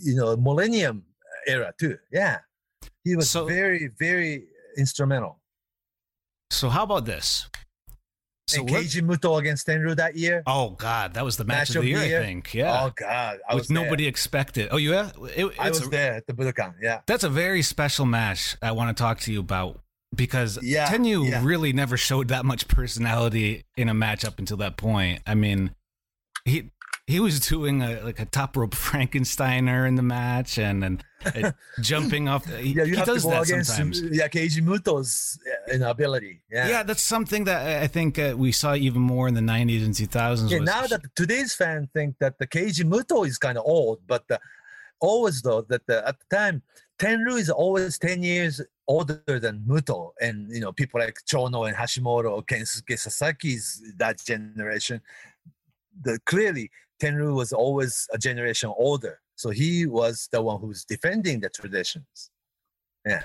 [0.00, 1.04] you know, Millennium
[1.46, 1.98] era too.
[2.10, 2.38] Yeah,
[3.04, 4.44] he was So- very, very
[4.78, 5.40] instrumental.
[6.52, 7.48] So how about this?
[8.48, 10.42] So and Keiji Muto against Tenryu that year.
[10.46, 12.52] oh god, that was the match, Match of the the year, I think.
[12.52, 13.82] Yeah, Oh God, I was there.
[13.82, 14.68] nobody expected.
[14.72, 15.10] Oh, yeah.
[15.36, 16.74] It, I was a- there at the Budokan.
[16.82, 17.00] Yeah.
[17.06, 19.80] That's a very special match I want to talk to you about
[20.14, 21.40] because Yeah, Tenryu yeah.
[21.42, 25.22] really never showed that much personality in a match up until that point.
[25.26, 25.74] I mean,
[26.44, 26.71] he
[27.06, 31.04] he was doing a like a top rope Frankensteiner in the match and and,
[31.34, 32.46] and jumping off.
[32.46, 34.02] He, Yeah, you he have does to go that against sometimes.
[34.18, 36.42] yeah Keiji Muto's uh, you know, ability.
[36.50, 36.68] Yeah.
[36.68, 36.82] Yeah.
[36.84, 39.94] that's something that I- I think uh, we saw even more in the '90s and
[39.94, 40.50] 2000s.
[40.50, 44.24] Yeah, now that today's fan think that the Keiji Muto is kind of old, but
[44.30, 44.38] uh,
[45.00, 46.62] always though that the, at the time
[46.98, 51.76] Tenryu is always ten years older than Muto, and you know people like Chono and
[51.76, 55.00] Hashimoto or Kensuke Sasaki's that generation.
[56.04, 56.70] The clearly
[57.02, 62.30] Tenryu was always a generation older, so he was the one who's defending the traditions.
[63.06, 63.22] Yeah,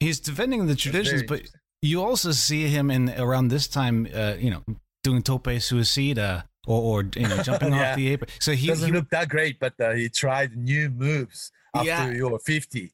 [0.00, 1.42] he's defending the traditions, but
[1.82, 4.62] you also see him in around this time, uh, you know,
[5.04, 7.90] doing tope suicida or, or you know, jumping Yeah.
[7.90, 8.30] off the apron.
[8.40, 12.10] So he, doesn't he look that great, but uh, he tried new moves after Yeah.
[12.10, 12.92] you were fifty.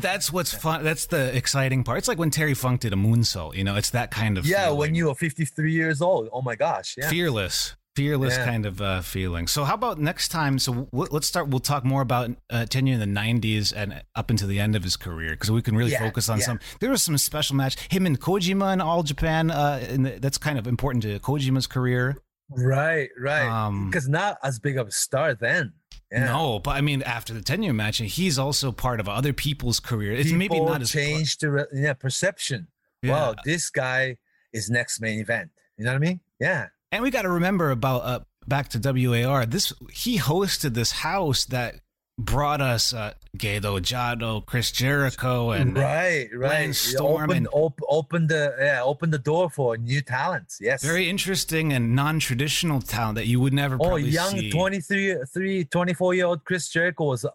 [0.00, 0.82] that's what's fun.
[0.84, 1.98] That's the exciting part.
[1.98, 3.54] It's like when Terry Funk did a moonsault.
[3.54, 6.28] You know, it's that kind of Yeah, when you were 53 years old.
[6.32, 6.96] Oh my gosh.
[6.98, 7.08] Yeah.
[7.08, 7.76] fearless.
[7.96, 8.44] Fearless Yeah.
[8.44, 9.46] kind of uh, feeling.
[9.46, 10.58] So how about next time?
[10.58, 11.48] So w- let's start.
[11.48, 14.82] We'll talk more about uh, Tenryu in the '90s and up until the end of
[14.82, 16.44] his career because we can really Yeah, focus on yeah.
[16.46, 16.60] some.
[16.80, 19.50] There was some special match him and Kojima in All Japan.
[19.52, 22.16] Uh, and that's kind of important to Kojima's career.
[22.50, 23.46] Right, right.
[23.48, 25.72] Um, Because not as big of a star then.
[26.12, 26.26] Yeah.
[26.26, 30.12] No, but I mean, after the Tenryu match, he's also part of other people's career.
[30.12, 32.68] It's maybe not as changed the re- yeah perception.
[33.04, 33.42] Wow, Yeah.
[33.44, 34.16] this guy
[34.52, 35.50] is next main event.
[35.78, 36.20] You know what I mean?
[36.40, 36.66] Yeah.
[36.94, 39.46] And we got to remember about uh, back to WAR.
[39.46, 41.80] This he hosted this house that
[42.16, 46.50] brought us uh, Gedo Jado, Chris Jericho, and right, right.
[46.50, 50.58] Lance Storm open, and- op- open the yeah, open the door for new talents.
[50.60, 50.84] Yes.
[50.84, 53.76] very interesting and non-traditional talent that you would never.
[53.80, 54.52] oh, young see.
[54.52, 57.26] 23, three, 24 year old Chris Jericho was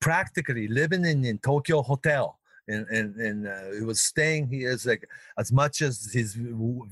[0.00, 2.38] practically living in, in Tokyo hotel.
[2.66, 6.34] And, and, and uh, he was staying here as like as much as his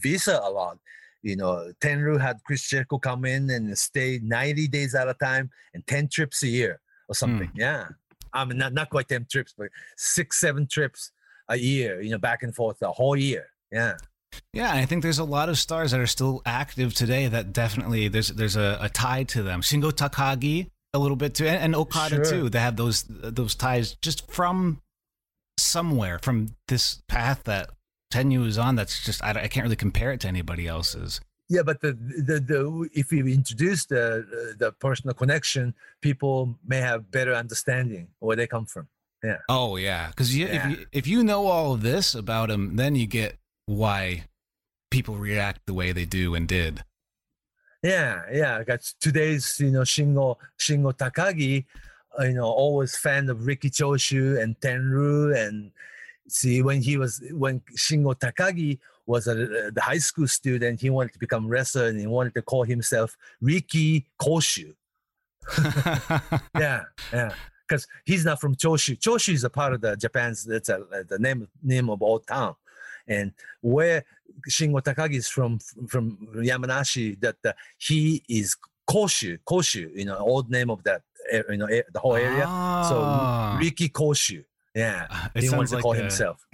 [0.02, 0.80] visa allowed.
[1.22, 5.50] You know, Tenryu had Chris Jericho come in and stay 90 days at a time
[5.74, 7.14] and 10 trips a year or hmm.
[7.14, 7.50] something.
[7.54, 7.88] Yeah.
[8.32, 11.12] I mean, not, not quite 10 trips, but six, seven trips
[11.48, 13.46] a year, you know, back and forth the whole year.
[13.72, 13.94] Yeah.
[14.52, 18.08] Yeah, I think there's a lot of stars that are still active today that definitely
[18.08, 19.62] there's there's a, a tie to them.
[19.62, 22.24] Shingo Takagi a little bit too, and, and Okada Sure.
[22.24, 22.48] too.
[22.50, 24.80] They have those those ties just from
[25.58, 27.70] somewhere from this path that
[28.10, 28.74] Tenryu is on.
[28.76, 31.20] That's just I, I can't really compare it to anybody else's.
[31.48, 37.10] Yeah, but the the, the if you introduce the the personal connection, people may have
[37.10, 38.88] better understanding where they come from.
[39.24, 39.38] Yeah.
[39.48, 40.46] Oh yeah, because Yeah.
[40.70, 43.36] if you if you know all of this about him, then you get
[43.66, 44.24] why
[44.90, 46.84] people react the way they do and did.
[47.82, 48.62] Yeah, yeah.
[48.64, 51.64] Got today's you know Shingo Shingo Takagi,
[52.20, 55.70] you know, always fan of Riki Choshu and Tenryu, and
[56.28, 61.14] see when he was when Shingo Takagi was a, the high school student, he wanted
[61.14, 64.74] to become wrestler and he wanted to call himself Riki Koshu.
[66.58, 66.82] yeah,
[67.12, 67.32] yeah.
[67.66, 68.98] Because he's not from Choshu.
[68.98, 70.44] Choshu is a part of the Japan's.
[70.44, 72.54] That's a, the name name of old town,
[73.06, 74.04] and where
[74.48, 77.20] Shingo Takagi is from from Yamanashi.
[77.20, 78.56] That uh, he is
[78.88, 79.38] Koshu.
[79.46, 81.02] Koshu, you know, old name of that
[81.50, 82.44] you know the whole area.
[82.46, 82.86] Ah.
[82.88, 84.44] So Riki Koshu.
[84.74, 86.46] Yeah, It he sounds wants to like call a- himself.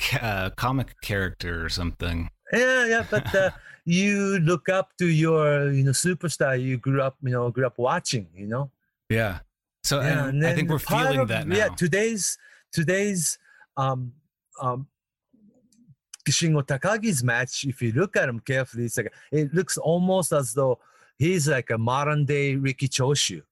[0.00, 2.30] Ca- uh, comic character or something.
[2.52, 3.50] Yeah, yeah, but uh,
[3.84, 7.78] you look up to your you know superstar you grew up you know grew up
[7.78, 8.26] watching.
[8.34, 8.70] You know.
[9.10, 9.40] Yeah.
[9.84, 11.56] So yeah, and I think we're feeling of- that now.
[11.56, 12.36] Yeah, today's
[12.72, 13.38] today's
[13.76, 14.12] um
[14.60, 14.86] um
[16.28, 20.52] Shingo Takagi's match, if you look at him carefully, it's like it looks almost as
[20.52, 20.78] though
[21.16, 23.42] he's like a modern day Riki Choshu.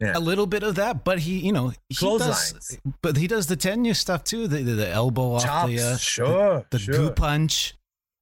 [0.00, 0.16] Yeah.
[0.16, 2.78] a little bit of that, but he, you know, he does, Clotheslines.
[3.02, 4.46] but he does the Tenryu stuff too.
[4.48, 6.94] The the, the elbow off Chops, the uh, sure, the, the sure.
[6.94, 7.74] goo punch,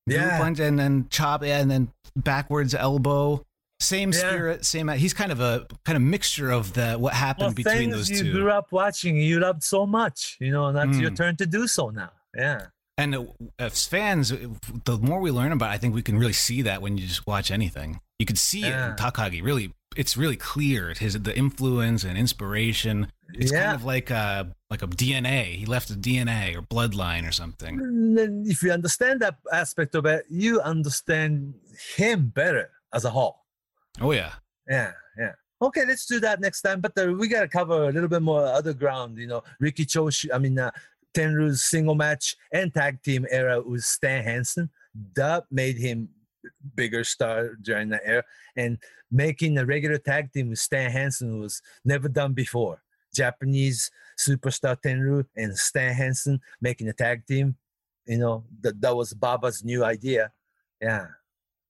[0.09, 0.39] goo Yeah.
[0.39, 3.45] punch, and then chop, yeah, and then backwards elbow.
[3.81, 4.19] Same Yeah.
[4.19, 4.89] spirit, same.
[4.89, 8.25] He's kind of a kind of mixture of the what happened Well, between those you
[8.25, 8.33] two.
[8.33, 11.17] grew up watching, you loved so much, you know, and that's your Mm.
[11.17, 12.11] turn to do so now.
[12.37, 12.67] Yeah.
[12.97, 13.25] And uh,
[13.61, 14.31] as fans,
[14.85, 17.07] the more we learn about, it, I think we can really see that when you
[17.07, 18.01] just watch anything.
[18.19, 19.45] You can see it in Takagi.
[19.45, 22.97] Really, it's really clear his the influence and inspiration.
[23.35, 23.65] It's Yeah.
[23.65, 25.57] kind of like a like a DNA.
[25.61, 27.73] He left a DNA or bloodline or something.
[28.47, 31.55] If you understand that aspect of it, you understand
[31.97, 33.37] him better as a whole.
[34.01, 34.35] Oh yeah,
[34.69, 35.33] Yeah, yeah.
[35.61, 36.81] Okay, let's do that next time.
[36.81, 39.19] But uh, we got to cover a little bit more other ground.
[39.19, 40.71] You know, Riki Choshu, I mean, uh,
[41.15, 44.71] Tenryu's single match and tag team era with Stan Hansen.
[45.17, 46.09] That made him
[46.75, 48.25] bigger star during that era.
[48.57, 48.79] And
[49.11, 52.83] making a regular tag team with Stan Hansen was never done before.
[53.15, 57.57] Japanese superstar Tenryu and Stan Hansen making a tag team.
[58.07, 60.33] You know, that, that was Baba's new idea.
[60.81, 61.07] Yeah.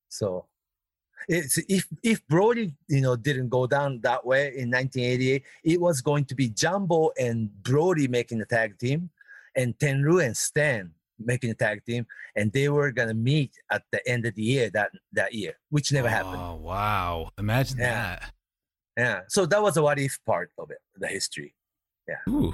[0.09, 0.45] So
[1.27, 6.01] it's if if Brody you know didn't go down that way in 1988, it was
[6.01, 9.09] going to be Jumbo and Brody making the tag team,
[9.55, 12.05] and Tenryu and Stan making the tag team,
[12.35, 15.91] and they were gonna meet at the end of the year that that year, which
[15.91, 16.41] never happened.
[16.41, 17.31] Oh wow!
[17.37, 17.85] Imagine Yeah.
[18.19, 18.33] that.
[18.97, 21.55] Yeah, so that was a what if part of it, the history.
[22.07, 22.15] Yeah.
[22.33, 22.53] Ooh,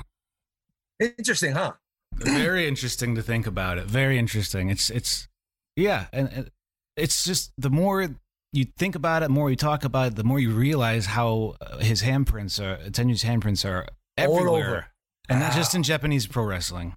[0.99, 1.73] Interesting, huh?
[2.13, 3.85] very interesting to think about it.
[3.85, 4.69] Very interesting.
[4.69, 5.27] It's it's
[5.75, 6.49] yeah, and
[6.95, 8.07] it's just the more
[8.53, 11.55] you think about it, the more you talk about it, the more you realize how
[11.59, 13.85] uh, his handprints are, Tenryu's handprints are
[14.17, 14.85] everywhere, over.
[15.27, 16.95] and not just in Japanese pro wrestling.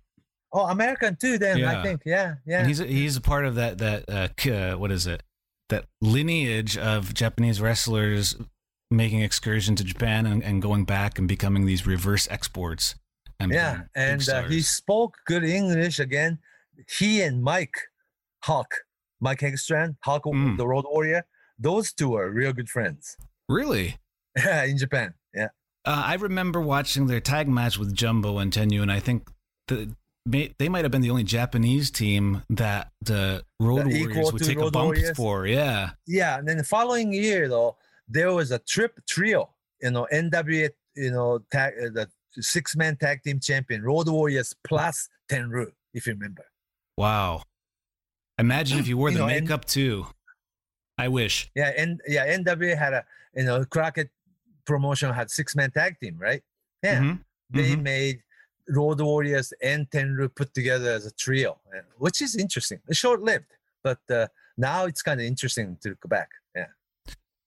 [0.53, 1.39] Oh, American too.
[1.39, 1.79] Then Yeah.
[1.79, 2.61] I think, yeah, yeah.
[2.61, 5.23] And he's a, he's a part of that that uh, k- uh, what is it?
[5.69, 8.35] That lineage of Japanese wrestlers
[8.91, 12.95] making excursion to Japan and, and going back and becoming these reverse exports.
[13.39, 16.39] And yeah, and uh, he spoke good English again.
[16.99, 17.75] He and Mike
[18.45, 18.73] Hawk,
[19.21, 20.57] Mike Hegstrand, Hawk, Mm.
[20.57, 21.25] the Road Warrior,
[21.59, 23.17] those two are real good friends.
[23.49, 23.99] Really?
[24.37, 25.15] Yeah, in Japan.
[25.35, 25.49] Yeah.
[25.85, 29.29] Uh, I remember watching their tag match with Jumbo and Tenryu, and I think
[29.69, 29.95] the
[30.29, 34.59] may, they might have been the only Japanese team that the Road Warriors would take
[34.59, 35.17] a bump Warriors?
[35.17, 35.47] for.
[35.47, 35.91] Yeah.
[36.07, 37.77] Yeah, and then the following year though,
[38.09, 39.51] there was a trip trio.
[39.83, 40.71] You know, NWA.
[40.97, 42.09] You know, tag uh, the
[42.41, 46.45] six man tag team champion Road Warriors plus Tenryu, if you remember.
[46.97, 47.43] Wow.
[48.39, 50.07] Imagine if you wore You the know, and- makeup too.
[50.97, 51.49] I wish.
[51.55, 53.05] Yeah, and yeah, NWA had a
[53.37, 54.11] you know Crockett
[54.67, 56.43] promotion had six man tag team, right?
[56.83, 57.21] Yeah, Mhm.
[57.51, 57.83] they Mhm.
[57.83, 58.23] made
[58.69, 62.81] Road Warriors and Tenryu put together as a trio, uh, which is interesting.
[62.89, 63.47] It's short lived,
[63.83, 64.27] but uh,
[64.57, 66.29] now it's kind of interesting to look back.
[66.55, 66.67] Yeah.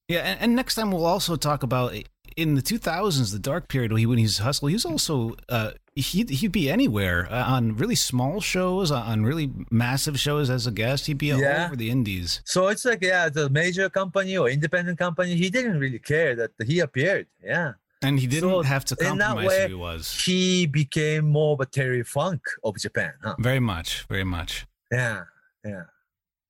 [0.07, 1.93] Yeah, and, and next time we'll also talk about
[2.37, 4.67] in the 2000s, the dark period when he when he's hustle.
[4.67, 9.51] He was also uh, he'd he'd be anywhere uh, on really small shows, on really
[9.69, 11.05] massive shows as a guest.
[11.07, 11.65] He'd be all Yeah.
[11.65, 12.41] over the indies.
[12.45, 16.51] So it's like, yeah, the major company or independent company, he didn't really care that
[16.65, 17.27] he appeared.
[17.43, 17.73] Yeah.
[18.03, 20.23] And he didn't So have to compromise way, who he was.
[20.25, 23.35] He became more of a Terry Funk of Japan, huh?
[23.39, 24.65] Very much, very much.
[24.91, 25.25] Yeah.
[25.63, 25.83] Yeah.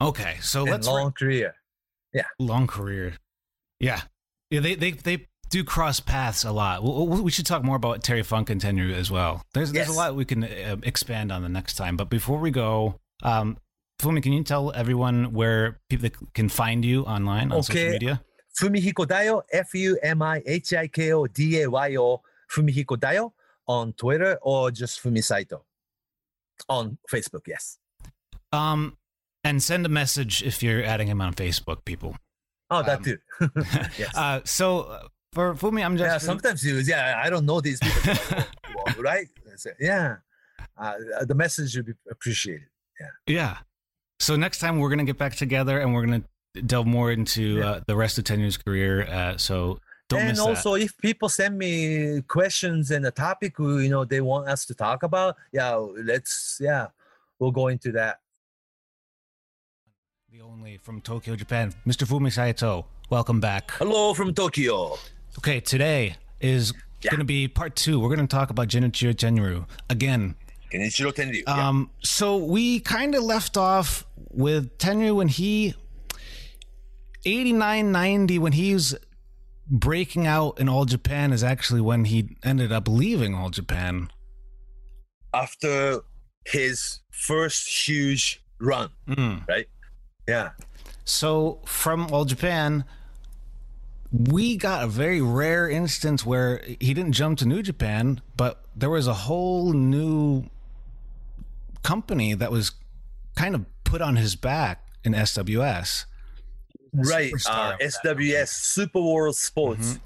[0.01, 1.55] Okay, so and let's long career.
[2.13, 3.13] Yeah, long career.
[3.79, 4.01] Yeah,
[4.49, 4.59] yeah.
[4.59, 6.83] They they they do cross paths a lot.
[6.83, 9.43] We, should talk more about Terry Funk and Tenryu as well.
[9.53, 11.97] There's there's a lot we can uh, expand on the next time.
[11.97, 13.57] But before we go, um,
[13.99, 18.23] Fumi, can you tell everyone where people can find you online on social media?
[18.59, 22.21] Fumihiko Dayo, F U M I H I K O D A Y O,
[22.51, 23.31] Fumihiko Dayo
[23.67, 25.63] on Twitter or just Fumi Saito
[26.69, 27.47] on Facebook.
[27.47, 27.77] Yes.
[28.51, 28.97] Um,
[29.43, 32.15] and send a message if you're adding him on Facebook, people.
[32.69, 33.17] Oh, that Um, too.
[33.97, 34.15] yes.
[34.15, 37.79] Uh, so uh, for Fumi, I'm just yeah, sometimes you, yeah, I don't know these
[37.79, 38.43] people,
[38.99, 39.27] right?
[39.79, 40.17] Yeah.
[40.77, 40.93] Uh,
[41.25, 42.67] the message should be appreciated.
[42.99, 43.07] Yeah.
[43.33, 43.57] Yeah.
[44.19, 46.23] So next time we're gonna get back together and we're gonna
[46.53, 47.69] delve more into Yeah.
[47.69, 49.07] uh, the rest of Tenryu's career.
[49.07, 49.79] Uh, so
[50.09, 54.21] don't and miss also, if people send me questions and a topic, you know, they
[54.21, 56.87] want us to talk about, yeah, let's, yeah,
[57.39, 58.01] we'll go into that.
[58.01, 58.19] that.
[60.31, 62.05] The only from Tokyo, Japan, Mr.
[62.05, 62.85] Fumi Saito.
[63.09, 63.71] Welcome back.
[63.71, 64.97] Hello from Tokyo.
[65.37, 67.11] Okay, today is Yeah.
[67.11, 67.99] gonna be part two.
[67.99, 70.35] We're gonna talk about Genichiro Tenryu again.
[70.71, 71.43] Kenichiro Tenryu.
[71.47, 71.67] yeah.
[71.67, 75.73] Um, so we kind of left off with Tenryu when he
[77.25, 78.95] 89 90 when he's
[79.67, 84.09] breaking out in All Japan is actually when he ended up leaving All Japan.
[85.33, 86.01] After
[86.45, 89.47] his first huge run, Mm.
[89.47, 89.67] right?
[90.27, 90.51] Yeah.
[91.05, 92.83] So from All Japan,
[94.11, 98.89] we got a very rare instance where he didn't jump to New Japan, but there
[98.89, 100.45] was a whole new
[101.83, 102.71] company that was
[103.35, 106.05] kind of put on his back in SWS.
[106.93, 107.33] Right.
[107.47, 109.99] Uh, SWS Super World Sports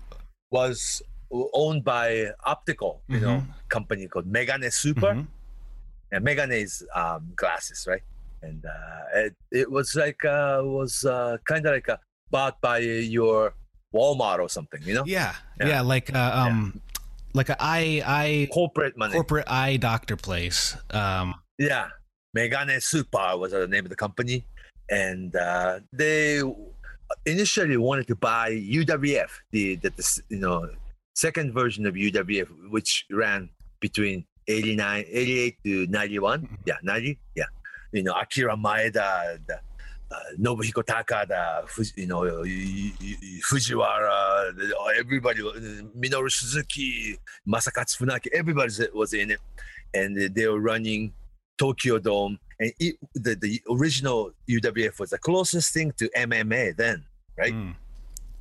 [0.51, 1.01] was
[1.53, 5.13] owned by optical, you know, company called Megane Super.
[5.13, 5.27] Mhm.
[6.11, 8.03] And Megane is um, glasses, right?
[8.41, 11.99] And uh, it, it was like uh, was uh, kind of like a,
[12.29, 13.53] bought by your
[13.93, 15.81] Walmart or something, you know, Yeah, yeah, Yeah.
[15.81, 16.79] like uh, um,
[17.33, 19.13] like a eye eye corporate money.
[19.13, 20.77] corporate eye doctor place.
[20.91, 21.87] Um, Yeah,
[22.37, 24.45] Megane Super was the name of the company,
[24.89, 26.41] and uh, they
[27.25, 30.69] initially wanted to buy UWF, the, the, the you know
[31.13, 33.49] second version of UWF, which ran
[33.79, 36.57] between 89, 88 to 91.
[36.65, 37.19] Yeah, 90.
[37.35, 37.45] Yeah,
[37.91, 39.59] you know Akira Maeda, the,
[40.11, 41.65] uh, Nobuhiko Takada,
[41.95, 42.21] you know
[43.49, 44.53] Fujiwara,
[44.97, 45.53] everybody, uh,
[45.97, 47.17] Minoru Suzuki,
[47.47, 49.39] Masakatsu Funaki, everybody was in it,
[49.93, 51.13] and they were running
[51.57, 57.05] Tokyo Dome, and it, the the original UWF was the closest thing to MMA then,
[57.37, 57.53] right?
[57.53, 57.75] mm.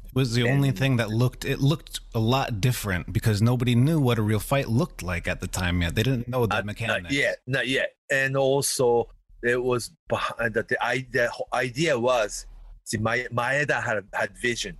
[0.05, 3.99] It was the only thing that looked it looked a lot different because nobody knew
[4.01, 5.97] what a real fight looked like at the time yet.
[5.97, 7.03] They didn't know the Uh, mechanics.
[7.05, 7.89] Not yet, not yet.
[8.13, 9.09] And also,
[9.43, 11.31] it was behind that the idea.
[11.53, 12.47] idea was,
[12.85, 14.77] see, Ma- Maeda had had vision,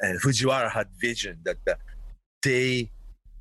[0.00, 1.76] and Fujiwara had vision that the,
[2.44, 2.88] they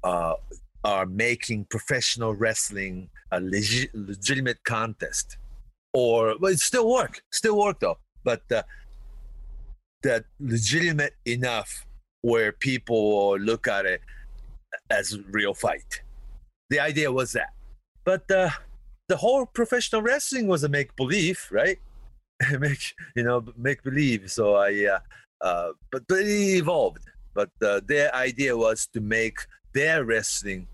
[0.03, 0.33] uh,
[0.83, 5.37] are making professional wrestling a legi- legitimate contest,
[5.93, 8.63] or well, it still work, still work though, but uh,
[10.03, 11.85] that legitimate enough
[12.21, 14.01] where people look at it
[14.89, 16.01] as real fight.
[16.69, 17.49] The idea was that
[18.07, 18.49] but uh,
[19.09, 21.77] the whole professional wrestling was a make believe, right?
[22.57, 22.79] make
[23.17, 24.31] you know make believe.
[24.31, 24.99] So I, uh,
[25.45, 26.29] uh, but but it
[26.61, 27.03] evolved.
[27.33, 29.39] But uh, their idea was to make
[29.73, 30.67] their wrestling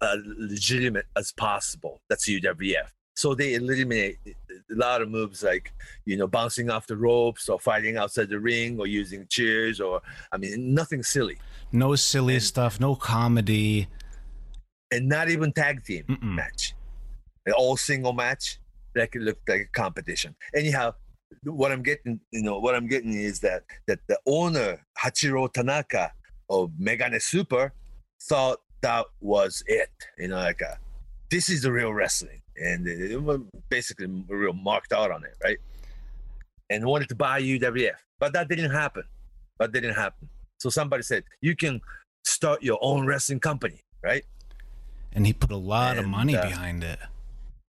[0.00, 2.00] uh, legitimate as possible.
[2.08, 2.88] That's UWF.
[3.16, 5.72] So they eliminate a lot of moves like
[6.04, 10.02] you know bouncing off the ropes or fighting outside the ring or using chairs or
[10.32, 11.38] I mean nothing silly
[11.70, 13.86] No silly And- stuff, no comedy.
[14.90, 16.34] and not even tag team Mm-mm.
[16.34, 16.74] match,
[17.46, 18.58] An all single match
[18.96, 20.34] that could look like a competition.
[20.54, 20.94] Anyhow,
[21.44, 26.12] what I'm getting, you know, what I'm getting is that that the owner Hachiro Tanaka
[26.50, 27.72] of Megane Super
[28.22, 29.90] thought that was it.
[30.18, 30.78] You know, like a,
[31.30, 35.58] this is the real wrestling, and it, was basically real marked out on it, right?
[36.70, 39.04] And wanted to buy UWF, but that didn't happen.
[39.58, 40.28] But that didn't happen.
[40.58, 41.80] So somebody said you can
[42.24, 44.24] start your own wrestling company, right?
[45.12, 46.98] And he put a lot of money uh, behind it.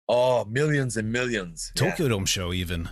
[0.09, 1.71] Oh, millions and millions.
[1.75, 1.89] Yeah.
[1.89, 2.89] Tokyo Dome show, even.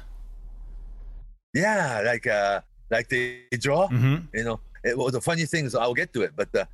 [1.54, 2.62] Yeah, like uh,
[2.92, 3.88] like they draw.
[3.88, 6.66] hmm You know, it, well, the funny thing is, I'll get to it, but uh,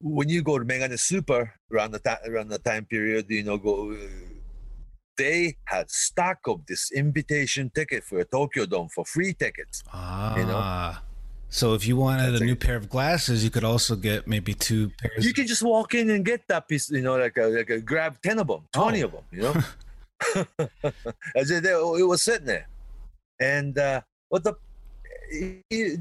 [0.00, 3.56] when you go to Megane Super around the time around the time period, you know,
[3.58, 3.96] go.
[5.16, 9.82] They had stock of this invitation ticket for a Tokyo Dome for free tickets.
[9.92, 10.34] Ah.
[10.36, 11.06] know?
[11.50, 12.46] So if you wanted That's a it.
[12.46, 15.26] new pair of glasses, you could also get maybe two pairs.
[15.26, 17.80] You can just walk in and get that piece, you know, like a, like a
[17.80, 19.06] grab ten of them, twenty Oh.
[19.06, 19.54] of them, you know.
[21.36, 22.68] As it, it was sitting there,
[23.40, 24.54] and uh, what the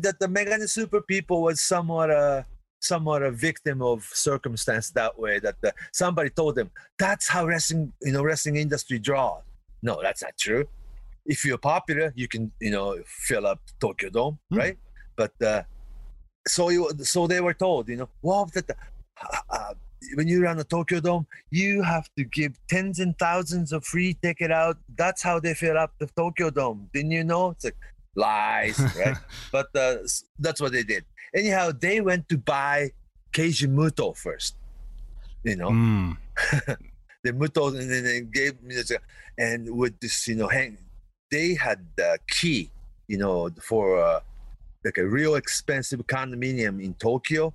[0.01, 2.45] that the Megane Super people was somewhat a
[2.79, 5.39] somewhat a victim of circumstance that way.
[5.39, 9.43] That the, somebody told them that's how wrestling, you know, wrestling industry draws.
[9.81, 10.65] No, that's not true.
[11.25, 14.57] If you're popular, you can, you know, fill up Tokyo Dome, Hmm.
[14.57, 14.77] right?
[15.15, 15.63] But uh,
[16.47, 18.75] so you, so they were told, you know, well, that the,
[19.49, 19.73] uh,
[20.15, 24.17] when you run a Tokyo Dome, you have to give tens and thousands of free
[24.21, 24.77] ticket out.
[24.97, 26.89] That's how they fill up the Tokyo Dome.
[26.93, 27.49] Didn't you know?
[27.49, 27.75] It's like
[28.15, 29.17] lies, right?
[29.51, 29.97] but uh,
[30.39, 31.03] that's what they did.
[31.35, 32.91] Anyhow, they went to buy
[33.33, 34.55] Keiji Muto first.
[35.43, 36.17] You know, Mm.
[37.23, 38.91] the Muto, and then they gave me this,
[39.37, 40.77] and with this, you know, hang,
[41.31, 42.71] they had the key,
[43.07, 44.19] you know, for uh,
[44.83, 47.53] like a real expensive condominium in Tokyo.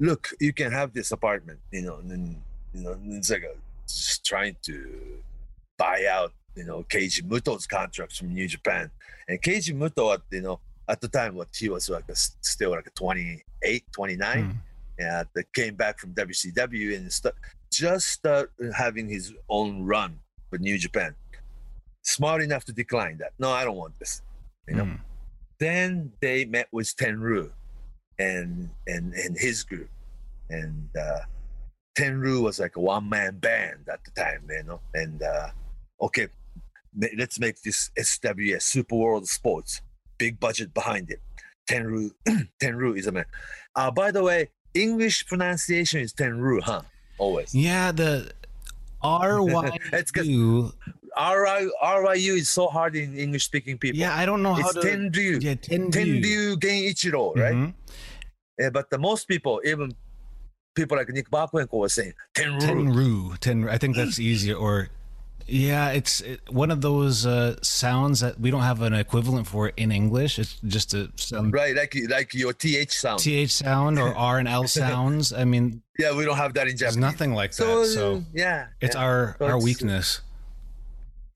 [0.00, 2.42] Look, you can have this apartment, you know, and then,
[2.72, 3.54] you know, it's like a,
[3.86, 4.88] just trying to
[5.76, 8.90] buy out, you know, Keiji Muto's contracts from New Japan.
[9.26, 12.86] And Keiji Muto, you know, at the time, what he was like a, still like
[12.86, 14.56] a 28, 29 Mm.
[14.98, 17.34] yeah, that came back from WCW and st-
[17.72, 20.18] just start having his own run
[20.50, 21.14] with New Japan.
[22.02, 23.32] Smart enough to decline that.
[23.38, 24.22] No, I don't want this.
[24.66, 24.84] You know.
[24.84, 25.00] Mm.
[25.60, 27.50] Then they met with Tenru
[28.18, 29.90] and and and his group,
[30.50, 31.20] and uh,
[31.96, 34.80] Tenru was like a one man band at the time, you know.
[34.94, 35.48] And uh,
[36.00, 36.28] okay,
[37.18, 39.82] let's make this SWS Super World Sports
[40.18, 41.20] big budget behind it.
[41.70, 42.10] Tenru
[42.62, 43.24] Tenru is a man.
[43.76, 46.82] Uh, by the way, English pronunciation is Tenru, huh?
[47.18, 47.54] Always.
[47.54, 48.30] Yeah, the
[49.02, 50.72] R Y It's 'cause- U.
[51.16, 53.98] R-I- RYU is so hard in English speaking people.
[53.98, 54.80] Yeah, I don't know how it's to.
[54.86, 55.42] Tenryu.
[55.42, 55.90] Yeah, Tenryu.
[55.90, 57.54] Tenryu Genichiro, right?
[57.56, 57.74] Mhm.
[58.58, 59.94] Yeah, but the most people, even
[60.76, 62.60] people like Nick Bockwinkel was saying Tenru.
[62.60, 63.38] Tenru.
[63.40, 63.68] Tenru.
[63.68, 64.54] I think that's easier.
[64.54, 64.90] Or,
[65.48, 69.68] yeah, it's it, one of those uh, sounds that we don't have an equivalent for
[69.76, 70.38] in English.
[70.38, 73.20] It's just a sound, Right, like like your TH sound.
[73.20, 75.32] th sound or R and L sounds.
[75.32, 76.96] I mean, yeah, we don't have that in there's Japanese.
[76.98, 77.86] nothing like So, that.
[77.88, 79.02] So yeah, it's yeah.
[79.02, 80.20] our So our it's- weakness.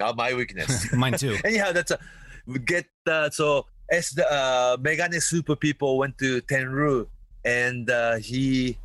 [0.00, 0.92] Not my weakness.
[1.02, 1.36] Mine too.
[1.44, 1.98] Anyhow, that's a
[2.46, 7.06] we get uh, so as the uh, Megane Super people went to Tenru,
[7.44, 8.76] and uh, he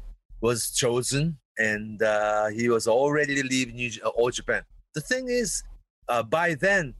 [0.41, 4.61] was chosen, and uh, he was already to leave New J- uh, All Japan.
[4.97, 5.61] The thing is,
[6.09, 6.95] uh, by then,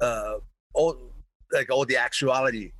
[0.00, 0.36] uh,
[0.72, 0.96] all
[1.52, 2.72] like all the actuality,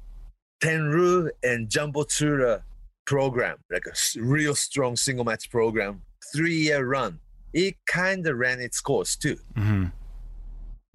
[0.62, 2.62] Tenru and Jumbo Tsuruta
[3.04, 6.00] program, like a real strong single match program,
[6.32, 7.20] three year run.
[7.52, 9.36] It kind of ran its course too.
[9.54, 9.86] hmm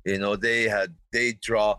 [0.05, 1.77] You know, they had they draw,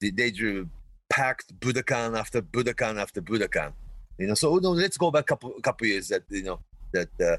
[0.00, 0.68] they, they drew
[1.10, 3.72] packed Budokan after Budokan after Budokan.
[4.20, 6.60] You know, so no, let's go back a couple couple years that you know
[6.92, 7.38] that uh,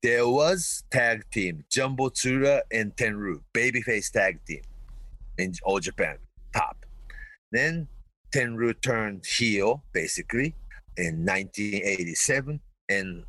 [0.00, 4.62] there was tag team Jumbo Tsuruta and Tenru babyface tag team
[5.38, 6.16] in all Japan
[6.54, 6.76] top.
[7.50, 7.88] Then
[8.34, 10.54] Tenru turned heel basically
[10.96, 13.24] in 1987, and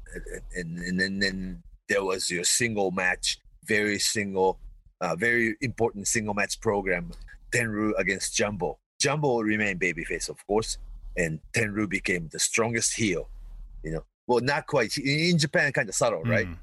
[0.56, 4.60] and and then, there was your single match, very single
[5.02, 7.11] uh, very important single match program,
[7.53, 8.80] Tenru against Jumbo.
[9.02, 10.77] Jumbo remained babyface, of course,
[11.18, 13.30] and Tenru became the strongest heel.
[13.84, 16.48] You know, well, not quite in Japan, kind of subtle, right?
[16.48, 16.58] Mm.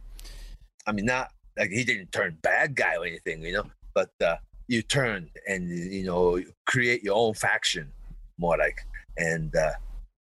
[0.87, 3.65] I mean, not like he didn't turn bad guy or anything, you know,
[3.95, 4.37] but uh,
[4.69, 7.91] you turn and you know create your own faction,
[8.39, 8.79] more like,
[9.17, 9.73] and uh,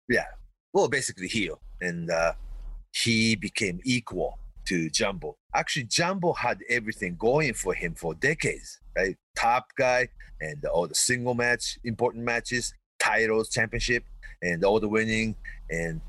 [0.08, 0.26] yeah,
[0.72, 2.32] well, basically heel, and uh,
[2.92, 5.36] he became equal to Jumbo.
[5.54, 9.16] Actually, Jumbo had everything going for him for decades, right?
[9.36, 10.08] Top guy
[10.40, 14.04] and all the single match, important matches, titles, championship,
[14.42, 15.34] and all the winning.
[15.70, 16.00] And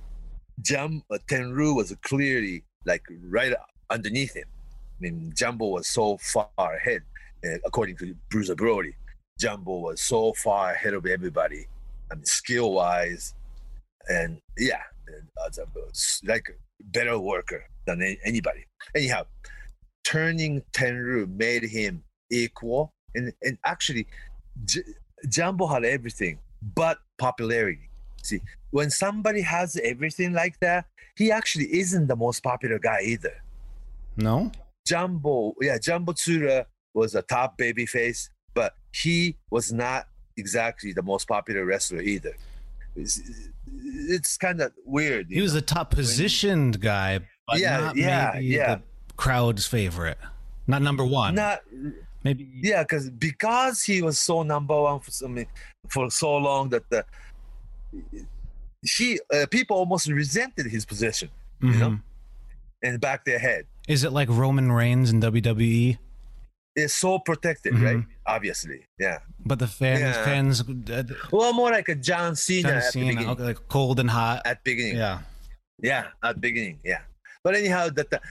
[0.61, 3.53] Jum uh, Tenru was clearly like right
[3.89, 4.45] underneath him.
[4.47, 7.01] I mean, Jumbo was so far ahead,
[7.45, 8.95] uh, according to Bruiser Brody.
[9.39, 11.67] Jumbo was so far ahead of everybody.
[12.11, 13.33] I mean, skill wise,
[14.09, 15.27] and yeah, and,
[15.59, 15.63] uh,
[16.25, 16.45] like
[16.85, 18.65] better worker than a- anybody.
[18.95, 19.23] Anyhow,
[20.03, 24.07] turning Tenru made him equal, and and actually,
[24.65, 24.83] J-
[25.29, 26.39] Jumbo had everything
[26.75, 27.89] but popularity.
[28.23, 28.41] See,
[28.71, 30.85] when somebody has everything like that,
[31.15, 33.33] he actually isn't the most popular guy either.
[34.17, 34.51] No?
[34.85, 40.07] Jumbo, yeah, Jumbo Tsuruta was a top baby face, but he was not
[40.37, 42.35] exactly the most popular wrestler either.
[42.95, 43.21] It's,
[43.93, 45.27] it's kind of weird.
[45.29, 45.59] He was know?
[45.59, 48.75] the top positioned guy, but Yeah, not yeah, maybe yeah.
[48.75, 48.81] the
[49.15, 50.17] crowd's favorite.
[50.67, 51.35] Not number one.
[51.35, 51.61] not
[52.23, 55.45] maybe yeah, because because he was so number one for some
[55.89, 57.05] for so long that the
[58.83, 61.29] he uh, people almost resented his position
[61.61, 62.01] you know Mhm.
[62.83, 63.65] and back of their head.
[63.87, 65.97] Is it like Roman Reigns in WWE?
[66.75, 67.83] It's so protected, Mhm.
[67.83, 68.05] right?
[68.25, 69.19] Obviously, yeah.
[69.45, 70.23] But the fans, Yeah.
[70.25, 73.29] fans, uh, Well, more like a John Cena John at the Cena, beginning.
[73.29, 74.41] okay, like cold and hot.
[74.45, 75.19] At beginning, Yeah.
[75.79, 77.01] yeah, at beginning, yeah.
[77.43, 78.21] But anyhow, that the,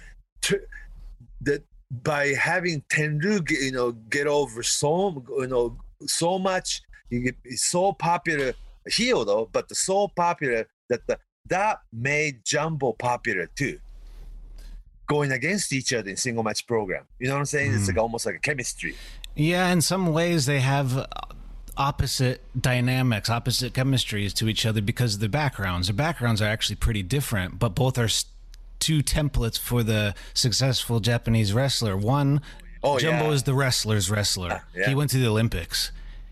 [1.43, 5.77] that by having Tenru, you know, get over so you know
[6.07, 6.81] so much,
[7.11, 8.55] he's so popular
[8.89, 13.79] heel though, but the so popular that the that made Jumbo popular too.
[15.09, 17.75] Going against each other in single match program, you know what I'm saying?
[17.75, 18.95] It's like almost like a chemistry.
[19.35, 21.07] Yeah, in some ways they have uh,
[21.77, 25.89] opposite dynamics, opposite chemistries to each other because of their backgrounds.
[25.89, 28.09] Their backgrounds are actually pretty different, but both are
[28.79, 31.97] two templates for the successful Japanese wrestler.
[31.97, 32.41] One,
[32.83, 33.33] Oh, Jumbo yeah.
[33.33, 34.63] is the wrestler's wrestler.
[34.75, 34.89] yeah.
[34.89, 35.91] He went to the Olympics.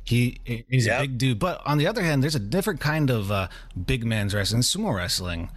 [0.09, 0.41] He
[0.71, 0.99] he's Yep.
[0.99, 3.49] a big dude, but on the other hand, there's a different kind of uh,
[3.93, 5.51] big man's wrestling, sumo wrestling.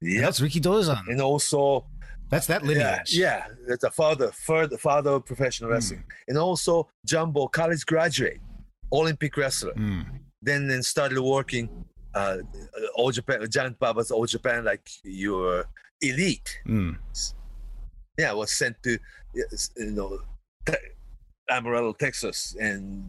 [0.00, 1.02] Yeah, That's Rikidozan.
[1.08, 1.86] And also
[2.30, 3.12] That's that Yeah, lineage.
[3.24, 8.40] yeah, that's a father, father, father of professional wrestling, and also Jumbo, college graduate,
[8.92, 9.74] Olympic wrestler.
[10.44, 11.68] Then then started working,
[12.14, 12.38] uh,
[12.94, 15.64] all Japan, Giant Baba's all Japan, like your
[16.00, 16.48] elite.
[16.66, 16.96] Mm.
[18.18, 18.92] Yeah, was sent to,
[19.34, 20.18] you know,
[21.50, 23.04] Amarillo, Texas, and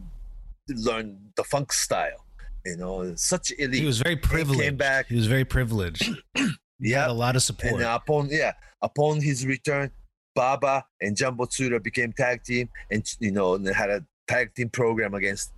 [0.68, 2.24] learned the funk style.
[2.64, 3.80] You know, such elite.
[3.80, 4.62] He was very privileged.
[4.62, 5.06] Came back.
[5.06, 6.10] He was very privileged.
[6.80, 7.74] Yeah, had a lot of support.
[7.74, 9.90] and upon yeah, upon his return,
[10.34, 14.68] Baba and Jumbo Tsuruta became tag team, and you know they had a tag team
[14.70, 15.52] program against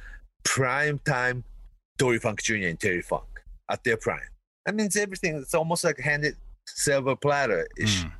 [0.45, 1.43] prime time
[1.97, 2.55] Dory Funk Jr.
[2.55, 3.25] and Terry Funk
[3.71, 4.21] at their prime.
[4.69, 5.37] I mean, it's everything.
[5.37, 8.05] It's almost like handed silver platter ish.
[8.05, 8.13] Mm.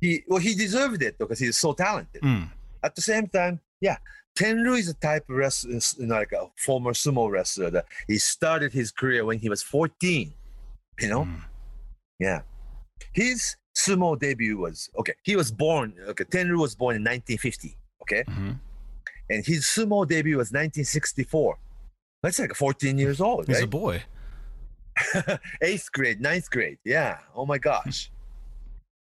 [0.00, 2.22] He well, he deserved it because he's so talented.
[2.22, 2.50] Mm.
[2.82, 3.96] At the same time, yeah,
[4.36, 8.18] Tenru is a type of wrestler, you know, like a former sumo wrestler that he
[8.18, 10.32] started his career when he was 14.
[11.00, 11.42] You know, Mm.
[12.18, 12.42] yeah.
[13.12, 15.14] His sumo debut was okay.
[15.24, 15.94] He was born.
[16.10, 17.76] Okay, Tenru was born in 1950.
[18.02, 18.58] Okay, Mhm.
[19.30, 21.58] and his sumo debut was 1964.
[22.22, 24.02] That's like 14 years old, He's a boy.
[25.62, 26.78] Eighth grade, ninth grade.
[26.84, 27.18] Yeah.
[27.34, 28.10] Oh my gosh.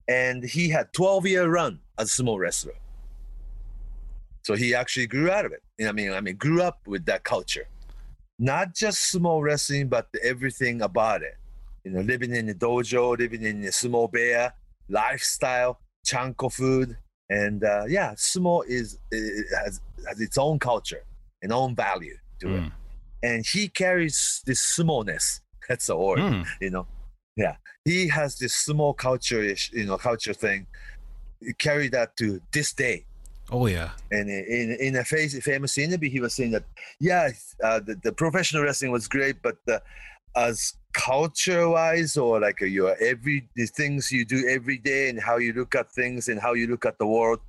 [0.08, 2.74] And he had 12 year run as a sumo wrestler.
[4.42, 5.62] So he actually grew out of it.
[5.78, 7.68] You know, I mean, I mean, grew up with that culture.
[8.38, 11.36] Not just sumo wrestling, but everything about it.
[11.84, 14.52] You know, living in the dojo, living in the sumo bear,
[14.88, 16.96] lifestyle, chanko food,
[17.30, 21.04] and uh, yeah, sumo is it has has its own culture
[21.42, 22.62] and own value to it.
[22.62, 22.72] Mm.
[23.24, 25.40] And he carries this sumo-ness.
[25.68, 26.44] That's the word Mm.
[26.60, 26.86] you know
[27.36, 29.42] yeah he has this small culture
[29.72, 30.66] you know culture thing
[31.40, 33.06] he carried that to this day
[33.54, 33.90] Oh yeah.
[34.10, 36.64] and in in a famous famous interview he was saying that
[37.08, 37.28] yeah
[37.62, 39.76] uh, the, the professional wrestling was great but the,
[40.34, 40.56] as
[40.94, 45.36] culture wise or like uh, your every the things you do every day and how
[45.36, 47.40] you look at things and how you look at the world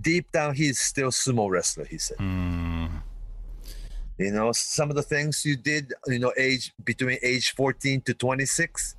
[0.00, 2.90] deep down he's still sumo wrestler he said Mm.
[4.18, 8.12] you know some of the things you did you know age between age 14 to
[8.14, 8.96] 26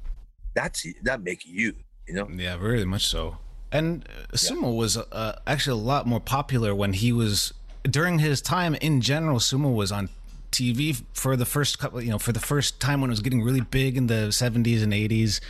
[0.55, 1.73] that's that make you
[2.07, 3.37] you know Yeah, very much so.
[3.71, 8.75] And sumo was uh, actually a lot more popular when he was during his time
[8.75, 9.39] in general.
[9.39, 10.09] Sumo was on
[10.51, 13.43] TV for the first couple, you know, for the first time when it was getting
[13.43, 15.41] really big in the seventies and eighties.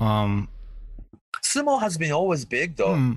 [0.00, 0.48] Um,
[1.42, 3.12] sumo has been always big though Hmm.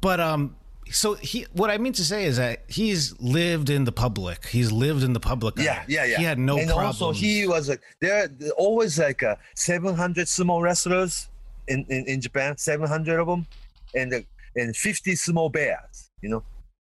[0.00, 0.54] but um,
[0.90, 4.46] so he, what I mean to say is that he's lived in the public.
[4.46, 5.58] He's lived in the public.
[5.58, 7.00] yeah yeah yeah He had no and problems.
[7.02, 11.28] also he was like there there always like uh, 700 sumo wrestlers
[11.66, 13.46] in, in in japan 700 of them
[13.94, 14.24] and
[14.56, 16.10] and 50 small bears.
[16.22, 16.44] You know,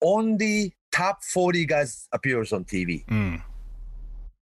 [0.01, 3.41] only top 40 guys appears on TV Mm.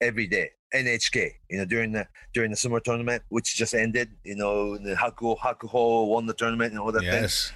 [0.00, 0.50] every day.
[0.74, 4.10] NHK, you know, during the during the summer tournament, which just ended.
[4.24, 7.00] You know, the Hakuho Hakuho won the tournament and all that.
[7.02, 7.12] thing.
[7.12, 7.52] Yes.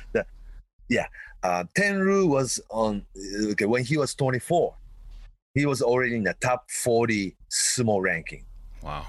[1.43, 3.05] uh, Tenru was on
[3.51, 4.75] okay when he was 24.
[5.55, 8.45] He was already in the top 40 sumo ranking.
[8.83, 9.07] Wow.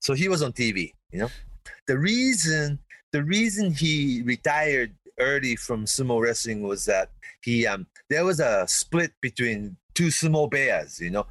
[0.00, 0.92] So he was on TV.
[1.12, 1.30] You know,
[1.86, 2.80] the reason
[3.12, 7.10] the reason he retired early from sumo wrestling was that
[7.42, 11.00] he um there was a split between two sumo bears.
[11.00, 11.26] You know,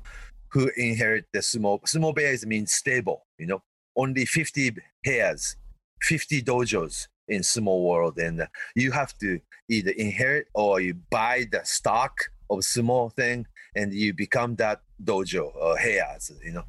[0.51, 1.81] who inherit the sumo.
[1.84, 3.26] Sumo bears means stable.
[3.38, 3.64] You know,
[3.95, 5.55] only 50 hairs,
[6.01, 9.39] 50 dojos in sumo world, and uh, you have to
[9.69, 12.14] either inherit or you buy the stock
[12.49, 13.45] of sumo thing
[13.76, 16.64] and you become that dojo or heias, you know.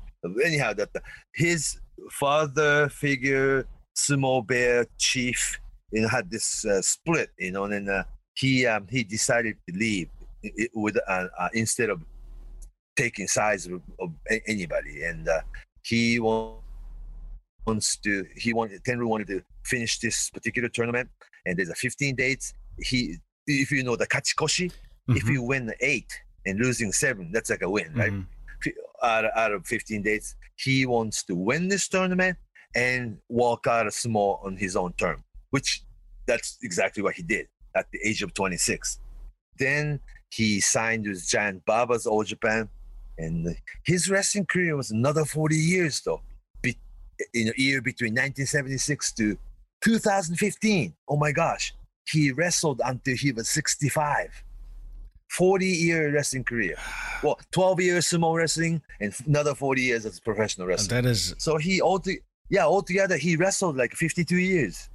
[0.44, 0.90] Anyhow, that
[1.34, 1.78] his
[2.10, 3.66] father figure
[3.96, 5.60] sumo bear chief,
[5.92, 8.04] you know, had this uh, split, you know, and then uh,
[8.34, 10.08] he um, he decided to leave
[10.74, 12.02] with uh, uh, instead of
[12.96, 14.10] taking sides of, of
[14.46, 15.40] anybody, and uh,
[15.82, 16.54] he wa-
[17.66, 21.08] wants to he wanted Tenru wanted to finish this particular tournament,
[21.46, 22.54] and there's a 15 dates.
[22.80, 23.16] He
[23.46, 24.70] if you know the kachikoshi,
[25.08, 25.32] if Mhm.
[25.32, 26.12] you win eight
[26.46, 28.12] and losing seven, that's like a win, right?
[28.12, 28.26] Mhm.
[28.62, 32.36] Fi- Out of, out of 15 dates, he wants to win this tournament
[32.74, 35.82] and walk out small on his own term, which
[36.26, 39.00] that's exactly what he did at the age of 26.
[39.58, 40.00] Then
[40.30, 42.68] he signed with Giant Baba's All Japan,
[43.16, 46.22] and his wrestling career was another 40 years, though.
[46.62, 46.76] Be,
[47.34, 49.36] in a year between 1976 to
[49.82, 50.94] 2015.
[51.08, 51.74] Oh my gosh,
[52.06, 54.44] he wrestled until he was 65.
[55.30, 56.76] 40 year wrestling career.
[57.22, 61.02] Well, 12 years sumo wrestling and another 40 years as a professional wrestler.
[61.02, 62.02] That is, So he all
[62.48, 64.88] yeah, altogether he wrestled like 52 years.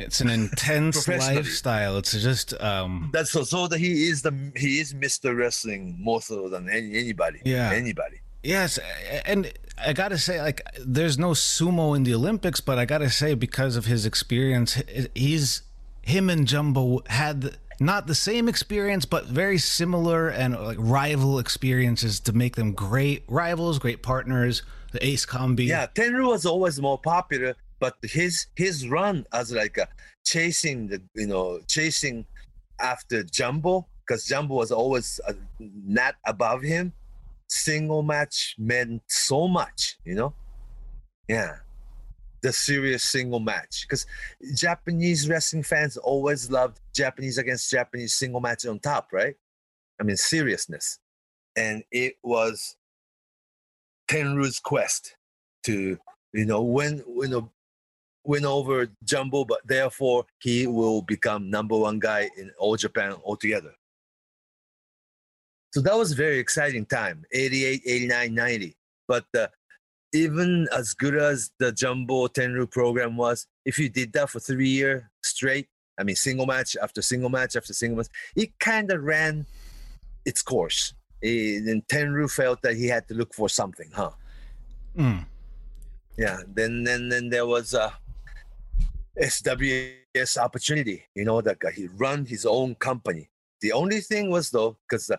[0.00, 1.96] It's an intense lifestyle.
[1.98, 5.36] It's just, um, That's so so that he is the he is Mr.
[5.36, 7.40] Wrestling more so than any, anybody.
[7.44, 7.70] Yeah.
[7.72, 8.20] Anybody.
[8.42, 8.78] Yes,
[9.26, 13.34] and I gotta say, like, there's no sumo in the Olympics, but I gotta say,
[13.34, 14.80] because of his experience,
[15.14, 15.62] he's
[16.02, 22.20] him and Jumbo had not the same experience, but very similar and like rival experiences
[22.20, 24.62] to make them great rivals, great partners.
[24.92, 29.78] The Ace Combi, Yeah, Tenru was always more popular, but his his run as like
[29.78, 29.88] a
[30.24, 32.26] chasing the you know chasing
[32.80, 36.92] after Jumbo because Jumbo was always uh, not above him.
[37.48, 40.34] Single match meant so much, you know.
[41.28, 41.56] Yeah,
[42.42, 44.06] the serious single match because
[44.54, 49.34] Japanese wrestling fans always loved Japanese against Japanese single match on top, right?
[50.00, 50.98] I mean seriousness,
[51.56, 52.76] and it was
[54.08, 55.16] Tenru's quest
[55.64, 55.98] to
[56.32, 57.42] you know win win a
[58.24, 63.74] win over Jumbo, but therefore he will become number one guy in all Japan altogether.
[65.72, 68.76] So that was a very exciting time 88, 89, 90.
[69.06, 69.46] But uh,
[70.12, 74.68] even as good as the Jumbo Tenru program was, if you did that for three
[74.68, 75.68] years straight,
[75.98, 79.46] I mean, single match after single match after single match, it kind of ran
[80.24, 80.94] its course.
[81.22, 84.10] And Tenru felt that he had to look for something, huh?
[84.96, 85.24] Mm.
[86.18, 87.92] yeah then then then there was a
[89.18, 93.28] sws opportunity you know that guy he run his own company.
[93.60, 95.16] The only thing was though because uh,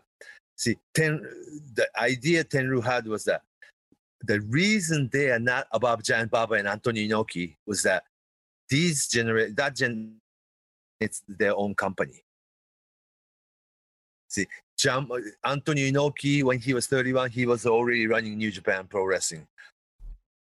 [0.56, 1.22] see ten
[1.76, 3.42] the idea tenru had was that
[4.24, 8.04] the reason they are not above giant baba and antonio inoki was that
[8.70, 10.22] these generate that gen
[11.00, 12.24] it's their own company.
[14.30, 14.48] See
[14.78, 15.10] Jam-
[15.46, 19.48] antonio inoki when he was 31 he was already running new japan pro wrestling.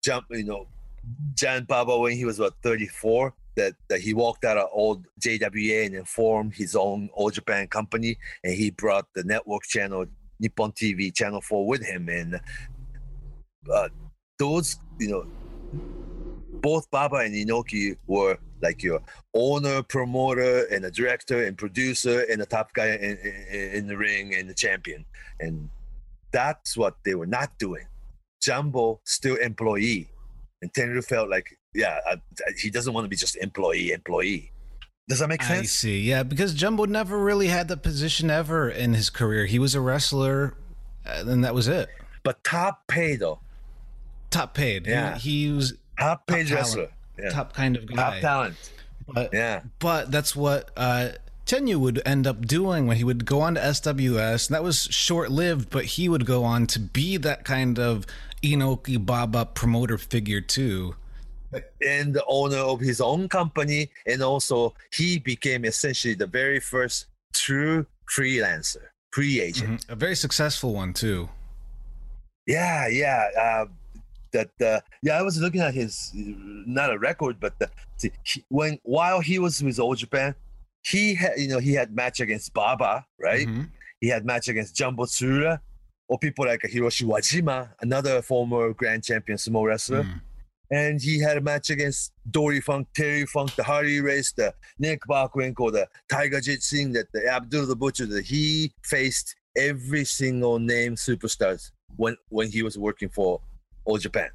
[0.04, 0.68] Jump, you know,
[1.36, 5.86] Giant Baba when he was about 34, that, that he walked out of old JWA
[5.86, 10.06] and then formed his own All Japan company, and he brought the network channel
[10.40, 12.40] Nippon TV Channel 4 with him, and
[13.72, 13.90] uh,
[14.40, 15.26] those, you know,
[16.62, 19.02] both Baba and Inoki were like your
[19.34, 23.98] owner, promoter, and a director and producer and a top guy in, in, in the
[23.98, 25.06] ring and the champion,
[25.40, 25.70] and
[26.32, 27.86] that's what they were not doing.
[28.42, 30.10] Jumbo still employee,
[30.62, 32.18] and Tenru felt like, yeah, uh,
[32.58, 34.52] he doesn't want to be just employee, employee.
[35.08, 35.60] Does that make sense?
[35.60, 36.02] I see.
[36.02, 39.46] Yeah, because Jumbo never really had the position ever in his career.
[39.46, 40.56] He was a wrestler,
[41.06, 41.90] and that was it.
[42.24, 43.40] But top pay though,
[44.32, 44.88] Top paid.
[44.88, 45.18] Yeah.
[45.18, 46.52] He, was top paid talent.
[46.52, 46.88] wrestler,
[47.20, 47.30] yeah.
[47.30, 47.96] top kind of guy.
[47.96, 48.72] top talent,
[49.08, 49.62] But yeah.
[49.80, 51.10] But that's what uh,
[51.46, 54.48] Tenyu would end up doing when he would go on to SWS.
[54.48, 58.06] And that was short lived, but he would go on to be that kind of
[58.44, 60.96] Inoki Baba promoter figure too.
[61.86, 67.08] and the owner of his own company, and also he became essentially the very first
[67.34, 69.82] true freelancer, free agent.
[69.82, 69.90] Mhm.
[69.90, 71.30] A very successful one too.
[72.48, 73.28] Yeah, yeah.
[73.38, 73.66] Uh,
[74.32, 78.46] that uh, yeah, I was looking at his not a record, but the, see, he,
[78.48, 80.34] when while he was with All Japan,
[80.84, 83.46] he had you know he had match against Baba, right?
[83.48, 83.70] Mhm.
[84.00, 85.60] He had match against Jumbo Tsuruta,
[86.12, 90.04] or people like Hiroshi Wajima, another former grand champion sumo wrestler.
[90.04, 90.22] Mm.
[90.70, 95.04] And he had a match against Dory Funk, Terry Funk, the Harley Race, the Nick
[95.10, 100.60] Bockwinkel, the Tiger Jeet Singh, that the Abdul the Butcher, that he faced every single
[100.60, 103.40] name superstars when when he was working for
[103.86, 104.32] All Japan.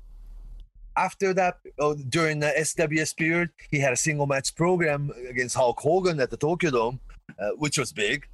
[0.96, 5.78] After that, uh, during the SWS period, he had a single match program against Hulk
[5.78, 7.00] Hogan at the Tokyo Dome,
[7.38, 8.26] uh, which was big.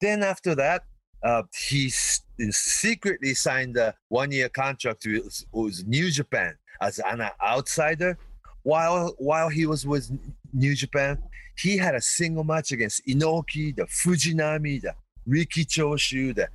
[0.00, 0.82] Then after that,
[1.22, 8.16] uh, he secretly signed a one-year contract with, with New Japan as an outsider.
[8.62, 10.10] While while he was with
[10.52, 11.18] New Japan,
[11.56, 14.94] he had a single match against Inoki, the Fujinami, the
[15.26, 16.48] Riki Choshu, the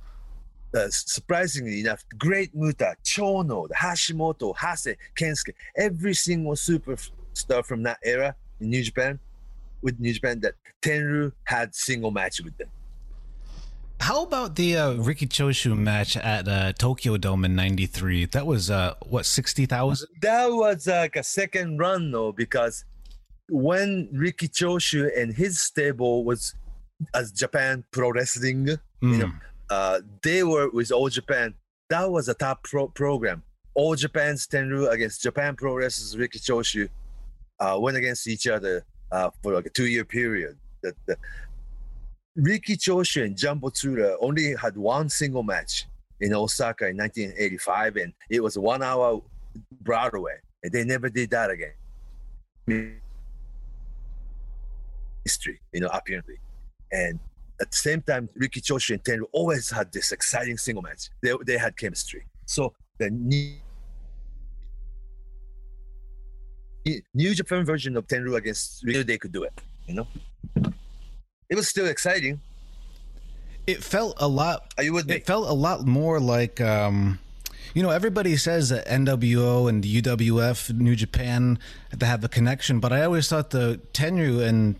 [0.90, 8.34] surprisingly enough, Great Muta, Chono, the Hashimoto, Hase, Kensuke, every single superstar from that era
[8.60, 9.18] in New Japan,
[9.80, 12.68] with New Japan, that Tenru had single match with them.
[14.00, 18.26] How about the uh, Riki Choshu match at uh, Tokyo Dome in '93?
[18.26, 20.08] That was uh, what sixty thousand.
[20.22, 22.84] That was like a second run though, because
[23.48, 26.54] when Riki Choshu and his stable was
[27.14, 28.78] as Japan Pro Wrestling, you
[29.18, 29.32] know,
[29.70, 31.54] uh, they were with All Japan.
[31.88, 33.42] That was a top pro- program.
[33.74, 36.88] All Japan's Tenru against Japan Pro Wrestlers Riki Choshu
[37.60, 40.56] uh, went against each other uh, for like a two-year period.
[40.82, 41.16] That the,
[42.36, 45.86] Riki Choshu and Jumbo Tsuruta only had one single match
[46.20, 49.22] in Osaka in 1985, and it was one-hour
[49.80, 53.00] Broadway, and they never did that again.
[55.24, 56.36] History, you know, apparently,
[56.92, 57.18] and
[57.60, 61.08] at the same time, Riki Choshu and Tenru always had this exciting single match.
[61.22, 62.26] They, they had chemistry.
[62.44, 63.54] So the new,
[67.14, 69.52] new Japan version of Tenru against Ryu, they could do it.
[69.86, 70.06] You know,
[71.48, 72.40] it was still exciting.
[73.66, 74.72] It felt a lot.
[74.78, 75.16] Are you with me?
[75.16, 77.18] It felt a lot more like, um,
[77.74, 81.58] you know, everybody says that NWO and UWF, New Japan,
[81.94, 84.76] they have a connection, but I always thought the Tenru and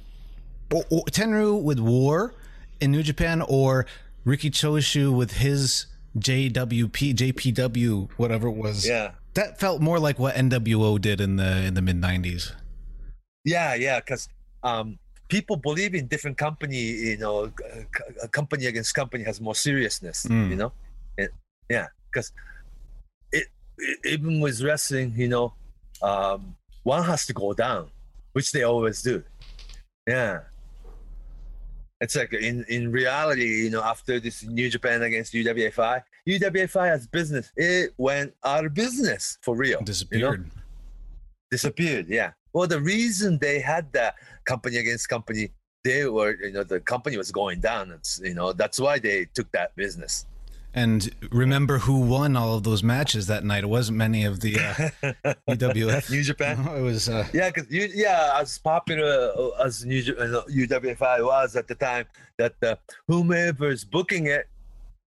[0.73, 2.35] or, or, Tenru with War
[2.81, 3.87] in New Japan or
[4.25, 5.87] Riki Choshu with his
[6.19, 8.87] JWP, JPW, whatever it was.
[8.87, 9.13] Yeah.
[9.35, 12.53] That felt more like what NWO did in the in the mid '90s.
[13.45, 14.29] Yeah, yeah, because
[14.63, 16.77] um, people believe in different company.
[16.77, 17.53] You know,
[18.23, 20.25] a- company against company has more seriousness.
[20.25, 20.51] Mm.
[20.51, 20.73] You know,
[21.19, 21.29] and,
[21.71, 22.33] yeah, because
[23.33, 23.47] it,
[23.79, 25.53] it even with wrestling, you know,
[26.03, 27.89] um, one has to go down,
[28.33, 29.23] which they always do.
[30.07, 30.41] Yeah.
[32.01, 37.07] It's like in, in reality, you know, after this New Japan against UWFI, UWFI as
[37.07, 39.71] business, it went out of business for real.
[39.71, 39.85] you know?
[39.85, 40.51] Disappeared.
[41.51, 44.15] disappeared yeah well the reason they had that
[44.47, 45.51] company against company
[45.85, 49.19] they were you know the company was going down it's you know that's why they
[49.37, 50.15] took that business
[50.87, 51.01] And
[51.43, 53.63] remember who won all of those matches that night?
[53.65, 54.73] It wasn't many of the uh,
[55.55, 56.11] UWF.
[56.17, 57.09] New Japan It was.
[57.09, 59.13] Uh, yeah because you yeah as popular
[59.43, 62.05] uh, as New, uh, UWFI was at the time
[62.41, 62.77] that uh,
[63.09, 64.45] whomever's booking it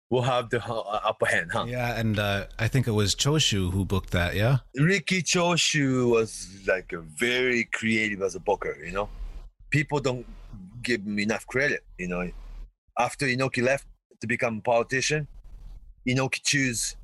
[0.10, 3.72] will have the uh, upper hand huh yeah, and uh, I think it was Choshu
[3.72, 4.36] who booked that.
[4.36, 4.58] Yeah.
[4.76, 9.10] Riki Choshu was like a very creative as a booker, you know.
[9.72, 10.26] People don't
[10.84, 12.30] give him enough credit, you know.
[13.00, 13.88] After Inoki left
[14.22, 15.28] to become a politician,
[16.08, 16.96] Inoki chose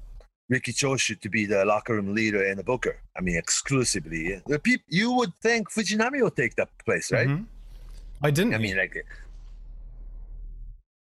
[0.49, 2.98] Riki Choshu to be the locker room leader and the booker.
[3.18, 4.41] I mean, exclusively.
[4.48, 7.28] The peop- you would think Fujinami would take that place, right?
[7.28, 7.45] Mhm.
[8.22, 8.53] I didn't.
[8.53, 9.06] I mean, like,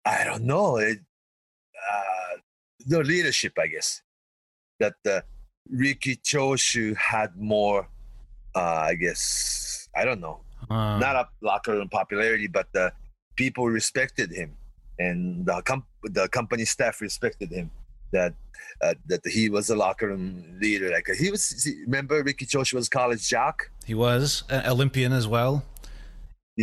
[0.05, 0.77] I don't know.
[0.77, 0.99] It,
[1.91, 2.37] uh,
[2.85, 4.01] the leadership, I guess,
[4.79, 5.21] that uh,
[5.69, 7.87] Riki Choshu had more,
[8.55, 8.59] uh,
[8.91, 12.91] I guess, I don't know, Uh, not a locker room popularity, but the
[13.35, 14.49] people respected him,
[14.99, 15.87] and the com-
[16.17, 17.67] the company staff respected him.
[18.11, 18.33] That
[18.85, 20.25] uh, that he was a locker room
[20.61, 20.89] leader.
[20.91, 21.43] Like he was.
[21.87, 23.71] Remember, Riki Choshu was college jock.
[23.85, 25.63] he was an Olympian as well.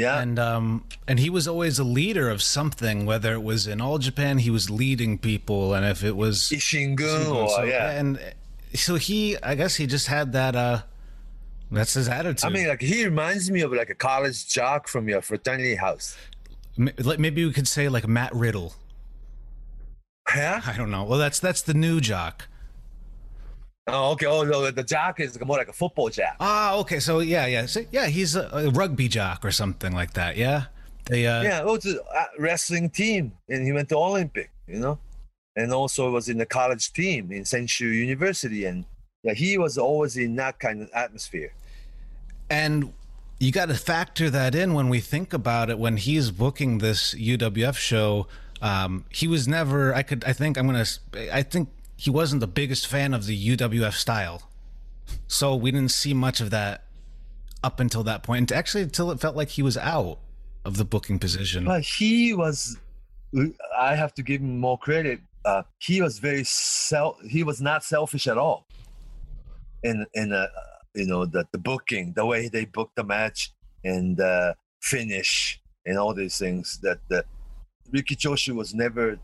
[0.00, 3.80] Yeah, and um and he was always a leader of something whether it was in
[3.80, 7.90] all japan he was leading people and if it was Ishingun, or so, yeah.
[7.90, 8.18] and
[8.74, 10.82] so he i guess he just had that uh
[11.70, 12.44] that's his attitude.
[12.44, 16.16] I mean, like he reminds me of like a college jock from your fraternity house.
[16.78, 18.74] Like, maybe we could say like matt riddle.
[20.34, 21.04] Yeah, i don't know.
[21.04, 22.47] Well that's that's the new jock
[23.88, 24.26] Oh, okay.
[24.26, 26.36] Oh, no, the jock is more like a football jock.
[26.40, 27.00] Ah, okay.
[27.00, 28.06] So yeah, yeah, so, yeah.
[28.06, 30.36] He's a, a rugby jock or something like that.
[30.36, 30.64] Yeah.
[31.08, 31.98] They, uh, yeah, it was a
[32.38, 34.98] wrestling team, and he went to Olympic, you know,
[35.56, 38.84] and also was in the college team in Senshu University, and
[39.22, 41.52] yeah, he was always in that kind of atmosphere.
[42.50, 42.92] And
[43.40, 45.78] you got to factor that in when we think about it.
[45.78, 48.26] When he's booking this UWF show,
[48.60, 49.94] um, he was never.
[49.94, 50.24] I could.
[50.24, 50.86] I think I'm gonna.
[51.32, 54.48] I think he wasn't the biggest fan of the UWF style,
[55.26, 56.84] so we didn't see much of that
[57.64, 58.52] up until that point.
[58.52, 60.20] And actually, until it felt like he was out
[60.64, 61.64] of the booking position.
[61.64, 62.78] But he was.
[63.76, 65.20] I have to give him more credit.
[65.44, 67.20] Uh, he was very self.
[67.28, 68.68] He was not selfish at all.
[69.82, 70.46] In in uh,
[70.94, 73.52] you know the the booking, the way they booked the match
[73.82, 76.78] and uh, finish and all these things.
[76.82, 77.24] That that
[77.90, 79.18] Riki Choshu was never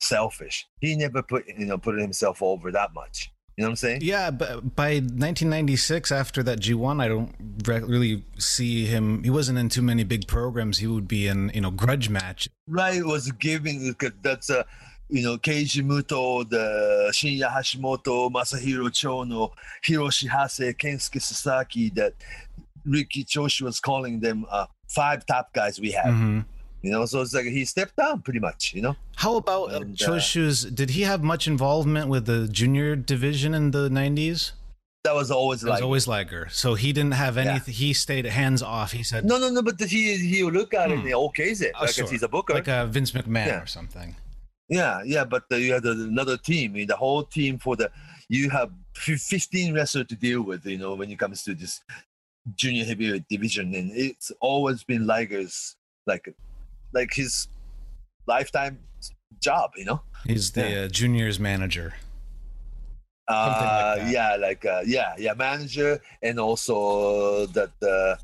[0.00, 0.66] selfish.
[0.80, 3.30] He never put you know put himself over that much.
[3.58, 4.00] You know what I'm saying?
[4.02, 7.34] Yeah, but by 1996, after that G1, I don't
[7.66, 9.24] re- really see him.
[9.24, 10.78] He wasn't in too many big programs.
[10.78, 12.48] He would be in, you know, grudge match.
[12.68, 14.64] Right, was giving that's a,
[15.08, 19.50] you know, Keiji Muto, the Shinya Hashimoto, Masahiro Chono,
[19.84, 21.90] Hiroshi Hase, Kensuke Sasaki.
[21.90, 22.14] That
[22.84, 26.14] Riki Choshu was calling them uh, five top guys we have.
[26.14, 26.40] Mm-hmm.
[26.82, 28.72] You know, so it's like he stepped down pretty much.
[28.74, 28.96] You know.
[29.16, 30.20] How about uh, And, uh,
[30.74, 34.52] Did he have much involvement with the junior division in the 90s?
[35.04, 36.48] That was always It was like always Liger.
[36.50, 37.72] So he didn't have anything.
[37.74, 38.92] He stayed hands off.
[38.92, 39.62] He said, no, no, no.
[39.62, 42.28] But he he look at it and he okays it "Oh, like sure." he's a
[42.28, 42.54] booker.
[42.54, 43.62] like a Vince McMahon Yeah.
[43.62, 44.16] or something.
[44.68, 46.72] Yeah, yeah, but uh, you had another team.
[46.72, 47.90] I mean, the whole team for the
[48.28, 50.66] you have 15 wrestlers to deal with.
[50.66, 51.80] You know, when it comes to this
[52.54, 55.76] junior heavyweight division, and it's always been Liger's
[56.06, 56.34] like,
[56.92, 57.48] like his
[58.26, 58.78] lifetime
[59.40, 59.70] job.
[59.76, 61.94] You know, He's the uh, juniors manager.
[63.30, 68.16] Something like uh, yeah, like uh, yeah, yeah, manager, and also that uh,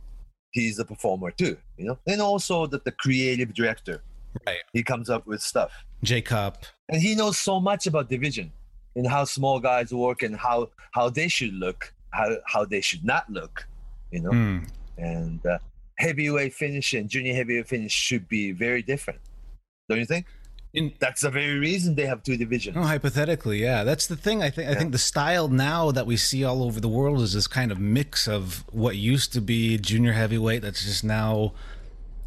[0.52, 1.58] he's a performer too.
[1.76, 4.02] You know, and also that the creative director.
[4.46, 4.60] Right.
[4.72, 5.70] He comes up with stuff.
[6.02, 6.56] Jacob,
[6.88, 8.50] and he knows so much about division
[8.96, 13.04] and how small guys work and how how they should look how how they should
[13.04, 13.66] not look
[14.10, 14.58] you know Hmm.
[14.98, 15.58] and uh,
[15.98, 19.20] heavyweight finish and junior heavyweight finish should be very different
[19.88, 20.26] don't you think
[20.74, 23.84] In- that's the very reason they have two divisions Oh, hypothetically, yeah.
[23.84, 24.42] That's the thing.
[24.42, 24.68] I think.
[24.68, 27.70] I think the style now that we see all over the world is this kind
[27.70, 30.62] of mix of what used to be junior heavyweight.
[30.62, 31.52] That's just now,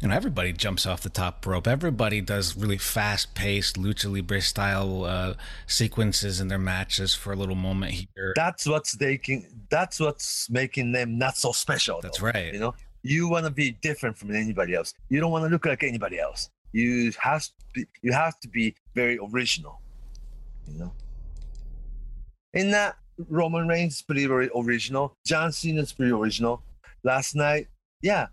[0.00, 1.66] you know, everybody jumps off the top rope.
[1.68, 5.34] Everybody does really fast-paced lucha libre style uh,
[5.66, 8.32] sequences in their matches for a little moment here.
[8.34, 12.54] that's what's making that's what's making them not so special That's though, right.
[12.54, 14.94] you know you want to be different from anybody else.
[15.08, 16.50] You don't want to look like anybody else.
[16.72, 19.80] You have to be, you have to be very original
[20.72, 20.92] you know?
[22.54, 22.96] In that
[23.28, 25.16] roman reigns pretty ori- original.
[25.24, 26.62] John cena's pretty original.
[27.04, 27.68] Last night
[28.00, 28.26] yeah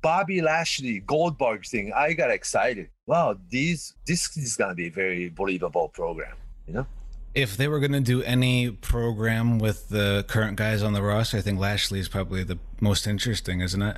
[0.00, 2.88] bobby lashley goldberg thing i got excited.
[3.06, 6.36] Wow these this is gonna be a very believable program
[6.66, 6.86] you know
[7.34, 11.38] If they were going to do any program with the current guys on the roster,
[11.38, 13.96] I think Lashley is probably the most interesting, isn't it?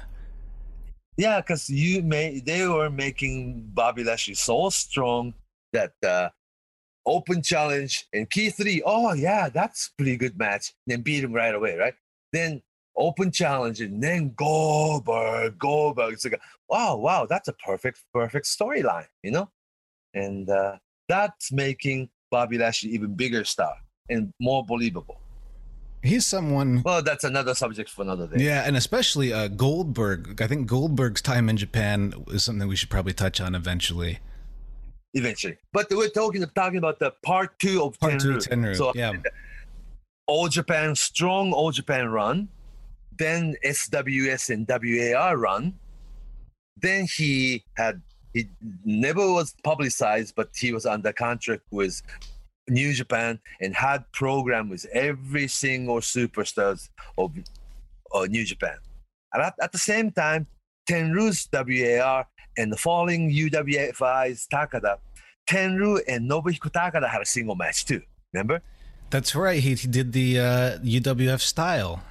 [1.17, 5.35] Yeah, because you made they were making Bobby Lashley so strong
[5.73, 6.29] that uh,
[7.07, 8.83] open challenge and key three.
[8.85, 10.73] Oh yeah, that's pretty good match.
[10.87, 11.95] Then beat him right away, right?
[12.33, 12.63] Then
[12.97, 16.15] open challenge and then Goldberg, Goldberg.
[16.15, 19.51] It's like, wow, wow, that's a perfect, perfect storyline, you know.
[20.15, 20.79] And uh,
[21.09, 23.75] that's making Bobby Lashley even bigger star
[24.11, 25.21] and more believable.
[26.03, 28.45] He's someone Well, that's another subject for another day.
[28.45, 30.43] Yeah, and especially uh, Goldberg.
[30.43, 34.19] I think Goldberg's time in Japan is something we should probably touch on eventually.
[35.15, 35.57] eventually.
[35.73, 38.49] But we're talking talking about the part two of Part two, Tenru.
[38.49, 38.77] Tenru.
[38.77, 39.13] So yeah,
[40.27, 42.49] All Japan strong All Japan run,
[43.17, 45.75] then SWS and WAR run.
[46.77, 48.03] Then he had
[48.35, 48.49] he
[48.85, 52.03] never was publicized, but he was under contract with
[52.69, 57.33] New Japan and had program with every single superstars of
[58.15, 58.77] uh, New Japan.
[59.33, 60.47] And at, at the same time,
[60.89, 62.27] Tenru's WAR
[62.59, 64.99] and the falling UWFI's Takada,
[65.49, 68.03] Tenru and Nobuhiko Takada had a single match too.
[68.33, 68.61] Remember?
[69.15, 69.63] that's right.
[69.63, 72.03] He, he did the uh, UWF style,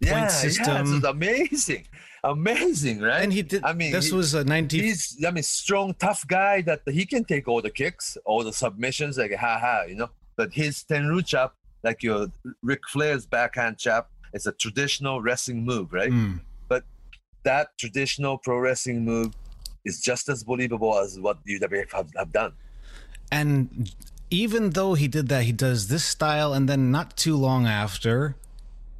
[0.00, 0.86] yeah, Point yeah, system.
[0.86, 1.86] this is amazing,
[2.30, 3.22] amazing, right?
[3.22, 3.64] and he did.
[3.64, 4.80] I mean, this he- was a ninety.
[4.82, 8.52] he's I mean strong, tough guy that he can take all the kicks, all the
[8.52, 10.10] submissions, like ha ha, you know.
[10.36, 12.28] But his Tenru chop, like your
[12.62, 16.10] Ric Flair's backhand chop, it's a traditional wrestling move, right?
[16.10, 16.40] Mm.
[17.44, 19.32] That traditional pro wrestling move
[19.84, 22.54] is just as believable as what UWF have, have done.
[23.30, 23.92] And
[24.30, 28.34] even though he did that, he does this style, and then not too long after,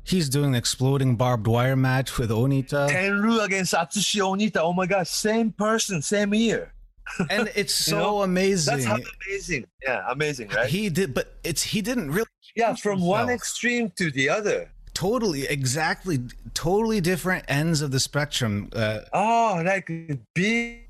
[0.06, 2.88] he's doing the exploding barbed wire match with Onita.
[2.88, 4.58] Tenru against Atsushi Onita.
[4.58, 6.72] Oh my gosh, same person, same year.
[7.30, 8.74] and it's You so know, amazing.
[8.74, 9.66] That's how amazing.
[9.82, 10.68] Yeah, amazing, right?
[10.68, 12.26] He did, but it's he didn't really.
[12.56, 14.70] yeah, from one extreme to the other.
[14.94, 16.20] Totally, exactly,
[16.54, 18.70] totally different ends of the spectrum.
[18.74, 20.88] Uh, Oh, like a big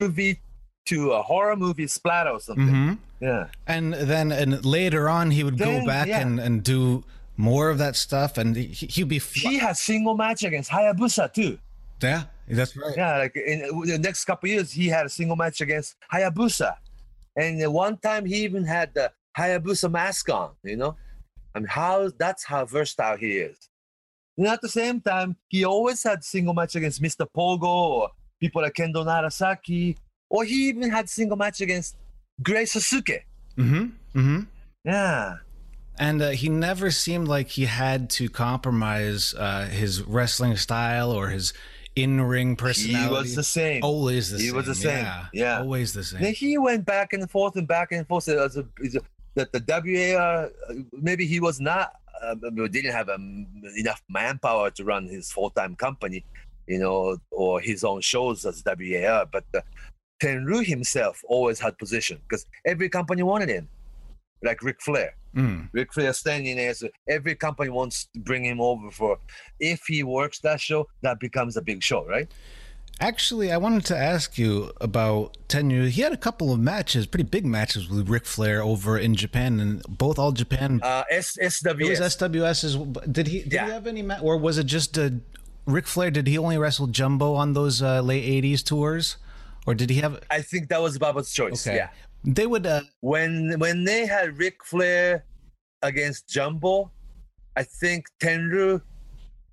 [0.00, 0.40] movie
[0.86, 2.66] to a horror movie splatter or something.
[2.66, 2.98] mhm.
[3.20, 3.48] Yeah.
[3.66, 6.20] And then, and later on, he would Then, go back yeah.
[6.20, 7.04] and, and do
[7.40, 9.18] more of that stuff, and he, he'd be.
[9.18, 11.58] He had single match against Hayabusa too.
[12.02, 12.94] yeah, that's right.
[12.96, 16.76] Yeah, like in the next couple years, he had a single match against Hayabusa,
[17.36, 20.50] and one time he even had the Hayabusa mask on.
[20.62, 20.96] You know,
[21.54, 23.68] I mean, how that's how versatile he is.
[24.36, 27.26] And at the same time, he always had single match against Mr.
[27.36, 29.96] Pogo or people like Kendo Nagasaki,
[30.28, 31.96] or he even had single match against
[32.42, 33.22] Great Sasuke.
[33.58, 33.84] Mm-hmm.
[34.18, 34.40] Mm-hmm.
[34.84, 35.36] Yeah.
[36.00, 41.28] And uh, he never seemed like he had to compromise uh, his wrestling style or
[41.28, 41.52] his
[41.94, 43.06] in-ring personality.
[43.06, 43.84] He was the same.
[43.84, 44.56] Always the He same.
[44.56, 45.04] was the same.
[45.04, 45.26] Yeah.
[45.34, 45.58] Yeah.
[45.60, 46.22] Always the same.
[46.22, 48.64] Then he went back and forth and back and forth as a,
[49.34, 52.34] that the WAR uh, maybe he was not uh,
[52.68, 53.46] didn't have um,
[53.76, 56.24] enough manpower to run his full time company,
[56.66, 59.26] you know, or his own shows as WAR.
[59.26, 59.60] But uh,
[60.22, 63.68] Tenru himself always had position because every company wanted him,
[64.42, 65.14] like Ric Flair.
[65.36, 65.68] Mm.
[65.72, 69.18] Ric Flair standing there, so every company wants to bring him over for.
[69.60, 72.28] If he works that show, that becomes a big show, right?
[73.02, 75.88] Actually, I wanted to ask you about Tenyu.
[75.88, 79.58] He had a couple of matches, pretty big matches with Ric Flair over in Japan,
[79.58, 80.80] and both All Japan.
[80.82, 81.80] Uh, S- SWS.
[81.80, 83.12] it was SWS.
[83.12, 83.42] Did he?
[83.42, 83.66] Did Yeah.
[83.66, 85.10] he have any match, or was it just uh,
[85.64, 86.10] Ric Flair?
[86.10, 89.16] Did he only wrestle Jumbo on those uh, late '80s tours,
[89.66, 90.20] or did he have?
[90.28, 91.66] I think that was Baba's choice.
[91.66, 91.88] Okay, Yeah.
[92.24, 92.66] They would.
[92.66, 95.24] Uh, when when they had Ric Flair
[95.82, 96.90] against Jumbo,
[97.56, 98.80] I think Tenru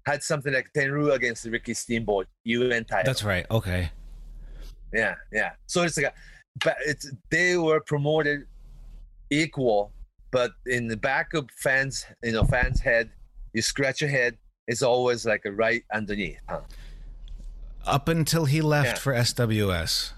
[0.06, 3.04] had something like Tenru against Ricky Steamboat UN title.
[3.06, 3.46] that's right.
[3.52, 3.90] Okay.
[4.94, 5.52] Yeah, yeah.
[5.68, 6.14] So it's like,
[6.64, 8.46] but it's they were promoted
[9.30, 9.92] equal,
[10.32, 13.10] but in the back of fans, you know, fans' head,
[13.54, 14.38] you scratch your head,
[14.68, 16.40] it's always like a right underneath.
[16.48, 16.62] Huh?
[17.86, 19.00] Up until he left Yeah.
[19.00, 20.12] for SWS.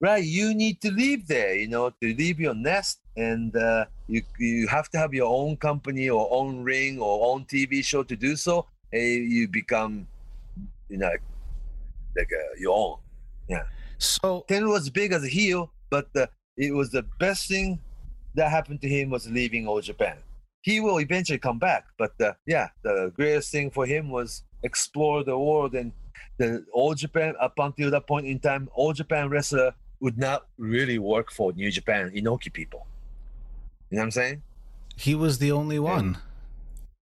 [0.00, 4.22] Right you need to live there you know to leave your nest and uh, you
[4.38, 8.16] you have to have your own company or own ring or own tv show to
[8.16, 10.06] do so and you become
[10.88, 11.10] you know
[12.16, 12.96] like uh, your own
[13.48, 13.64] Yeah.
[13.98, 17.78] So Ten was big as a heel but uh, it was the best thing
[18.34, 20.16] that happened to him was leaving all japan
[20.62, 25.24] he will eventually come back but uh, yeah the greatest thing for him was explore
[25.24, 25.92] the world and
[26.38, 30.98] the all japan up until that point in time all japan wrestler would not really
[30.98, 32.86] work for new japan inoki people.
[33.90, 34.42] You know what i'm saying?
[34.96, 36.18] He was the only one.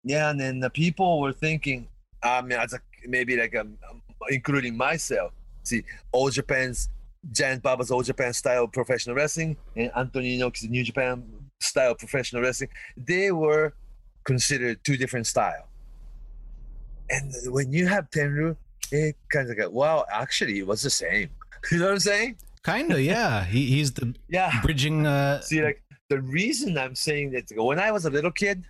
[0.05, 1.89] yeah and then the people were thinking
[2.23, 5.33] i mean as a, maybe like um, um, including myself
[5.63, 5.83] see
[6.13, 6.89] all japan's
[7.33, 11.23] giant baba's all japan style professional wrestling and antonio inoki's new japan
[11.61, 13.73] style professional wrestling they were
[14.25, 15.69] considered two different style.
[17.11, 18.57] And when you have tenru
[18.91, 21.31] it kind of like wow actually it was the same.
[21.71, 23.45] You know what i'm saying Kinda, yeah.
[23.45, 25.07] He he's the yeah bridging.
[25.07, 28.65] Uh, See, like the reason I'm saying that when I was a little kid,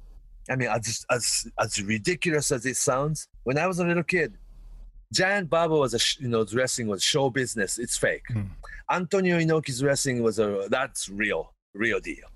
[0.50, 4.34] I mean, as as as ridiculous as it sounds, when I was a little kid,
[5.12, 7.78] Giant Baba was a sh- you know wrestling was show business.
[7.78, 8.24] It's fake.
[8.32, 8.42] Hmm.
[8.90, 12.26] Antonio Inoki's wrestling was a that's real, real deal.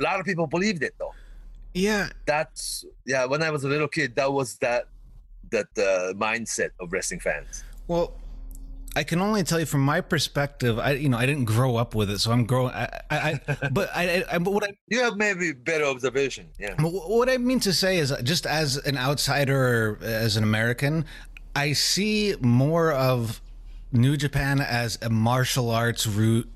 [0.00, 1.14] A lot of people believed it though.
[1.74, 3.26] yeah, That's yeah.
[3.26, 4.88] When I was a little kid, that was that
[5.50, 7.62] that uh, mindset of wrestling fans.
[7.86, 8.14] Well,
[8.94, 10.78] I can only tell you from my perspective.
[10.78, 12.74] I, you know, I didn't grow up with it, so I'm growing.
[12.74, 16.48] I, I, I but I, I, but what I, You have maybe better observation.
[16.58, 16.74] Yeah.
[16.80, 21.06] what I mean to say is, just as an outsider, as an American,
[21.56, 23.40] I see more of
[23.92, 26.50] New Japan as a martial arts root,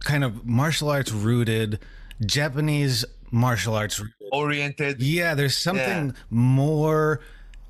[0.00, 1.78] kind of martial arts rooted,
[2.24, 4.00] Japanese martial arts.
[4.00, 4.14] rooted.
[4.32, 5.02] Oriented.
[5.02, 7.20] Yeah, there's something more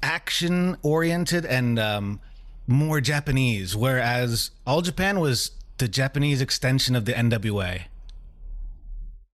[0.02, 2.20] action oriented and um,
[2.66, 7.82] more Japanese, whereas All Japan was the Japanese extension of the NWA.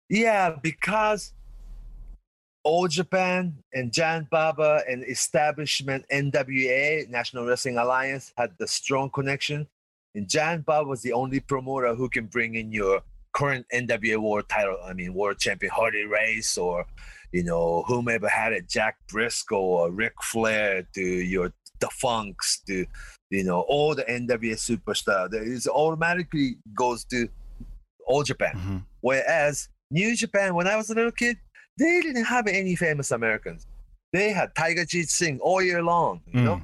[0.09, 1.33] Yeah, because
[2.65, 9.67] All Japan and Giant Baba and establishment NWA, National Wrestling Alliance, had the strong connection.
[10.15, 13.03] And Giant Baba was the only promoter who can bring in your
[13.35, 16.87] current NWA world title, I mean, world champion Harley Race or,
[17.33, 22.87] you know, whomever had it, Jack Briscoe or Ric Flair to your the Funks to,
[23.31, 25.31] you know, all the NWA superstar.
[25.31, 27.29] That is automatically goes to
[28.07, 28.85] All Japan.
[29.01, 31.37] Whereas New Japan, when I was a little kid,
[31.79, 33.67] they didn't have any famous Americans.
[34.13, 36.61] They had Tiger Jeet Singh all year long, you know,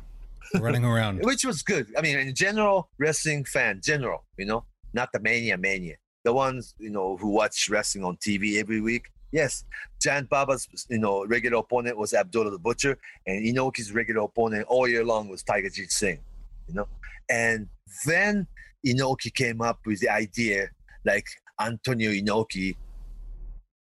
[0.54, 0.60] Mm.
[0.60, 1.20] running around.
[1.24, 1.92] which was good.
[1.96, 5.96] I mean, in general, wrestling fan, general, you know, not the mania mania.
[6.24, 9.04] The ones, you know, who watch wrestling on TV every week.
[9.32, 9.64] Yes,
[10.00, 12.96] Giant Baba's, you know, regular opponent was Abdullah the Butcher,
[13.26, 16.20] and Inoki's regular opponent all year long was Tiger Jeet Singh,
[16.68, 16.88] you know.
[17.30, 17.68] And
[18.06, 18.46] then
[18.86, 20.68] Inoki came up with the idea,
[21.04, 21.26] like
[21.60, 22.76] Antonio Inoki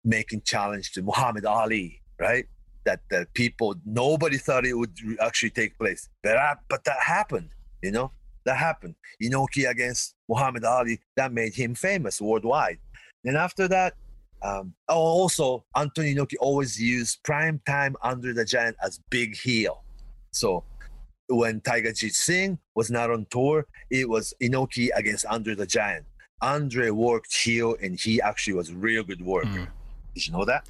[0.06, 2.46] making challenge to Muhammad Ali, right?
[2.86, 7.50] That the people nobody thought it would actually take place, but that, but that happened,
[7.82, 8.12] you know.
[8.46, 8.96] That happened.
[9.24, 11.00] Inoki against Muhammad Ali.
[11.16, 12.78] That made him famous worldwide.
[13.24, 13.94] Then after that,
[14.44, 19.84] um, oh, also Antonio Inoki always used prime time Andre the Giant as big heel.
[20.32, 20.66] So
[21.36, 26.06] when Tiger Jeet Singh was not on tour, it was Inoki against Andre the Giant.
[26.42, 29.48] Andre worked heel, and he actually was a real good worker.
[29.48, 29.68] Mm.
[30.14, 30.68] Did you know that?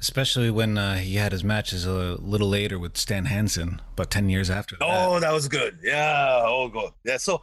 [0.00, 4.28] Especially when uh, he had his matches a little later with Stan Hansen, about 10
[4.28, 4.84] years after that.
[4.86, 5.78] Oh, that was good.
[5.82, 6.42] Yeah.
[6.44, 6.90] Oh, good.
[7.04, 7.16] Yeah.
[7.16, 7.42] So,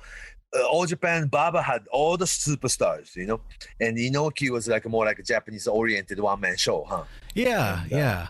[0.55, 3.41] uh, All Japan Baba had all the superstars, you know,
[3.81, 7.03] and Inoki was like more like a Japanese oriented one man show, huh?
[7.33, 8.27] yeah, And, uh, yeah.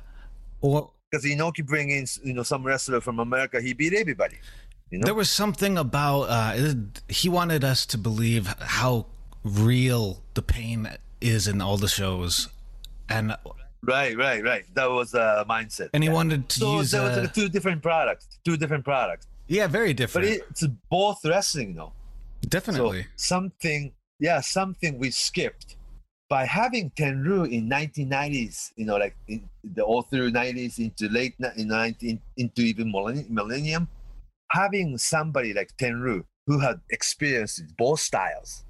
[0.61, 4.37] Or Because Inoki bring in, you know, some wrestler from America, he beat everybody.
[4.89, 5.05] You know?
[5.05, 6.73] there was something about uh,
[7.07, 9.05] he wanted us to believe how
[9.43, 10.89] real the pain
[11.21, 12.49] is in all the shows.
[13.09, 13.35] And
[13.83, 14.65] right, right, right.
[14.73, 15.89] That was a mindset.
[15.93, 16.15] and he Yeah.
[16.15, 20.27] wanted to So use there was two different products, two different products, yeah, very different.
[20.27, 21.93] but it's both wrestling though.
[22.41, 23.03] Definitely.
[23.03, 25.75] So something, yeah, something we skipped
[26.33, 31.35] by having Tenryu in 1990s, you know, like in the all through 90s into late
[31.37, 32.91] ni- in 19 into even
[33.29, 33.87] millennium,
[34.49, 38.65] having somebody like Tenryu who had experienced both styles,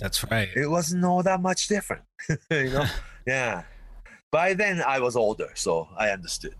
[0.00, 0.48] That's right.
[0.56, 2.02] it wasn't all that much different,
[2.50, 2.86] you know.
[3.26, 3.62] yeah.
[4.32, 6.56] By then I was older, so I understood.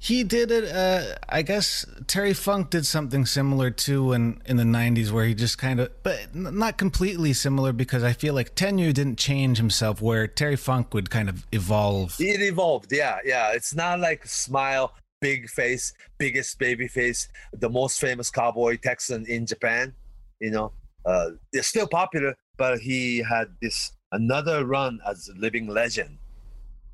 [0.00, 0.64] He did it.
[0.64, 5.34] Uh, I guess Terry Funk did something similar too in in the '90s, where he
[5.34, 10.00] just kind of, but not completely similar because I feel like Tenryu didn't change himself,
[10.00, 12.14] where Terry Funk would kind of evolve.
[12.20, 13.50] It evolved, yeah, yeah.
[13.52, 19.46] It's not like smile, big face, biggest baby face, the most famous cowboy Texan in
[19.46, 19.92] Japan.
[20.38, 20.72] You know,
[21.06, 26.18] uh, they're still popular, but he had this another run as a living legend,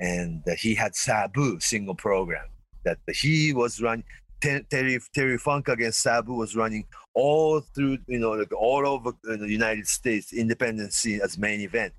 [0.01, 2.47] and he had Sabu single program
[2.85, 4.05] that he was running.
[4.41, 6.85] Terry Terry Funk against Sabu was running
[7.15, 11.61] all through, you know, like all over uh, the United States independent scene as main
[11.61, 11.95] event.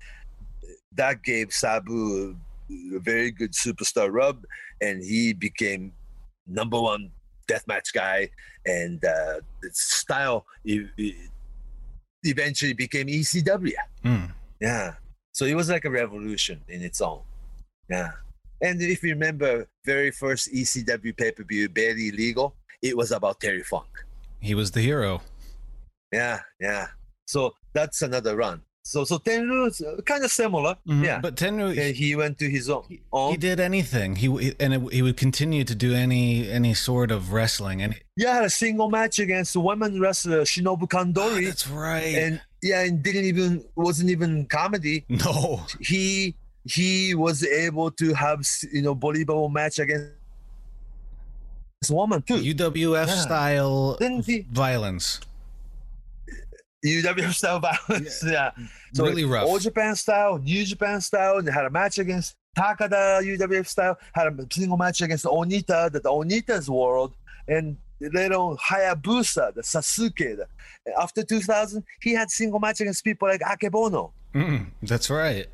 [0.92, 2.36] That gave Sabu
[2.94, 4.44] a very good superstar rub,
[4.80, 5.92] and he became
[6.46, 7.10] number one
[7.48, 8.30] deathmatch guy.
[8.64, 10.46] And uh, the style
[12.22, 13.72] eventually became ECW.
[14.04, 14.30] Mm.
[14.60, 14.94] Yeah.
[15.32, 17.20] So it was like a revolution in its own.
[17.88, 18.12] Yeah.
[18.62, 23.40] And if you remember, very first ECW pay per view, barely legal, it was about
[23.40, 23.86] Terry Funk.
[24.40, 25.22] He was the hero.
[26.12, 26.86] Yeah, yeah.
[27.26, 28.62] So that's another run.
[28.84, 30.76] So so Tenryu is kind of similar.
[30.88, 31.04] Mhm.
[31.04, 31.18] Yeah.
[31.20, 32.84] But Tenryu, And he went to his own.
[33.12, 33.32] own.
[33.32, 34.14] he did anything.
[34.14, 37.82] He he- and it, he would continue to do any any sort of wrestling.
[37.82, 42.14] And Yeah, a single match against women wrestler Shinobu Kandori, that's right.
[42.14, 45.04] and yeah, and didn't even wasn't even comedy.
[45.08, 46.36] no, He
[46.68, 50.10] he was able to have you know believable match against
[51.80, 52.34] this woman too.
[52.36, 53.14] UWF Yeah.
[53.16, 54.46] style he?
[54.50, 55.20] violence.
[56.84, 58.22] UWF style violence.
[58.24, 58.50] Yeah.
[58.94, 59.46] So Really rough.
[59.46, 63.98] All Japan style, New Japan style, and they had a match against Takada UWF style,
[64.14, 67.12] had a single match against Onita, the, the Onita's world,
[67.48, 70.36] and later on Hayabusa, the Sasuke.
[70.36, 70.46] The,
[70.98, 74.12] after 2000, he had single match against people like Akebono.
[74.34, 75.46] Mm, that's right.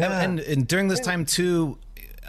[0.00, 0.20] And- Yeah.
[0.22, 1.78] And, and during this time too,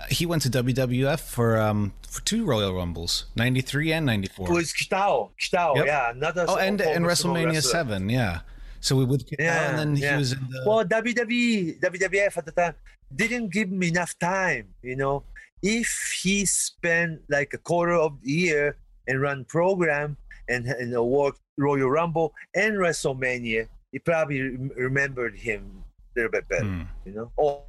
[0.09, 4.51] he went to WWF for um for two Royal Rumbles, ninety three and ninety four.
[4.51, 5.85] With Kitao, Kitao, Yep.
[5.85, 6.45] yeah, another.
[6.47, 7.71] Oh, and and WrestleMania wrestler.
[7.71, 8.39] seven, yeah.
[8.81, 10.17] So we would, Yeah, and then he yeah.
[10.17, 10.63] was in the.
[10.65, 12.73] Well, WWE, WWF at the time
[13.13, 14.69] didn't give him enough time.
[14.81, 15.23] You know,
[15.61, 15.89] if
[16.23, 18.77] he spent like a quarter of the year
[19.07, 20.15] and run program
[20.47, 24.41] and and worked Royal Rumble and WrestleMania, he probably
[24.77, 25.83] remembered him
[26.15, 26.65] a little bit better.
[26.65, 26.81] Hmm.
[27.05, 27.63] You know, or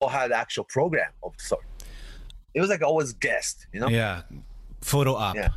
[0.00, 1.64] or had actual program of sort.
[2.54, 3.66] It was like always guest.
[3.72, 3.88] You know.
[3.88, 4.22] yeah,
[4.80, 5.36] photo op.
[5.36, 5.48] Yeah.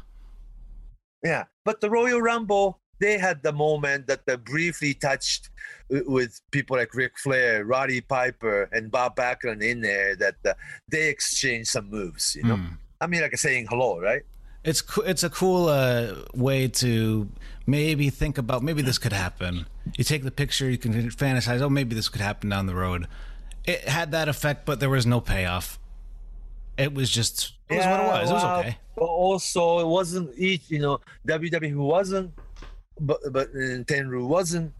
[1.23, 5.49] Yeah, but the Royal Rumble, they had the moment that they briefly touched
[5.89, 10.15] with people like Ric Flair, Roddy Piper, and Bob Backlund in there.
[10.15, 10.53] That uh,
[10.89, 12.35] they exchanged some moves.
[12.35, 12.65] You know, Hmm.
[13.02, 14.22] I mean, like saying hello, right?
[14.64, 17.27] It's co- it's a cool uh, way to
[17.65, 19.65] maybe think about maybe this could happen.
[19.95, 23.07] You take the picture, you can fantasize, oh, maybe this could happen down the road.
[23.65, 25.80] It had that effect, but there was no payoff.
[26.77, 28.30] It was just it was what it was.
[28.30, 28.77] it was okay.
[28.95, 30.69] But also, it wasn't each.
[30.69, 32.31] You know, WWE wasn't,
[32.99, 34.73] but but Tenryu wasn't.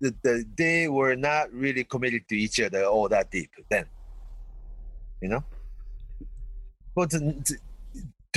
[0.00, 3.86] The, the, they were not really committed to each other all that deep then.
[5.20, 5.44] You know.
[6.94, 7.14] But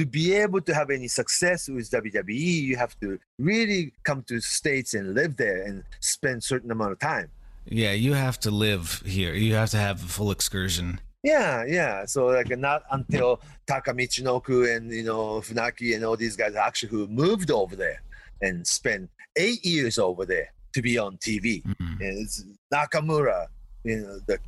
[0.02, 4.40] to, be able to have any success with WWE, you have to really come to
[4.40, 7.30] states and live there and spend certain amount of time.
[7.66, 9.34] Yeah, you have to live here.
[9.34, 11.00] You have to have a full excursion.
[11.24, 12.06] Yeah, yeah.
[12.06, 16.90] So like not until Taka Michinoku and you know Funaki and all these guys actually
[16.90, 18.02] who moved over there
[18.42, 21.62] and spent eight years over there to be on TV.
[21.64, 22.00] Mhm.
[22.00, 23.48] And it's Nakamura,
[23.84, 24.40] you know, the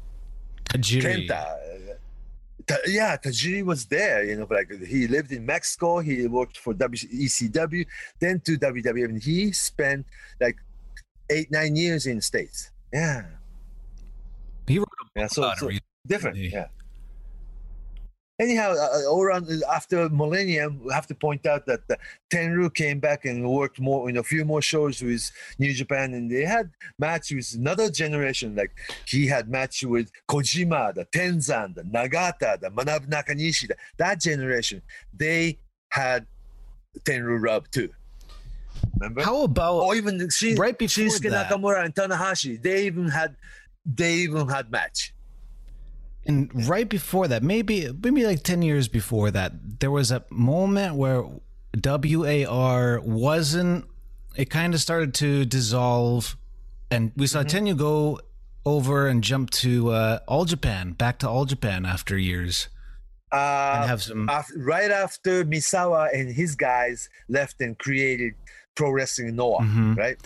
[0.70, 1.28] Tajiri.
[1.28, 1.58] Kenta.
[2.88, 4.24] Yeah, Tajiri was there.
[4.24, 6.00] You know, like he lived in Mexico.
[6.00, 7.86] He worked for WCW,
[8.20, 10.06] then to WWE, and he spent
[10.40, 10.58] like
[11.30, 12.72] eight nine years in states.
[12.92, 13.26] Yeah,
[14.68, 15.28] He wrote a book yeah.
[15.28, 15.82] So, about so it.
[16.06, 16.38] different.
[16.38, 16.68] Yeah.
[18.40, 21.96] Anyhow, uh, all around after Millennium, we have to point out that uh,
[22.32, 26.32] Tenryu came back and worked more in a few more shows with New Japan, and
[26.32, 28.56] they had match with another generation.
[28.56, 28.72] Like
[29.06, 33.68] he had match with Kojima, the Tenzan, the Nagata, the Manabu Nakanishi.
[33.68, 34.82] the- That generation,
[35.16, 36.26] they had
[37.06, 37.90] Tenryu rub too.
[38.98, 39.22] Remember?
[39.22, 43.36] How about or even Shin, right before Shinsuke that- Nakamura and Tanahashi, they even had,
[43.86, 45.13] they even had match.
[46.26, 50.96] And right before that, maybe maybe like ten years before that, there was a moment
[50.96, 51.24] where
[51.84, 53.86] WAR wasn't.
[54.36, 56.36] It kind of started to dissolve,
[56.90, 58.20] and we saw Tenryu go
[58.66, 62.70] over and jump to uh, All Japan, back to All Japan after years,
[63.32, 64.30] Uh, and have some.
[64.30, 68.34] af- right after Misawa and his guys left and created
[68.76, 69.98] Pro Wrestling Noah, Mhm.
[69.98, 70.18] right?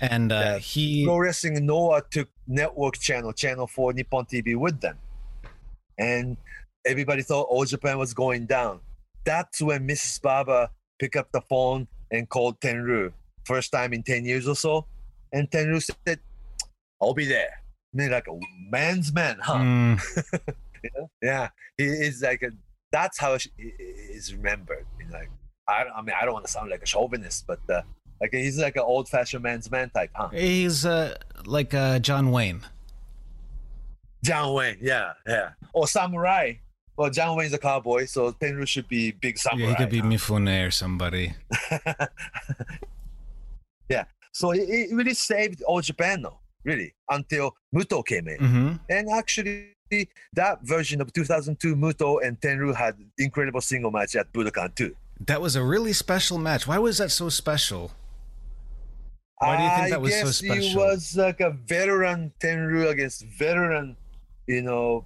[0.00, 0.58] And uh, yeah.
[0.58, 4.96] he, Pro Wrestling Noah took network channel, Channel 4 Nippon TV with them.
[5.98, 6.36] And
[6.86, 8.80] everybody thought All Japan was going down.
[9.24, 10.20] That's when Mrs.
[10.22, 13.12] Baba picked up the phone and called Tenryu.
[13.44, 14.86] First time in 10 years or so.
[15.32, 16.20] And Tenryu said,
[17.02, 17.48] I'll be there.
[17.94, 18.38] I mean, like a
[18.70, 19.54] man's man, huh?
[19.58, 20.54] Mm,
[21.22, 21.48] Yeah,
[21.78, 22.50] he is like a,
[22.92, 24.86] that's how she is remembered.
[24.94, 25.30] I mean, like
[25.68, 27.82] I, I mean, I don't want to sound like a chauvinist, but uh,
[28.20, 30.28] like he's like an old-fashioned man's man type, huh?
[30.28, 32.60] he's uh, like uh, John Wayne.
[34.26, 36.54] John Wayne, yeah, yeah, or samurai.
[36.96, 39.64] Well, John Wayne's a cowboy, so Tenryu should be big samurai.
[39.64, 40.00] Yeah, he could be?
[40.00, 41.34] Mifune or somebody.
[43.88, 48.38] yeah, so it, it really saved all Japan, though, really, until Muto came in.
[48.38, 49.76] hmm And actually,
[50.32, 54.96] that version of 2002 Muto and Tenryu had incredible single match at Budokan too.
[55.26, 56.66] That was a really special match.
[56.66, 57.92] Why was that so special?
[59.38, 60.62] Why do you think I that was so guess special?
[60.62, 63.96] He was like a veteran Tenryu against veteran,
[64.46, 65.04] you know,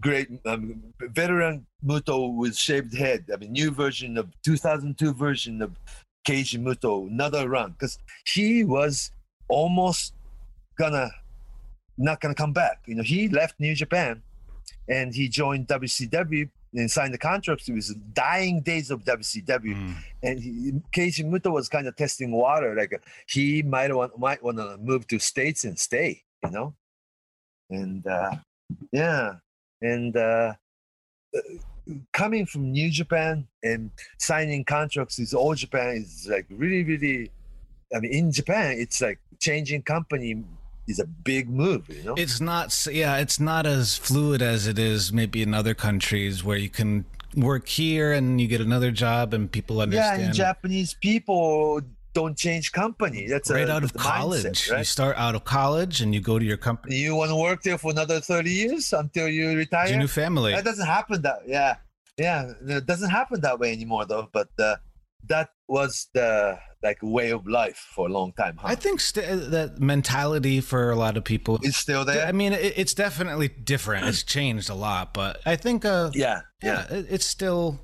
[0.00, 3.24] great um, veteran Muto with shaved head.
[3.32, 5.72] I mean, new version of 2002 version of
[6.28, 9.10] Keiji Muto, another run because he was
[9.48, 10.14] almost
[10.78, 11.10] gonna
[11.98, 12.82] not gonna come back.
[12.86, 14.22] You know, he left New Japan
[14.88, 17.68] and he joined WCW and signed the contract.
[17.68, 19.94] It was the dying days of WCW Mm.
[20.22, 22.74] and he, Keiji Muto was kind of testing water.
[22.74, 26.74] Like he might want might want to move to states and stay, you know.
[27.74, 28.36] And uh,
[28.92, 29.34] yeah,
[29.82, 30.54] and uh,
[31.36, 31.40] uh,
[32.12, 37.30] coming from New Japan and signing contracts with All Japan is like really, really.
[37.94, 40.42] I mean, in Japan, it's like changing company
[40.86, 42.14] is a big move, you know.
[42.16, 46.56] It's not, yeah, it's not as fluid as it is maybe in other countries where
[46.58, 47.04] you can
[47.36, 50.20] work here and you get another job and people understand.
[50.20, 51.80] yeah, and Japanese people
[52.14, 53.26] don't change company.
[53.28, 54.70] That's right a, out of the mindset, college.
[54.70, 57.62] You start out of college and you go to your company, You want to work
[57.62, 59.88] there for another 30 years until you retire?
[59.88, 60.52] your new family.
[60.52, 61.76] That doesn't happen that yeah.
[62.16, 64.76] Yeah, it doesn't happen that way anymore though, but uh,
[65.28, 68.68] that was the like way of life for a long time, huh?
[68.68, 71.58] I think st- that mentality for a lot of people.
[71.62, 72.26] is still there.
[72.26, 74.06] I mean, it, it's definitely different.
[74.06, 76.98] It's changed a lot, but I think, uh, yeah, yeah, yeah.
[76.98, 77.80] it, it's still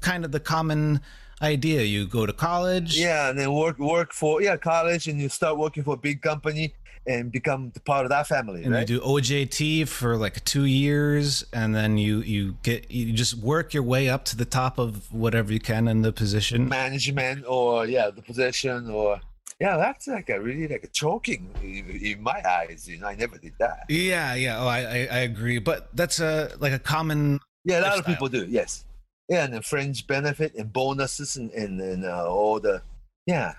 [0.00, 1.00] kind of the common
[1.42, 1.82] idea.
[1.82, 2.98] You go to college.
[2.98, 6.22] Yeah, and then work work for yeah, college and you start working for a big
[6.22, 6.74] company
[7.06, 8.88] and become part of that family, and right?
[8.88, 13.74] you do OJT for like two years, and then you you get you just work
[13.74, 16.68] your way up to the top of whatever you can in the position.
[16.68, 19.20] Management or yeah, the position or
[19.60, 22.88] yeah, that's like a really like a choking in, my eyes.
[22.88, 23.84] You know, I never did that.
[23.88, 24.60] Yeah, yeah.
[24.60, 27.40] Oh, I, I I agree, but that's a like a common.
[27.64, 28.46] Yeah, a lot of people do.
[28.48, 28.84] Yes.
[29.28, 32.82] Yeah, and the fringe benefit and bonuses and and, and uh, all the
[33.26, 33.54] yeah.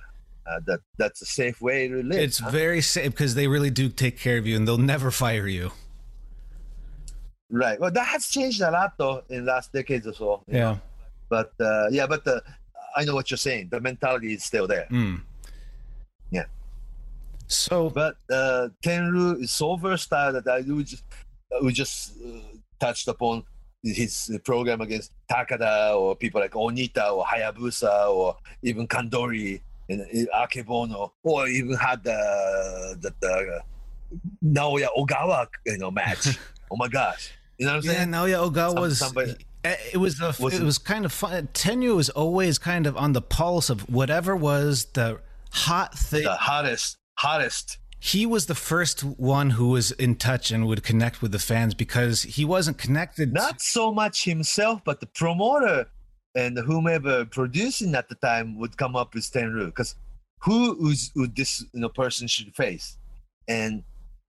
[0.45, 2.19] uh, that that's a safe way to live.
[2.19, 2.51] It's huh?
[2.51, 5.71] very safe because they really do take care of you and they'll never fire you.
[7.49, 7.79] right.
[7.79, 10.43] Well, that has changed a lot though in last decades or so.
[10.47, 10.59] you know.
[10.59, 10.77] Yeah.
[11.29, 12.43] But uh, yeah, but the,
[12.95, 13.69] I know what you're saying.
[13.71, 14.87] The mentality is still there.
[14.91, 15.21] Mm.
[16.31, 16.45] Yeah.
[17.47, 21.03] So, But uh, Tenryu is so versatile that I we just
[21.63, 22.39] we just uh,
[22.79, 23.43] touched upon
[23.85, 30.45] his program against Takada or people like Onita or Hayabusa or even Kandori and uh,
[30.47, 33.61] Akebono or even had the the, the
[34.43, 36.37] Naoya Ogawa you know match.
[36.71, 38.09] oh my gosh, you know what I'm saying?
[38.11, 38.17] yeah?
[38.19, 38.99] Naoya Ogawa was.
[38.99, 39.35] somebody-
[39.93, 41.49] It was a, Was it it- was kind of fun.
[41.53, 45.19] Tenryu was always kind of on the pulse of whatever was the
[45.51, 46.23] hot thing.
[46.23, 51.21] the hottest hottest he was the first one who was in touch and would connect
[51.21, 53.33] with the fans because he wasn't connected.
[53.33, 55.87] not so much himself, but the promoter
[56.35, 59.95] and whomever producing at the time would come up with Tenryu because
[60.41, 62.97] who is who this you know person should face,
[63.47, 63.83] and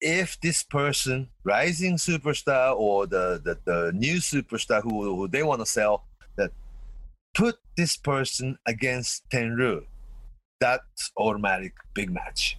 [0.01, 5.60] if this person, rising superstar or the the, the new superstar who, who they want
[5.60, 6.05] to sell,
[6.36, 6.51] that
[7.34, 9.84] put this person against Tenryu,
[10.60, 12.59] that's automatic big match.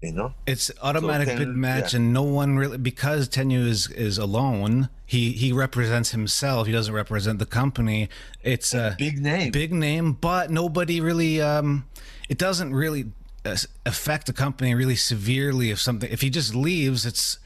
[0.00, 0.34] You know.
[0.46, 1.98] It's automatic Tenryu- big match, yeah.
[1.98, 4.88] and no one really because Tenryu is is alone.
[5.04, 6.66] He he represents himself.
[6.66, 8.08] He doesn't represent the company.
[8.42, 9.50] It's a Big name.
[9.50, 11.40] big name, but nobody really.
[11.40, 11.86] Um,
[12.28, 13.06] it doesn't really
[13.44, 13.56] uh,
[13.86, 16.10] affect the company really severely if something.
[16.12, 17.38] If he just leaves, it's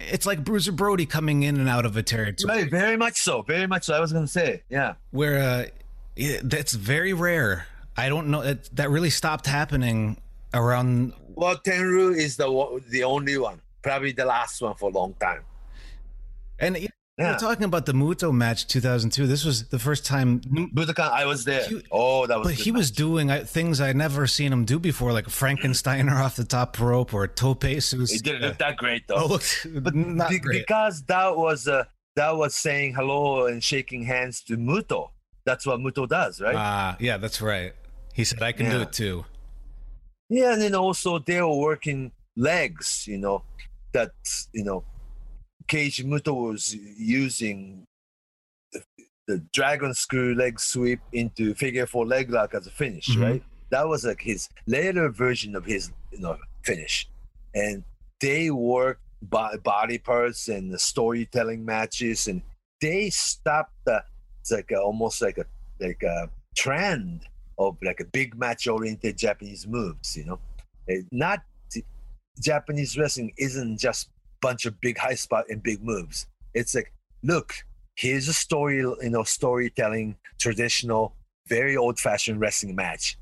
[0.00, 2.62] it's like Bruiser Brody coming in and out of a territory.
[2.62, 3.42] Right, very much so.
[3.42, 3.94] Very much so.
[3.94, 4.94] I was gonna say, yeah.
[5.12, 5.70] where
[6.18, 7.66] uh, that's very rare.
[7.96, 10.16] I don't know it, that really stopped happening
[10.54, 11.12] around.
[11.34, 12.48] Well, Tenryu is the
[12.88, 15.42] the only one, probably the last one for a long time.
[16.58, 16.88] And yeah,
[17.18, 17.32] Yeah.
[17.32, 19.26] we're talking about the Muto match 2002.
[19.26, 21.64] This was the first time, Budokan, I was there.
[21.68, 22.48] He- oh, that was.
[22.48, 26.20] but he was doing uh, things I'd never seen him do before, like a Frankensteiner
[26.24, 28.12] off the top rope or tope sus.
[28.12, 29.26] It didn't look that great Oh, though.
[29.34, 30.66] looked but not be- great.
[30.66, 31.84] because that was uh,
[32.16, 35.10] that was saying hello and shaking hands to Muto.
[35.46, 36.54] That's what Muto does, right?
[36.56, 37.72] Ah, yeah, that's right.
[38.12, 39.24] He said, "I can do it too."
[40.30, 43.42] Yeah, and then also they were working legs, you know,
[43.92, 44.12] that
[44.54, 44.84] you know,
[45.68, 47.86] Keiji Muto was using
[48.72, 48.82] the,
[49.26, 53.22] the dragon screw leg sweep into figure four leg lock as a finish, Mhm.
[53.22, 53.42] right?
[53.70, 57.08] That was like his later version of his, you know, finish,
[57.54, 57.82] and
[58.20, 62.40] they worked bo- body parts and the storytelling matches, and
[62.80, 64.02] they stopped the
[64.40, 65.44] it's like a, almost like a
[65.80, 67.26] like a trend
[67.60, 70.40] of like a big match oriented Japanese moves, you know.
[70.88, 71.40] Eh, Not
[72.40, 74.08] Japanese wrestling isn't just
[74.40, 76.26] bunch of big high spot and big moves.
[76.54, 76.92] It's like,
[77.22, 77.52] look,
[77.96, 81.14] here's a story, you know, storytelling, traditional,
[81.48, 83.18] very old fashioned wrestling match.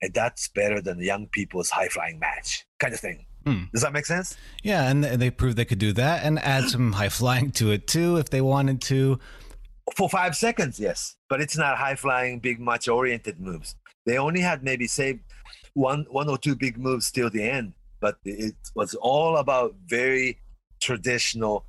[0.00, 3.26] And that's better than the young people's high flying match kind of thing.
[3.46, 3.64] Hmm.
[3.72, 4.36] Does that make sense?
[4.62, 7.86] Yeah, and they proved they could do that and add some high flying to it
[7.86, 9.18] too if they wanted to.
[9.96, 11.16] For five seconds, yes.
[11.28, 13.76] But it's not high flying, big match oriented moves.
[14.06, 15.20] They only had maybe say
[15.74, 20.38] one one or two big moves till the end, but it was all about very
[20.80, 21.64] traditional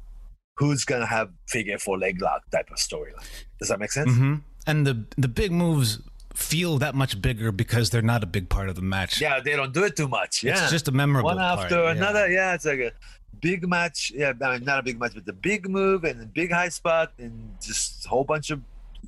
[0.58, 3.28] who's gonna have figure four leg lock type of storyline.
[3.60, 4.12] Does that make sense?
[4.14, 4.36] hmm
[4.68, 6.00] And the the big moves
[6.34, 9.22] feel that much bigger because they're not a big part of the match.
[9.22, 10.44] Yeah, they don't do it too much.
[10.44, 10.62] Yeah.
[10.62, 11.92] It's just a memorable one part, after yeah.
[11.92, 12.30] another.
[12.30, 12.92] Yeah, it's like a
[13.42, 14.12] big match.
[14.16, 16.70] Yeah, I mean, not a big match, but the big move and the big high
[16.70, 18.62] spot and just a whole bunch of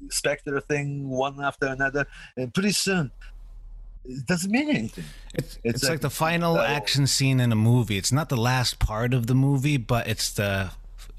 [0.09, 2.05] spectator thing one after another.
[2.35, 3.11] And pretty soon,
[4.05, 5.05] it doesn't mean anything.
[5.33, 7.97] It's, It's it's, like, like- the final uh, action scene in a movie.
[7.97, 10.71] It's not the last part of the movie, but it's the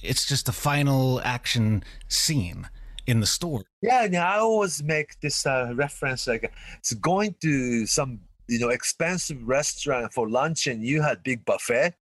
[0.03, 2.69] it's just the final action scene
[3.07, 3.65] in the story.
[3.83, 8.69] Yeah, and I always make this uh, reference like it's going to some you know
[8.69, 11.95] expensive restaurant for lunch and you had big buffet.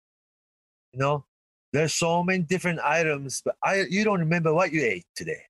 [0.94, 1.24] You know,
[1.72, 5.42] there's so many different items, but I you don't remember what you ate today.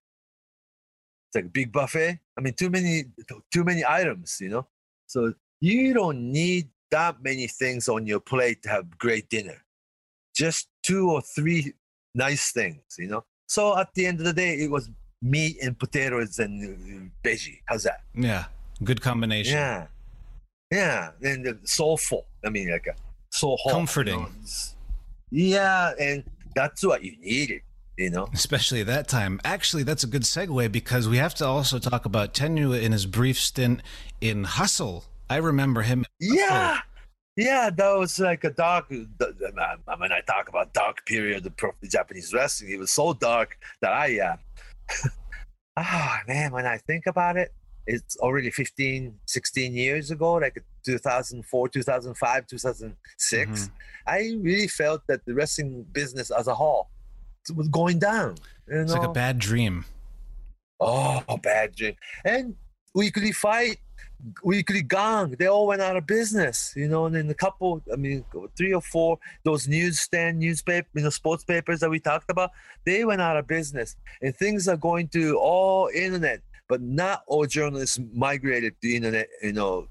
[1.27, 2.19] It's like a big buffet.
[2.37, 3.05] I mean, too many
[3.53, 4.39] too many items.
[4.41, 4.67] You know,
[5.05, 9.63] so you don't need that many things on your plate to have great dinner.
[10.35, 11.73] Just two or three
[12.15, 12.81] nice things.
[12.97, 13.25] You know.
[13.47, 14.89] So at the end of the day, it was
[15.21, 17.59] meat and potatoes and uh, veggie.
[17.67, 18.01] How's that?
[18.15, 18.45] Yeah,
[18.83, 19.53] good combination.
[19.53, 19.87] Yeah,
[20.71, 22.25] yeah, and the soulful.
[22.43, 22.95] I mean, like a
[23.29, 24.19] so hot, Comforting.
[24.19, 24.74] You know?
[25.31, 26.23] Yeah, and
[26.55, 27.61] that's what you needed.
[27.97, 28.27] You know.
[28.33, 29.39] Especially that time.
[29.45, 33.05] Actually, that's a good segue because we have to also talk about Tenryu in his
[33.05, 33.81] brief stint
[34.19, 35.05] in Hustle.
[35.29, 36.05] I remember him.
[36.19, 36.79] Yeah,
[37.35, 38.85] yeah, that was like a dark.
[38.89, 41.53] I mean, I talk about dark period of
[41.89, 42.71] Japanese wrestling.
[42.71, 44.37] It was so dark that I, uh,
[45.77, 47.53] ah, man, when I think about it,
[47.87, 53.49] it's already 15, 16 years ago, like 2004, 2005, 2006.
[53.49, 53.71] Mhm.
[54.07, 56.89] I really felt that the wrestling business as a whole
[57.55, 58.35] was going down.
[58.67, 59.85] You It's like a bad dream.
[60.79, 61.95] Oh, a bad dream.
[62.23, 62.55] And
[62.93, 63.77] Weekly Fight,
[64.43, 67.05] Weekly Gong, they all went out of business, you know.
[67.05, 68.25] And then a couple, I mean,
[68.57, 72.51] three or four, those newsstand newspaper, you know, sports papers that we talked about,
[72.85, 73.95] they went out of business.
[74.21, 79.53] And things are going to all internet, but not all journalists migrated to internet, you
[79.53, 79.87] know,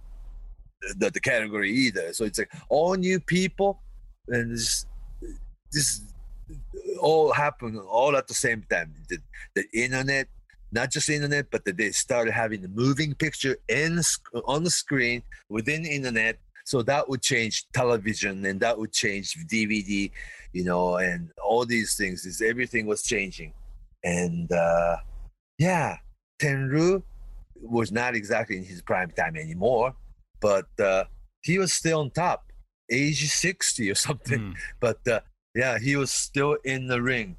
[0.99, 2.13] the, the category either.
[2.13, 3.81] So it's like all new people,
[4.29, 4.87] and this,
[5.73, 6.03] this
[7.01, 8.93] all happened all at the same time.
[9.09, 9.19] The,
[9.55, 10.29] the internet,
[10.73, 14.01] not just internet, but that they started having the moving picture in
[14.47, 16.39] on the screen within the internet.
[16.67, 20.11] So that would change television, and that would change DVD,
[20.53, 22.25] you know, and all these things.
[22.25, 23.53] Is everything was changing,
[24.03, 24.97] and uh,
[25.59, 25.99] yeah,
[26.45, 27.03] Tenryu
[27.77, 29.95] was not exactly in his prime time anymore,
[30.41, 31.05] but uh,
[31.43, 32.41] he was still on top,
[32.91, 34.55] age sixty or something Mm.
[34.81, 35.21] but uh,
[35.55, 37.37] yeah, he was still in the ring,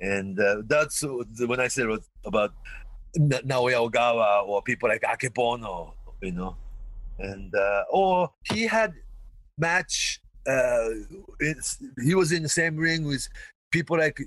[0.00, 1.02] and uh, that's
[1.50, 1.86] when I said
[2.24, 2.52] about
[3.16, 6.56] Na- Naoya Ogawa or people like Akebono, you know,
[7.18, 8.92] and uh, or he had
[9.58, 10.20] match.
[10.46, 10.88] Uh,
[11.40, 13.26] it's he was in the same ring with
[13.72, 14.20] people like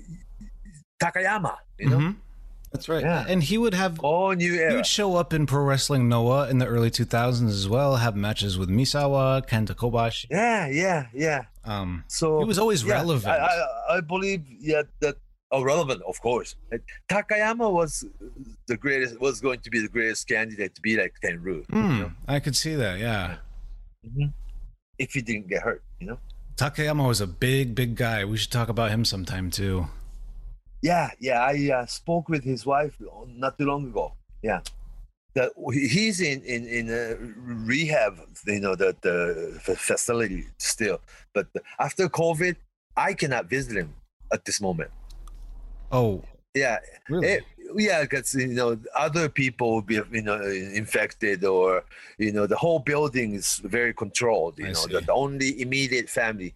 [1.02, 2.16] Takayama, you know, Mhm.
[2.72, 3.02] That's right.
[3.02, 3.24] Yeah.
[3.26, 4.70] And he would have all new era.
[4.70, 8.14] He would show up in Pro Wrestling Noah in the early 2000s as well, have
[8.14, 10.26] matches with Misawa, Kenta Kobashi.
[10.30, 11.44] Yeah, yeah, yeah.
[11.64, 13.26] Um, So he was always yeah, relevant.
[13.32, 13.46] I,
[13.88, 15.16] I, I believe, yeah, that
[15.50, 16.56] oh, relevant, of course.
[16.70, 18.04] Like, Takayama was
[18.66, 21.64] the greatest, was going to be the greatest candidate to be like Tenryu.
[21.70, 22.12] Hmm, You know?
[22.26, 23.36] I could see that, yeah.
[24.06, 24.32] Mhm.
[24.98, 26.18] If he didn't get hurt, you know.
[26.56, 28.24] Takayama was a big, big guy.
[28.24, 29.86] We should talk about him sometime too.
[30.82, 31.42] Yeah, yeah.
[31.42, 32.96] I uh, spoke with his wife
[33.26, 34.12] not too long ago.
[34.42, 34.60] Yeah,
[35.34, 37.16] that he's in in in a
[37.66, 38.18] rehab.
[38.46, 41.00] You know, the the facility still.
[41.34, 41.48] But
[41.78, 42.56] after COVID,
[42.96, 43.94] I cannot visit him
[44.32, 44.90] at this moment.
[45.90, 46.22] Oh,
[46.54, 46.78] Yeah,
[47.08, 47.28] really?
[47.28, 47.40] Eh,
[47.76, 51.84] yeah, because you know other people will be you know infected or
[52.18, 54.58] you know the whole building is very controlled.
[54.58, 56.54] You I know, the only immediate family,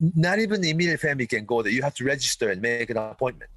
[0.00, 1.72] not even the immediate family can go there.
[1.72, 3.50] You have to register and make an appointment.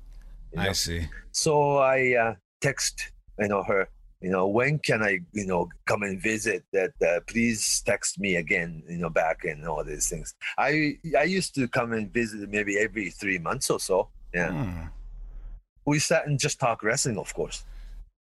[0.51, 0.69] You know?
[0.69, 1.07] I see.
[1.31, 3.87] So I uh, text you know her.
[4.21, 6.63] You know when can I you know come and visit?
[6.73, 8.83] That uh, please text me again.
[8.87, 10.33] You know back and all these things.
[10.57, 14.09] I I used to come and visit maybe every three months or so.
[14.33, 14.87] Yeah Hmm.
[15.85, 17.63] we sat and just talk wrestling, of course.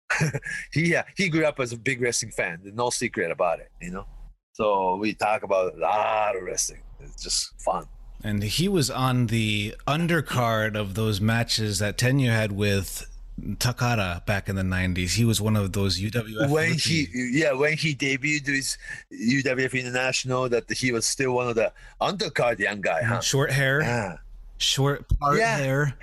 [0.71, 2.59] he uh, he grew up as a big wrestling fan.
[2.63, 4.05] There's no secret about it, you know.
[4.53, 6.81] So we talk about a lot of wrestling.
[6.99, 7.85] It's just fun.
[8.23, 13.06] And he was on the undercard of those matches that Tenryu had with
[13.39, 15.11] Takada back in the 90s.
[15.11, 16.49] He was one of those UWF.
[16.49, 18.78] when he yeah when he debuted with
[19.13, 21.71] UWF International, that he was still one of the
[22.02, 23.21] undercard young guy, huh?
[23.21, 24.18] short hair, Yeah,
[24.57, 25.57] short part Yeah.
[25.57, 25.94] hair,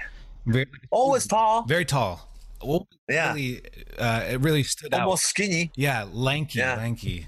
[0.46, 1.64] very, always tall.
[1.64, 2.30] very tall.
[2.62, 3.32] Well, Yeah.
[3.34, 3.60] really,
[3.98, 5.00] uh, it really stood out.
[5.02, 5.72] almost skinny.
[5.74, 6.76] Yeah, lanky, Yeah.
[6.76, 7.26] lanky.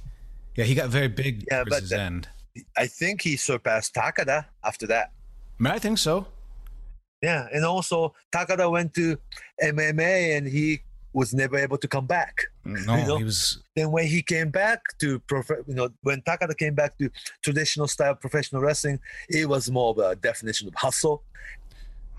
[0.55, 2.29] Yeah, he got very big Yeah, towards his the- end.
[2.77, 5.13] I think he surpassed Takada after that.
[5.65, 6.27] I, I think so.
[7.23, 9.17] Yeah, and also Takada went to
[9.63, 10.81] MMA and he
[11.13, 12.45] was never able to come back.
[12.65, 13.17] No, You know?
[13.17, 13.63] he was.
[13.75, 17.09] then when he came back to prof- you know when Takada came back to
[17.43, 21.23] traditional style professional wrestling, it was more of a definition of hustle.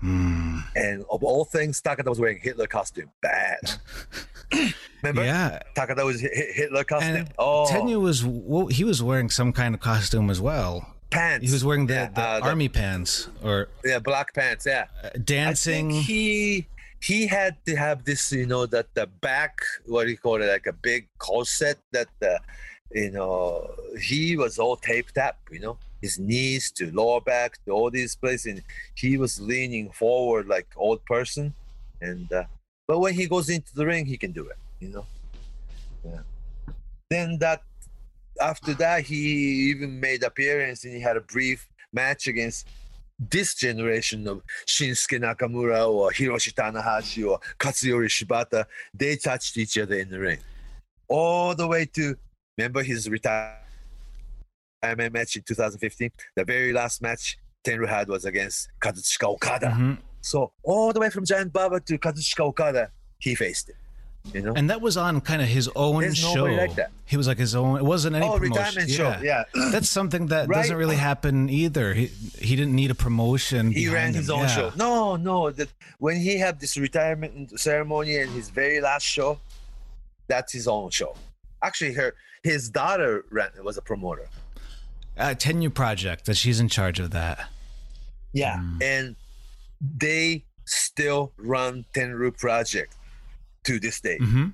[0.00, 0.58] Hmm.
[0.76, 3.10] And of all things, Takada was wearing Hitler costume.
[3.20, 3.58] Bad.
[5.02, 5.24] Remember?
[5.24, 7.16] Yeah, Takada was Hi- Hi- Hitler costume.
[7.16, 8.24] and oh, Tenryu was.
[8.24, 10.94] Well, he was wearing some kind of costume as well.
[11.10, 11.46] pants.
[11.46, 14.66] He was wearing the, Yeah, the uh, army pants or yeah, black pants.
[14.66, 14.86] Yeah.
[15.02, 15.90] uh, I dancing.
[15.90, 16.66] think he
[17.00, 20.46] he had to have this, you know, that the back, what do you call it,
[20.46, 22.38] like a big corset that the,
[22.92, 23.70] you know,
[24.00, 28.16] he was all taped up, you know, his knees to lower back to all these
[28.16, 28.62] places, and
[28.94, 31.54] he was leaning forward like old person,
[32.00, 32.44] and uh,
[32.86, 35.06] but when he goes into the ring, he can do it, you know.
[36.04, 36.20] Yeah.
[37.10, 37.62] Then that
[38.40, 42.68] after that, he even made appearance and he had a brief match against
[43.18, 49.96] this generation of Shinsuke Nakamura or Hiroshi Tanahashi or Katsuyori Shibata, they touched each other
[49.96, 50.38] in the ring.
[51.08, 52.16] All the way to,
[52.56, 53.67] remember his retirement
[54.82, 56.10] match in 2015?
[56.36, 59.68] The very last match Tenryu had was against Kazuchika Okada.
[59.68, 59.98] Mhm.
[60.20, 63.76] So all the way from Giant Baba to Kazuchika Okada, he faced it.
[64.34, 64.52] You know?
[64.54, 66.44] And that was on kind of his own There's show.
[66.44, 66.90] like that.
[67.06, 67.78] He was like his own.
[67.78, 68.52] It wasn't any oh, promotion.
[68.64, 69.16] retirement show.
[69.22, 69.44] Yeah.
[69.72, 70.56] That's something that Right.
[70.56, 71.94] doesn't really happen either.
[71.94, 72.06] He
[72.38, 73.70] he didn't need a promotion.
[73.72, 74.34] he ran his him.
[74.36, 74.46] own Yeah.
[74.56, 74.72] show.
[74.76, 75.50] No, no.
[75.50, 79.40] That when he had this retirement ceremony and his very last show,
[80.26, 81.14] that's his own show.
[81.62, 84.28] Actually, her his daughter ran, was a promoter.
[85.18, 87.48] Uh, Tenryu Project, that she's in charge of that.
[88.32, 89.16] Yeah, and
[89.80, 92.94] they still run Tenryu Project
[93.64, 94.18] to this day.
[94.18, 94.48] hmm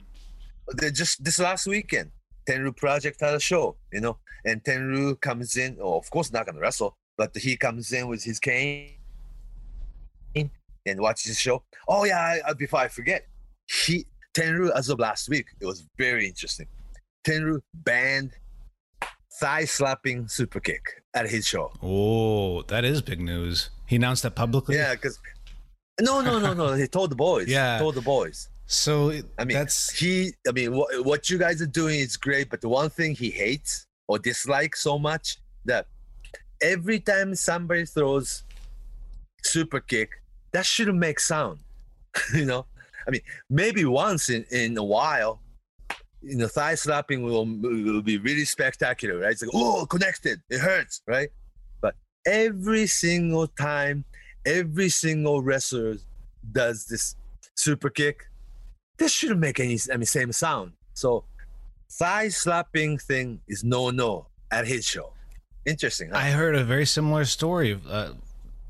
[0.81, 2.11] They just this last weekend,
[2.49, 5.77] Tenryu Project had a show, you know, and Tenryu comes in.
[5.81, 8.93] Oh, of course, not gonna wrestle, but he comes in with his cane
[10.87, 11.63] and watches the show.
[11.89, 13.27] Oh yeah, I, I- before I forget,
[13.67, 16.67] he Tenryu as of last week, it was very interesting.
[17.27, 18.33] Tenryu banned
[19.41, 20.83] thigh slapping super kick
[21.15, 21.73] at his show.
[21.83, 23.71] Oh, that is big news.
[23.87, 24.77] He announced that publicly.
[24.77, 25.19] Yeah, because
[26.01, 26.73] no, no, no, no.
[26.75, 27.49] He told the boys.
[27.49, 27.79] Yeah.
[27.79, 28.49] told the boys.
[28.67, 30.33] So it- I mean, that's he.
[30.49, 33.31] I mean, what, what you guys are doing is great, but the one thing he
[33.31, 35.87] hates or dislikes so much that
[36.63, 38.43] every time somebody throws
[39.43, 40.11] super kick,
[40.53, 41.59] that shouldn't make sound.
[42.35, 42.67] you know,
[43.07, 45.41] I mean, maybe once in in a while,
[46.25, 49.33] you know, thigh slapping will will be really spectacular, right?
[49.33, 51.29] It's like, oh, connected, it hurts, right?
[51.81, 51.95] But
[52.27, 54.05] every single time,
[54.47, 55.97] every single wrestler
[56.53, 57.17] does this
[57.57, 58.27] super kick
[58.99, 60.73] this shouldn't make any I mean same sound.
[60.95, 61.25] So
[61.93, 65.13] thigh slapping thing is no no at his show.
[65.67, 66.11] Interesting.
[66.11, 66.19] Huh?
[66.19, 68.13] I heard a very similar story uh,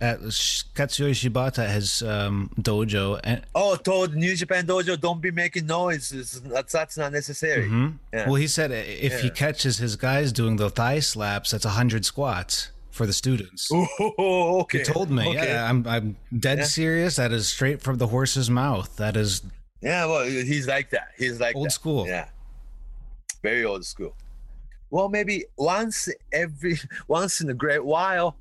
[0.08, 5.31] at Sh- Katsuyori Shibata his um, dojo, and oh, told New Japan Dojo, don't be
[5.42, 6.26] making noises.
[6.55, 7.66] That's that's not necessary.
[7.68, 7.99] Mhm.
[8.12, 8.26] Yeah.
[8.26, 12.55] well, he said if he catches his guys doing the thigh slaps, that's hundred squats
[12.97, 13.70] for the students.
[13.73, 14.78] Oh, okay.
[14.78, 15.49] He told me, Okay.
[15.49, 16.07] yeah, I'm I'm
[16.47, 16.65] dead Yeah.
[16.81, 17.16] serious.
[17.16, 18.89] That is straight from the horse's mouth.
[18.97, 19.42] That is
[19.81, 21.08] Yeah, well, he's like that.
[21.18, 21.73] He's like Old that.
[21.81, 22.07] school.
[22.07, 22.28] Yeah,
[23.42, 24.15] very old school.
[24.91, 28.36] Well, maybe once every once in a great while,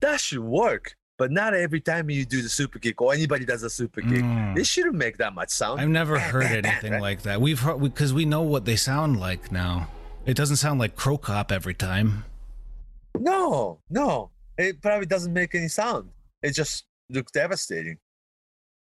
[0.00, 0.94] that should work.
[1.18, 4.22] But not every time you do the super kick or anybody does a super kick.
[4.22, 4.58] Mm.
[4.58, 5.80] It shouldn't make that much sound.
[5.80, 7.40] I've never heard anything like that.
[7.40, 9.88] We've heard because we know what they sound like now.
[10.26, 12.24] It doesn't sound like Cro Cop every time.
[13.18, 14.30] No, no.
[14.58, 16.10] It probably doesn't make any sound.
[16.42, 17.98] It just looks devastating.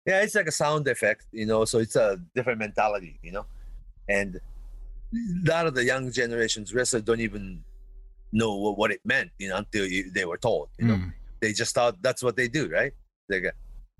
[0.06, 3.44] Yeah, it's like a sound effect, you know, so it's a different mentality, you know.
[4.08, 7.64] And a lot of the young generations wrestlers don't even
[8.32, 10.94] know what, what it meant, you know, until you, they were told, you know.
[10.94, 11.12] Mm.
[11.46, 12.92] They just thought that's what they do, right?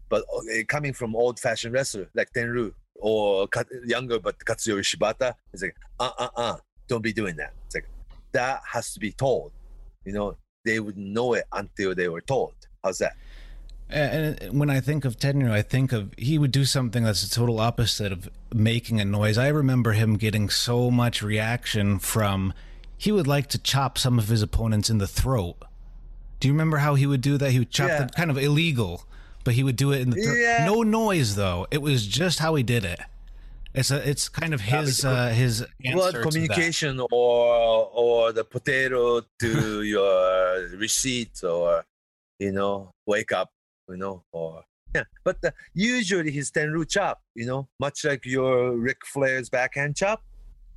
[0.08, 3.46] But uh, coming from old-fashioned wrestler like Tenryu or
[3.84, 6.56] younger but Katsuyori Shibata, it's like, uh, uh, uh,
[6.88, 7.52] don't be doing that.
[7.66, 7.86] It's like
[8.32, 9.52] that has to be told.
[10.04, 12.54] You know, they wouldn't know it until they were told.
[12.82, 13.16] How's that?
[13.88, 17.32] And when I think of Tenryu, I think of he would do something that's the
[17.32, 19.38] total opposite of making a noise.
[19.38, 22.52] I remember him getting so much reaction from
[22.98, 25.58] he would like to chop some of his opponents in the throat.
[26.40, 27.50] Do you remember how he would do that?
[27.50, 27.98] He would chop Yeah.
[28.00, 29.04] them kind of illegal,
[29.44, 30.34] but he would do it in the throat.
[30.38, 30.66] Yeah.
[30.66, 31.66] No noise though.
[31.70, 33.00] It was just how he did it.
[33.74, 36.22] It's a it's kind of his uh, his answer Well, to that.
[36.22, 41.84] communication or or the potato to your receipt or
[42.38, 43.50] you know wake up,
[43.88, 44.62] you know, or
[44.94, 45.04] yeah.
[45.24, 50.22] But uh, usually his tenryu chop, you know, much like your Ric Flair's backhand chop,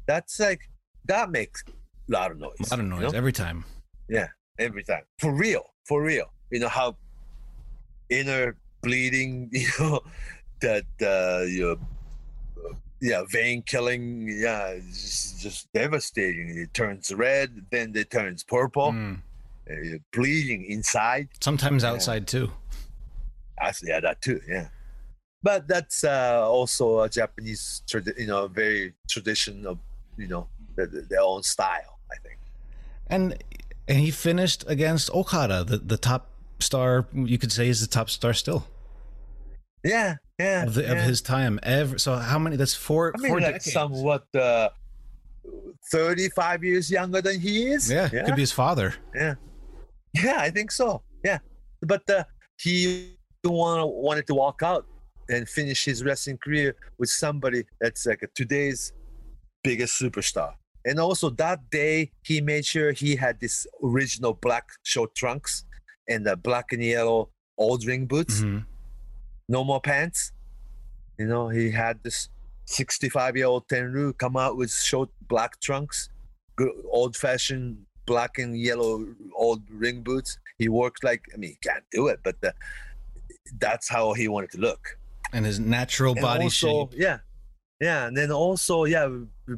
[0.05, 0.61] that's like
[1.05, 1.71] that makes a
[2.11, 2.51] lot of noise.
[2.59, 3.17] A lot of you noise know?
[3.17, 3.63] every time.
[4.09, 4.27] Yeah,
[4.59, 5.03] every time.
[5.19, 6.31] For real, for real.
[6.51, 6.97] You know how
[8.09, 10.01] inner bleeding, you know,
[10.61, 16.57] that uh, your uh, yeah vein killing, yeah, just, just devastating.
[16.57, 18.91] It turns red, then it turns purple.
[18.91, 19.21] Mm.
[19.69, 21.29] Uh, bleeding inside.
[21.41, 21.91] Sometimes Yeah.
[21.91, 22.51] outside too.
[23.61, 24.69] I yeah, that too, yeah.
[25.43, 29.77] But that's uh, also a Japanese, tradi- you know, very tradition of,
[30.17, 31.99] you know, their, their own style.
[32.11, 32.39] I think.
[33.07, 33.37] And
[33.89, 37.07] and he finished against Okada, the, the top star.
[37.13, 38.67] You could say he's the top star still
[39.83, 40.63] Yeah, yeah.
[40.63, 40.91] of, the, yeah.
[40.93, 41.59] of his time.
[41.63, 42.55] Ever so, how many?
[42.55, 43.13] That's four.
[43.15, 43.73] I mean, four like decades.
[43.73, 44.69] somewhat uh,
[45.91, 47.89] 35 years younger than he is.
[47.91, 48.93] Yeah, yeah, could be his father.
[49.15, 49.33] yeah,
[50.13, 50.37] yeah.
[50.37, 51.01] I think so.
[51.25, 51.39] Yeah,
[51.81, 52.23] but uh,
[52.61, 54.85] he want, wanted to walk out
[55.29, 58.93] and finish his wrestling career with somebody that's like a, today's
[59.63, 60.53] biggest superstar.
[60.89, 65.63] And also that day, he made sure he had this original black short trunks
[66.11, 68.65] and the black and yellow old ring boots Mhm.
[69.47, 70.31] no more pants.
[71.19, 72.29] You know, he had this
[72.65, 76.09] 65 year old Tenryu come out with short black trunks,
[76.55, 80.39] good old fashioned black and yellow old ring boots.
[80.57, 82.51] He worked like, I mean, he can't do it, but the,
[83.59, 84.97] that's how he wanted to look.
[85.33, 86.99] And his natural And body also, shape.
[86.99, 87.19] Yeah.
[87.79, 88.07] Yeah.
[88.07, 89.07] And then also, yeah,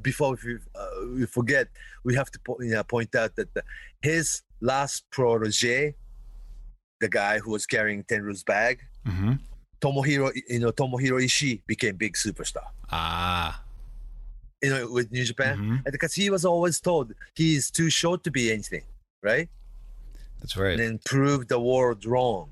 [0.01, 1.67] before we, uh, we forget,
[2.03, 3.63] we have to po- yeah, point out that the,
[4.01, 5.95] his last protege,
[6.99, 9.33] the guy who was carrying Tenryu's bag, hmm
[9.81, 12.67] Tomohiro, you know, Tomohiro Ishii became big superstar.
[12.91, 13.63] Ah,
[14.61, 15.91] you know, with New Japan, Mhm.
[15.91, 18.83] because he was always told he's too short to be anything,
[19.23, 19.49] right?
[20.39, 20.79] That's right.
[20.79, 22.51] And then prove the world wrong.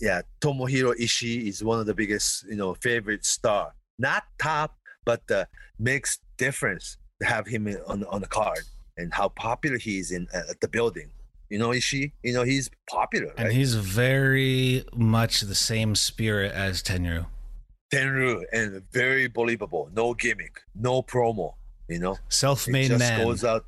[0.00, 3.72] Yeah, Tomohiro Ishii is one of the biggest, you know, favorite star.
[3.98, 5.44] Not top, but uh,
[5.78, 8.64] makes difference to have him on on the card
[8.96, 11.10] and how popular he is in uh, at the building.
[11.50, 16.82] You know, Ishii, you know, he's popular, And he's very much the same spirit as
[16.82, 17.26] Tenryu.
[17.92, 19.90] Tenru and very believable.
[19.94, 21.52] No gimmick, no promo.
[21.88, 23.22] You know, Self-made just man.
[23.22, 23.66] goes out.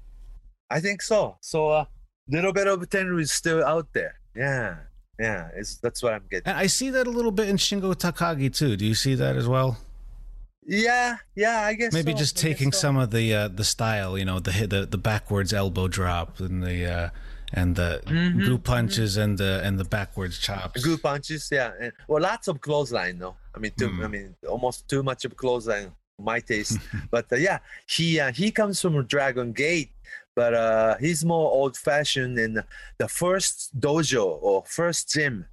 [0.70, 1.36] I think so.
[1.42, 1.84] So a uh,
[2.28, 4.14] little bit of Tenryu is still out there.
[4.34, 4.76] Yeah,
[5.20, 5.50] yeah.
[5.54, 6.46] It's that's what I'm getting.
[6.46, 8.76] And I see that a little bit in Shingo Takagi too.
[8.76, 9.76] Do you see that as well?
[10.66, 11.60] Yeah, yeah.
[11.62, 12.18] I guess Maybe so.
[12.18, 12.78] just I taking so.
[12.78, 16.62] some of the uh, the style, you know, the the the backwards elbow drop and
[16.62, 17.08] the uh,
[17.52, 20.82] and the Mhm, group punches and the and the backwards chops.
[20.82, 21.48] good punches.
[21.52, 23.18] Yeah, and well, lots of clothesline.
[23.18, 24.10] No, I mean, too, I Mm.
[24.10, 26.78] mean, almost too much of clothesline, my taste.
[27.10, 29.90] but uh, yeah, he uh, he comes from Dragon Gate,
[30.34, 32.38] but uh, he's more old fashioned.
[32.38, 32.64] And
[32.98, 35.44] the first dojo or first gym,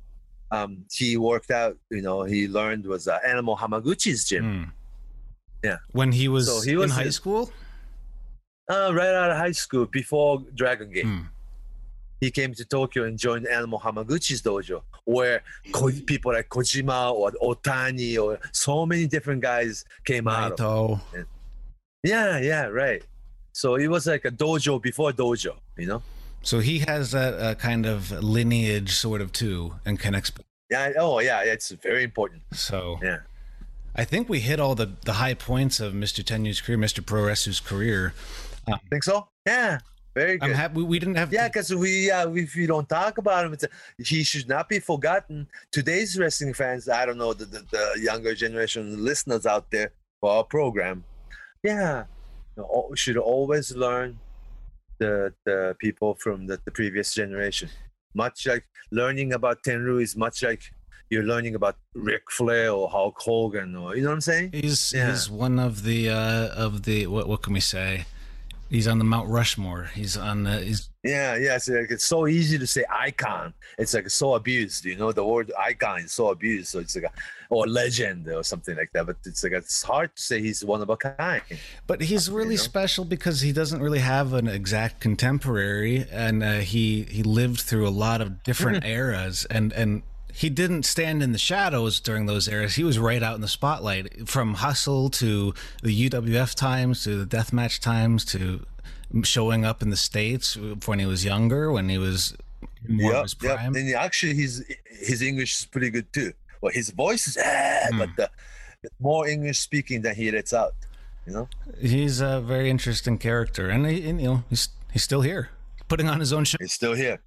[0.51, 1.77] um, he worked out.
[1.89, 4.45] You know, he learned was uh, Animal Hamaguchi's gym.
[4.45, 4.71] Mm.
[5.63, 5.77] Yeah.
[5.91, 7.51] When he was, So he in high a- school.
[8.69, 11.05] Uh, right out of high school, before Dragon Gate.
[11.05, 11.27] Mm.
[12.21, 15.41] he came to Tokyo and joined Animal Hamaguchi's dojo, where
[15.71, 20.59] ko- people like Kojima or Otani or so many different guys came out.
[20.61, 21.01] Of.
[22.03, 23.03] Yeah, yeah, right.
[23.53, 26.03] So it was like a dojo before dojo, you know?
[26.43, 30.31] So he has that uh, kind of lineage, sort of too, and connects.
[30.69, 30.93] Yeah.
[30.97, 31.41] Oh, yeah.
[31.41, 32.43] It's very important.
[32.53, 33.17] So Yeah.
[33.95, 36.23] I think we hit all the the high points of Mr.
[36.23, 37.05] Tenryu's career, Mr.
[37.05, 38.13] Pro Wrestler's career.
[38.89, 39.27] Think so?
[39.45, 39.79] Yeah.
[40.13, 40.49] Very good.
[40.49, 41.31] I'm happy we, didn't have.
[41.31, 43.65] Yeah, to- because we uh, if we don't talk about him, it's,
[43.97, 45.47] he should not be forgotten.
[45.71, 50.31] Today's wrestling fans, I don't know the, the, the younger generation listeners out there for
[50.31, 51.05] our program,
[51.63, 52.03] yeah,
[52.57, 54.19] you know, should always learn
[54.99, 57.69] the the people from the, the previous generation.
[58.13, 60.61] Much like learning about Tenryu is much like
[61.11, 64.51] you're learning about Ric Flair or Hulk Hogan or you know what I'm saying?
[64.53, 65.11] He's Yeah.
[65.11, 68.05] he's one of the uh, of the what what can we say?
[68.69, 69.89] He's on the Mount Rushmore.
[69.93, 71.55] He's on the he's Yeah, yeah.
[71.57, 73.53] It's like it's so easy to say icon.
[73.77, 75.11] It's like so abused, you know.
[75.11, 77.11] The word icon is so abused, so it's like a
[77.49, 79.05] or legend or something like that.
[79.05, 81.41] But it's like it's hard to say he's one of a kind.
[81.85, 82.69] but he's really know?
[82.71, 87.85] special because he doesn't really have an exact contemporary, and uh, he he lived through
[87.85, 90.03] a lot of different eras, and and
[90.33, 92.75] he didn't stand in the shadows during those eras.
[92.75, 95.53] He was right out in the spotlight, from Hustle to
[95.83, 98.65] the UWF times to the Deathmatch times to
[99.23, 102.35] showing up in the states when he was younger, when he was
[102.87, 103.55] more Yep, his yep.
[103.57, 103.75] prime.
[103.75, 106.33] And he- actually, his his English is pretty good too.
[106.61, 107.97] Well, his voice is, ah, Hmm.
[107.99, 108.29] but the,
[108.99, 110.73] more English speaking than he lets out.
[111.27, 111.49] You know.
[111.79, 115.49] He's a very interesting character, and, he, and you know he's he's still here,
[115.87, 116.57] putting on his own show.
[116.59, 117.19] He's still here.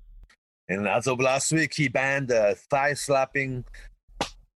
[0.68, 3.65] And as of last week, he banned uh, thigh slapping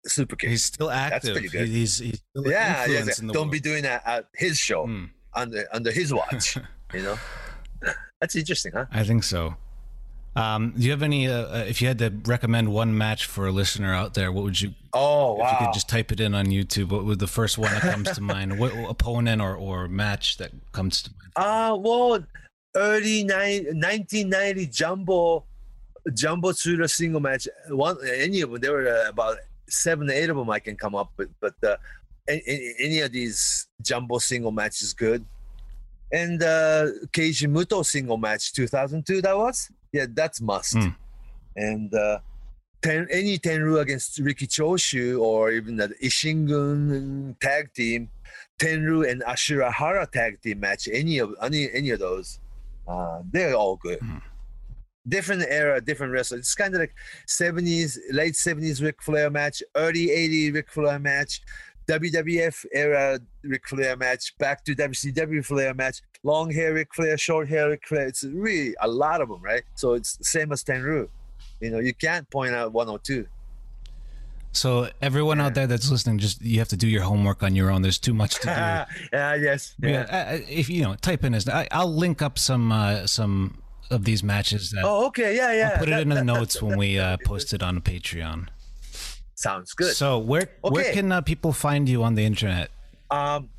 [0.05, 0.51] super kick.
[0.51, 1.23] He's still active.
[1.23, 1.69] That's pretty good.
[1.69, 3.13] He's, he's still yeah, yeah, yeah.
[3.19, 5.05] in the Don't be doing that at his show Hmm.
[5.35, 6.57] under under his watch.
[6.95, 7.19] you know,
[8.21, 8.87] that's interesting, huh?
[8.93, 9.57] I think so.
[10.37, 11.29] Um, do you have any?
[11.29, 14.45] Uh, uh, if you had to recommend one match for a listener out there, what
[14.45, 14.75] would you?
[14.93, 15.47] Oh wow!
[15.47, 17.81] If you could just type it in on YouTube, what would the first one that
[17.81, 18.59] comes to mind?
[18.59, 21.33] What opponent or, or match that comes to mind?
[21.37, 22.23] Ah, well,
[22.77, 25.45] early nine, 1990 jumbo
[26.15, 27.49] jumbo Tsuruta single match.
[27.69, 30.95] One any of them, there were uh, about seven, eight of them I can come
[30.95, 31.77] up with, but uh,
[32.29, 35.25] any, any of these jumbo single matches good.
[36.13, 40.75] And uh, Keiji Muto single match 2002 that was yeah that's must.
[40.75, 40.89] Hmm.
[41.57, 42.19] And uh,
[42.83, 48.11] ten, any Tenryu against Riki Choshu or even the Ishingun tag team,
[48.59, 52.39] Tenryu and Ashura Hara tag team match, any of any any of those,
[52.87, 53.99] uh, they're all good.
[54.01, 54.19] Hmm.
[55.09, 56.39] Different era, different wrestler.
[56.39, 56.95] It's kind of like
[57.27, 61.43] 70s, late 70s Ric Flair match, early 80s Ric Flair match,
[61.89, 67.49] WWF era Ric Flair match, back to WCW Flair match, long hair Ric Flair, short
[67.49, 68.09] hair Ric Flair.
[68.09, 69.63] It's really a lot of them, right?
[69.77, 71.09] So it's the same as Tenryu.
[71.61, 73.27] You know, you can't point out one or two.
[74.53, 77.71] So everyone out there that's listening, just you have to do your homework on your
[77.71, 77.83] own.
[77.83, 78.51] There's too much to do.
[79.13, 79.75] yeah, yes.
[79.79, 80.07] Yeah.
[80.11, 81.47] uh, uh, if you know, type in his.
[81.47, 84.71] I, I'll link up some uh, some of these matches.
[84.71, 85.37] That Oh, okay.
[85.37, 85.71] Yeah, yeah.
[85.73, 88.49] I'll put it That- in the that- notes when we uh, post it on Patreon.
[89.35, 89.95] Sounds good.
[89.95, 92.71] So where where can uh, people find you on the internet?
[93.11, 93.51] Um,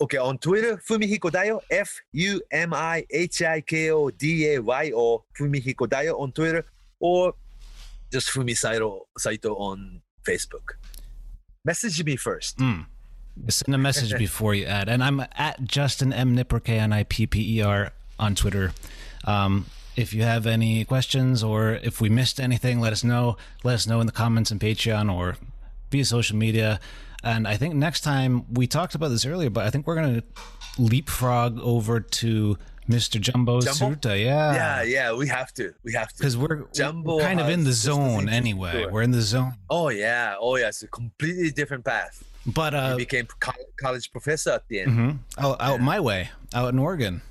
[0.00, 4.62] okay, on Twitter, Fumihiko Dayo, F U M I H I K O D A
[4.62, 6.64] Y O, Fumihiko Dayo on Twitter,
[7.00, 7.34] or
[8.10, 10.72] just Fumi Saito, Saito on Facebook.
[11.64, 12.58] Message me first.
[12.58, 12.86] Mm.
[13.48, 14.88] Send a message before you add.
[14.88, 18.72] And I'm at Justin M Knipper K N I P P E R on Twitter.
[19.24, 23.36] Um, if you have any questions or if we missed anything, let us know.
[23.62, 25.36] Let us know in the comments on Patreon or
[25.90, 26.80] via social media.
[27.22, 30.22] And I think next time we talked about this earlier, but I think we're gonna
[30.78, 32.56] leapfrog over to
[32.88, 33.20] Mr.
[33.20, 33.94] Jumbo, Jumbo?
[33.94, 34.20] Tsuruta.
[34.24, 35.72] Yeah, Yeah, yeah, we have to.
[35.84, 36.18] We have to.
[36.18, 38.84] because we're, Jumbo we're kind of in the zone anyway.
[38.86, 38.90] do.
[38.90, 39.54] We're in the zone.
[39.70, 42.24] Oh yeah, oh yeah, it's a completely different path.
[42.44, 43.28] But He uh, became
[43.76, 44.90] college professor at the end.
[44.90, 45.18] mhm.
[45.38, 47.22] out, out my way, out in Oregon.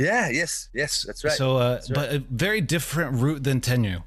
[0.00, 1.34] Yeah, yes, yes, that's right.
[1.34, 1.94] So, uh, That's right.
[1.94, 4.02] but a very different route than Tenryu.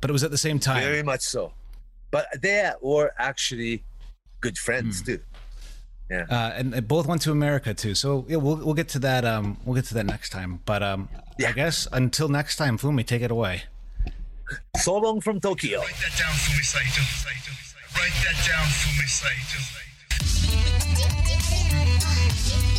[0.00, 0.80] But it was at the same time.
[0.80, 1.52] very much so.
[2.12, 3.82] But they were actually
[4.40, 5.18] good friends too.
[6.08, 6.24] Yeah.
[6.30, 7.96] uh, and they both went to America too.
[7.96, 9.24] So yeah, we'll we'll get to that.
[9.24, 10.60] Um, we'll get to that next time.
[10.64, 11.08] But um,
[11.44, 13.64] I guess until next time, Fumi, take it away.
[14.76, 15.80] So long from Tokyo.
[15.80, 17.02] Write that down, Fumi Saito.
[17.26, 17.98] Write that down, Fumi Saito.
[17.98, 19.58] Write that down, Fumi Saito.
[21.98, 22.77] Write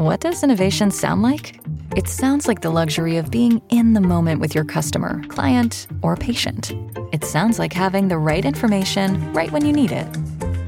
[0.00, 1.60] What does innovation sound like?
[1.94, 6.16] It sounds like the luxury of being in the moment with your customer, client, or
[6.16, 6.72] patient.
[7.12, 10.06] It sounds like having the right information right when you need it.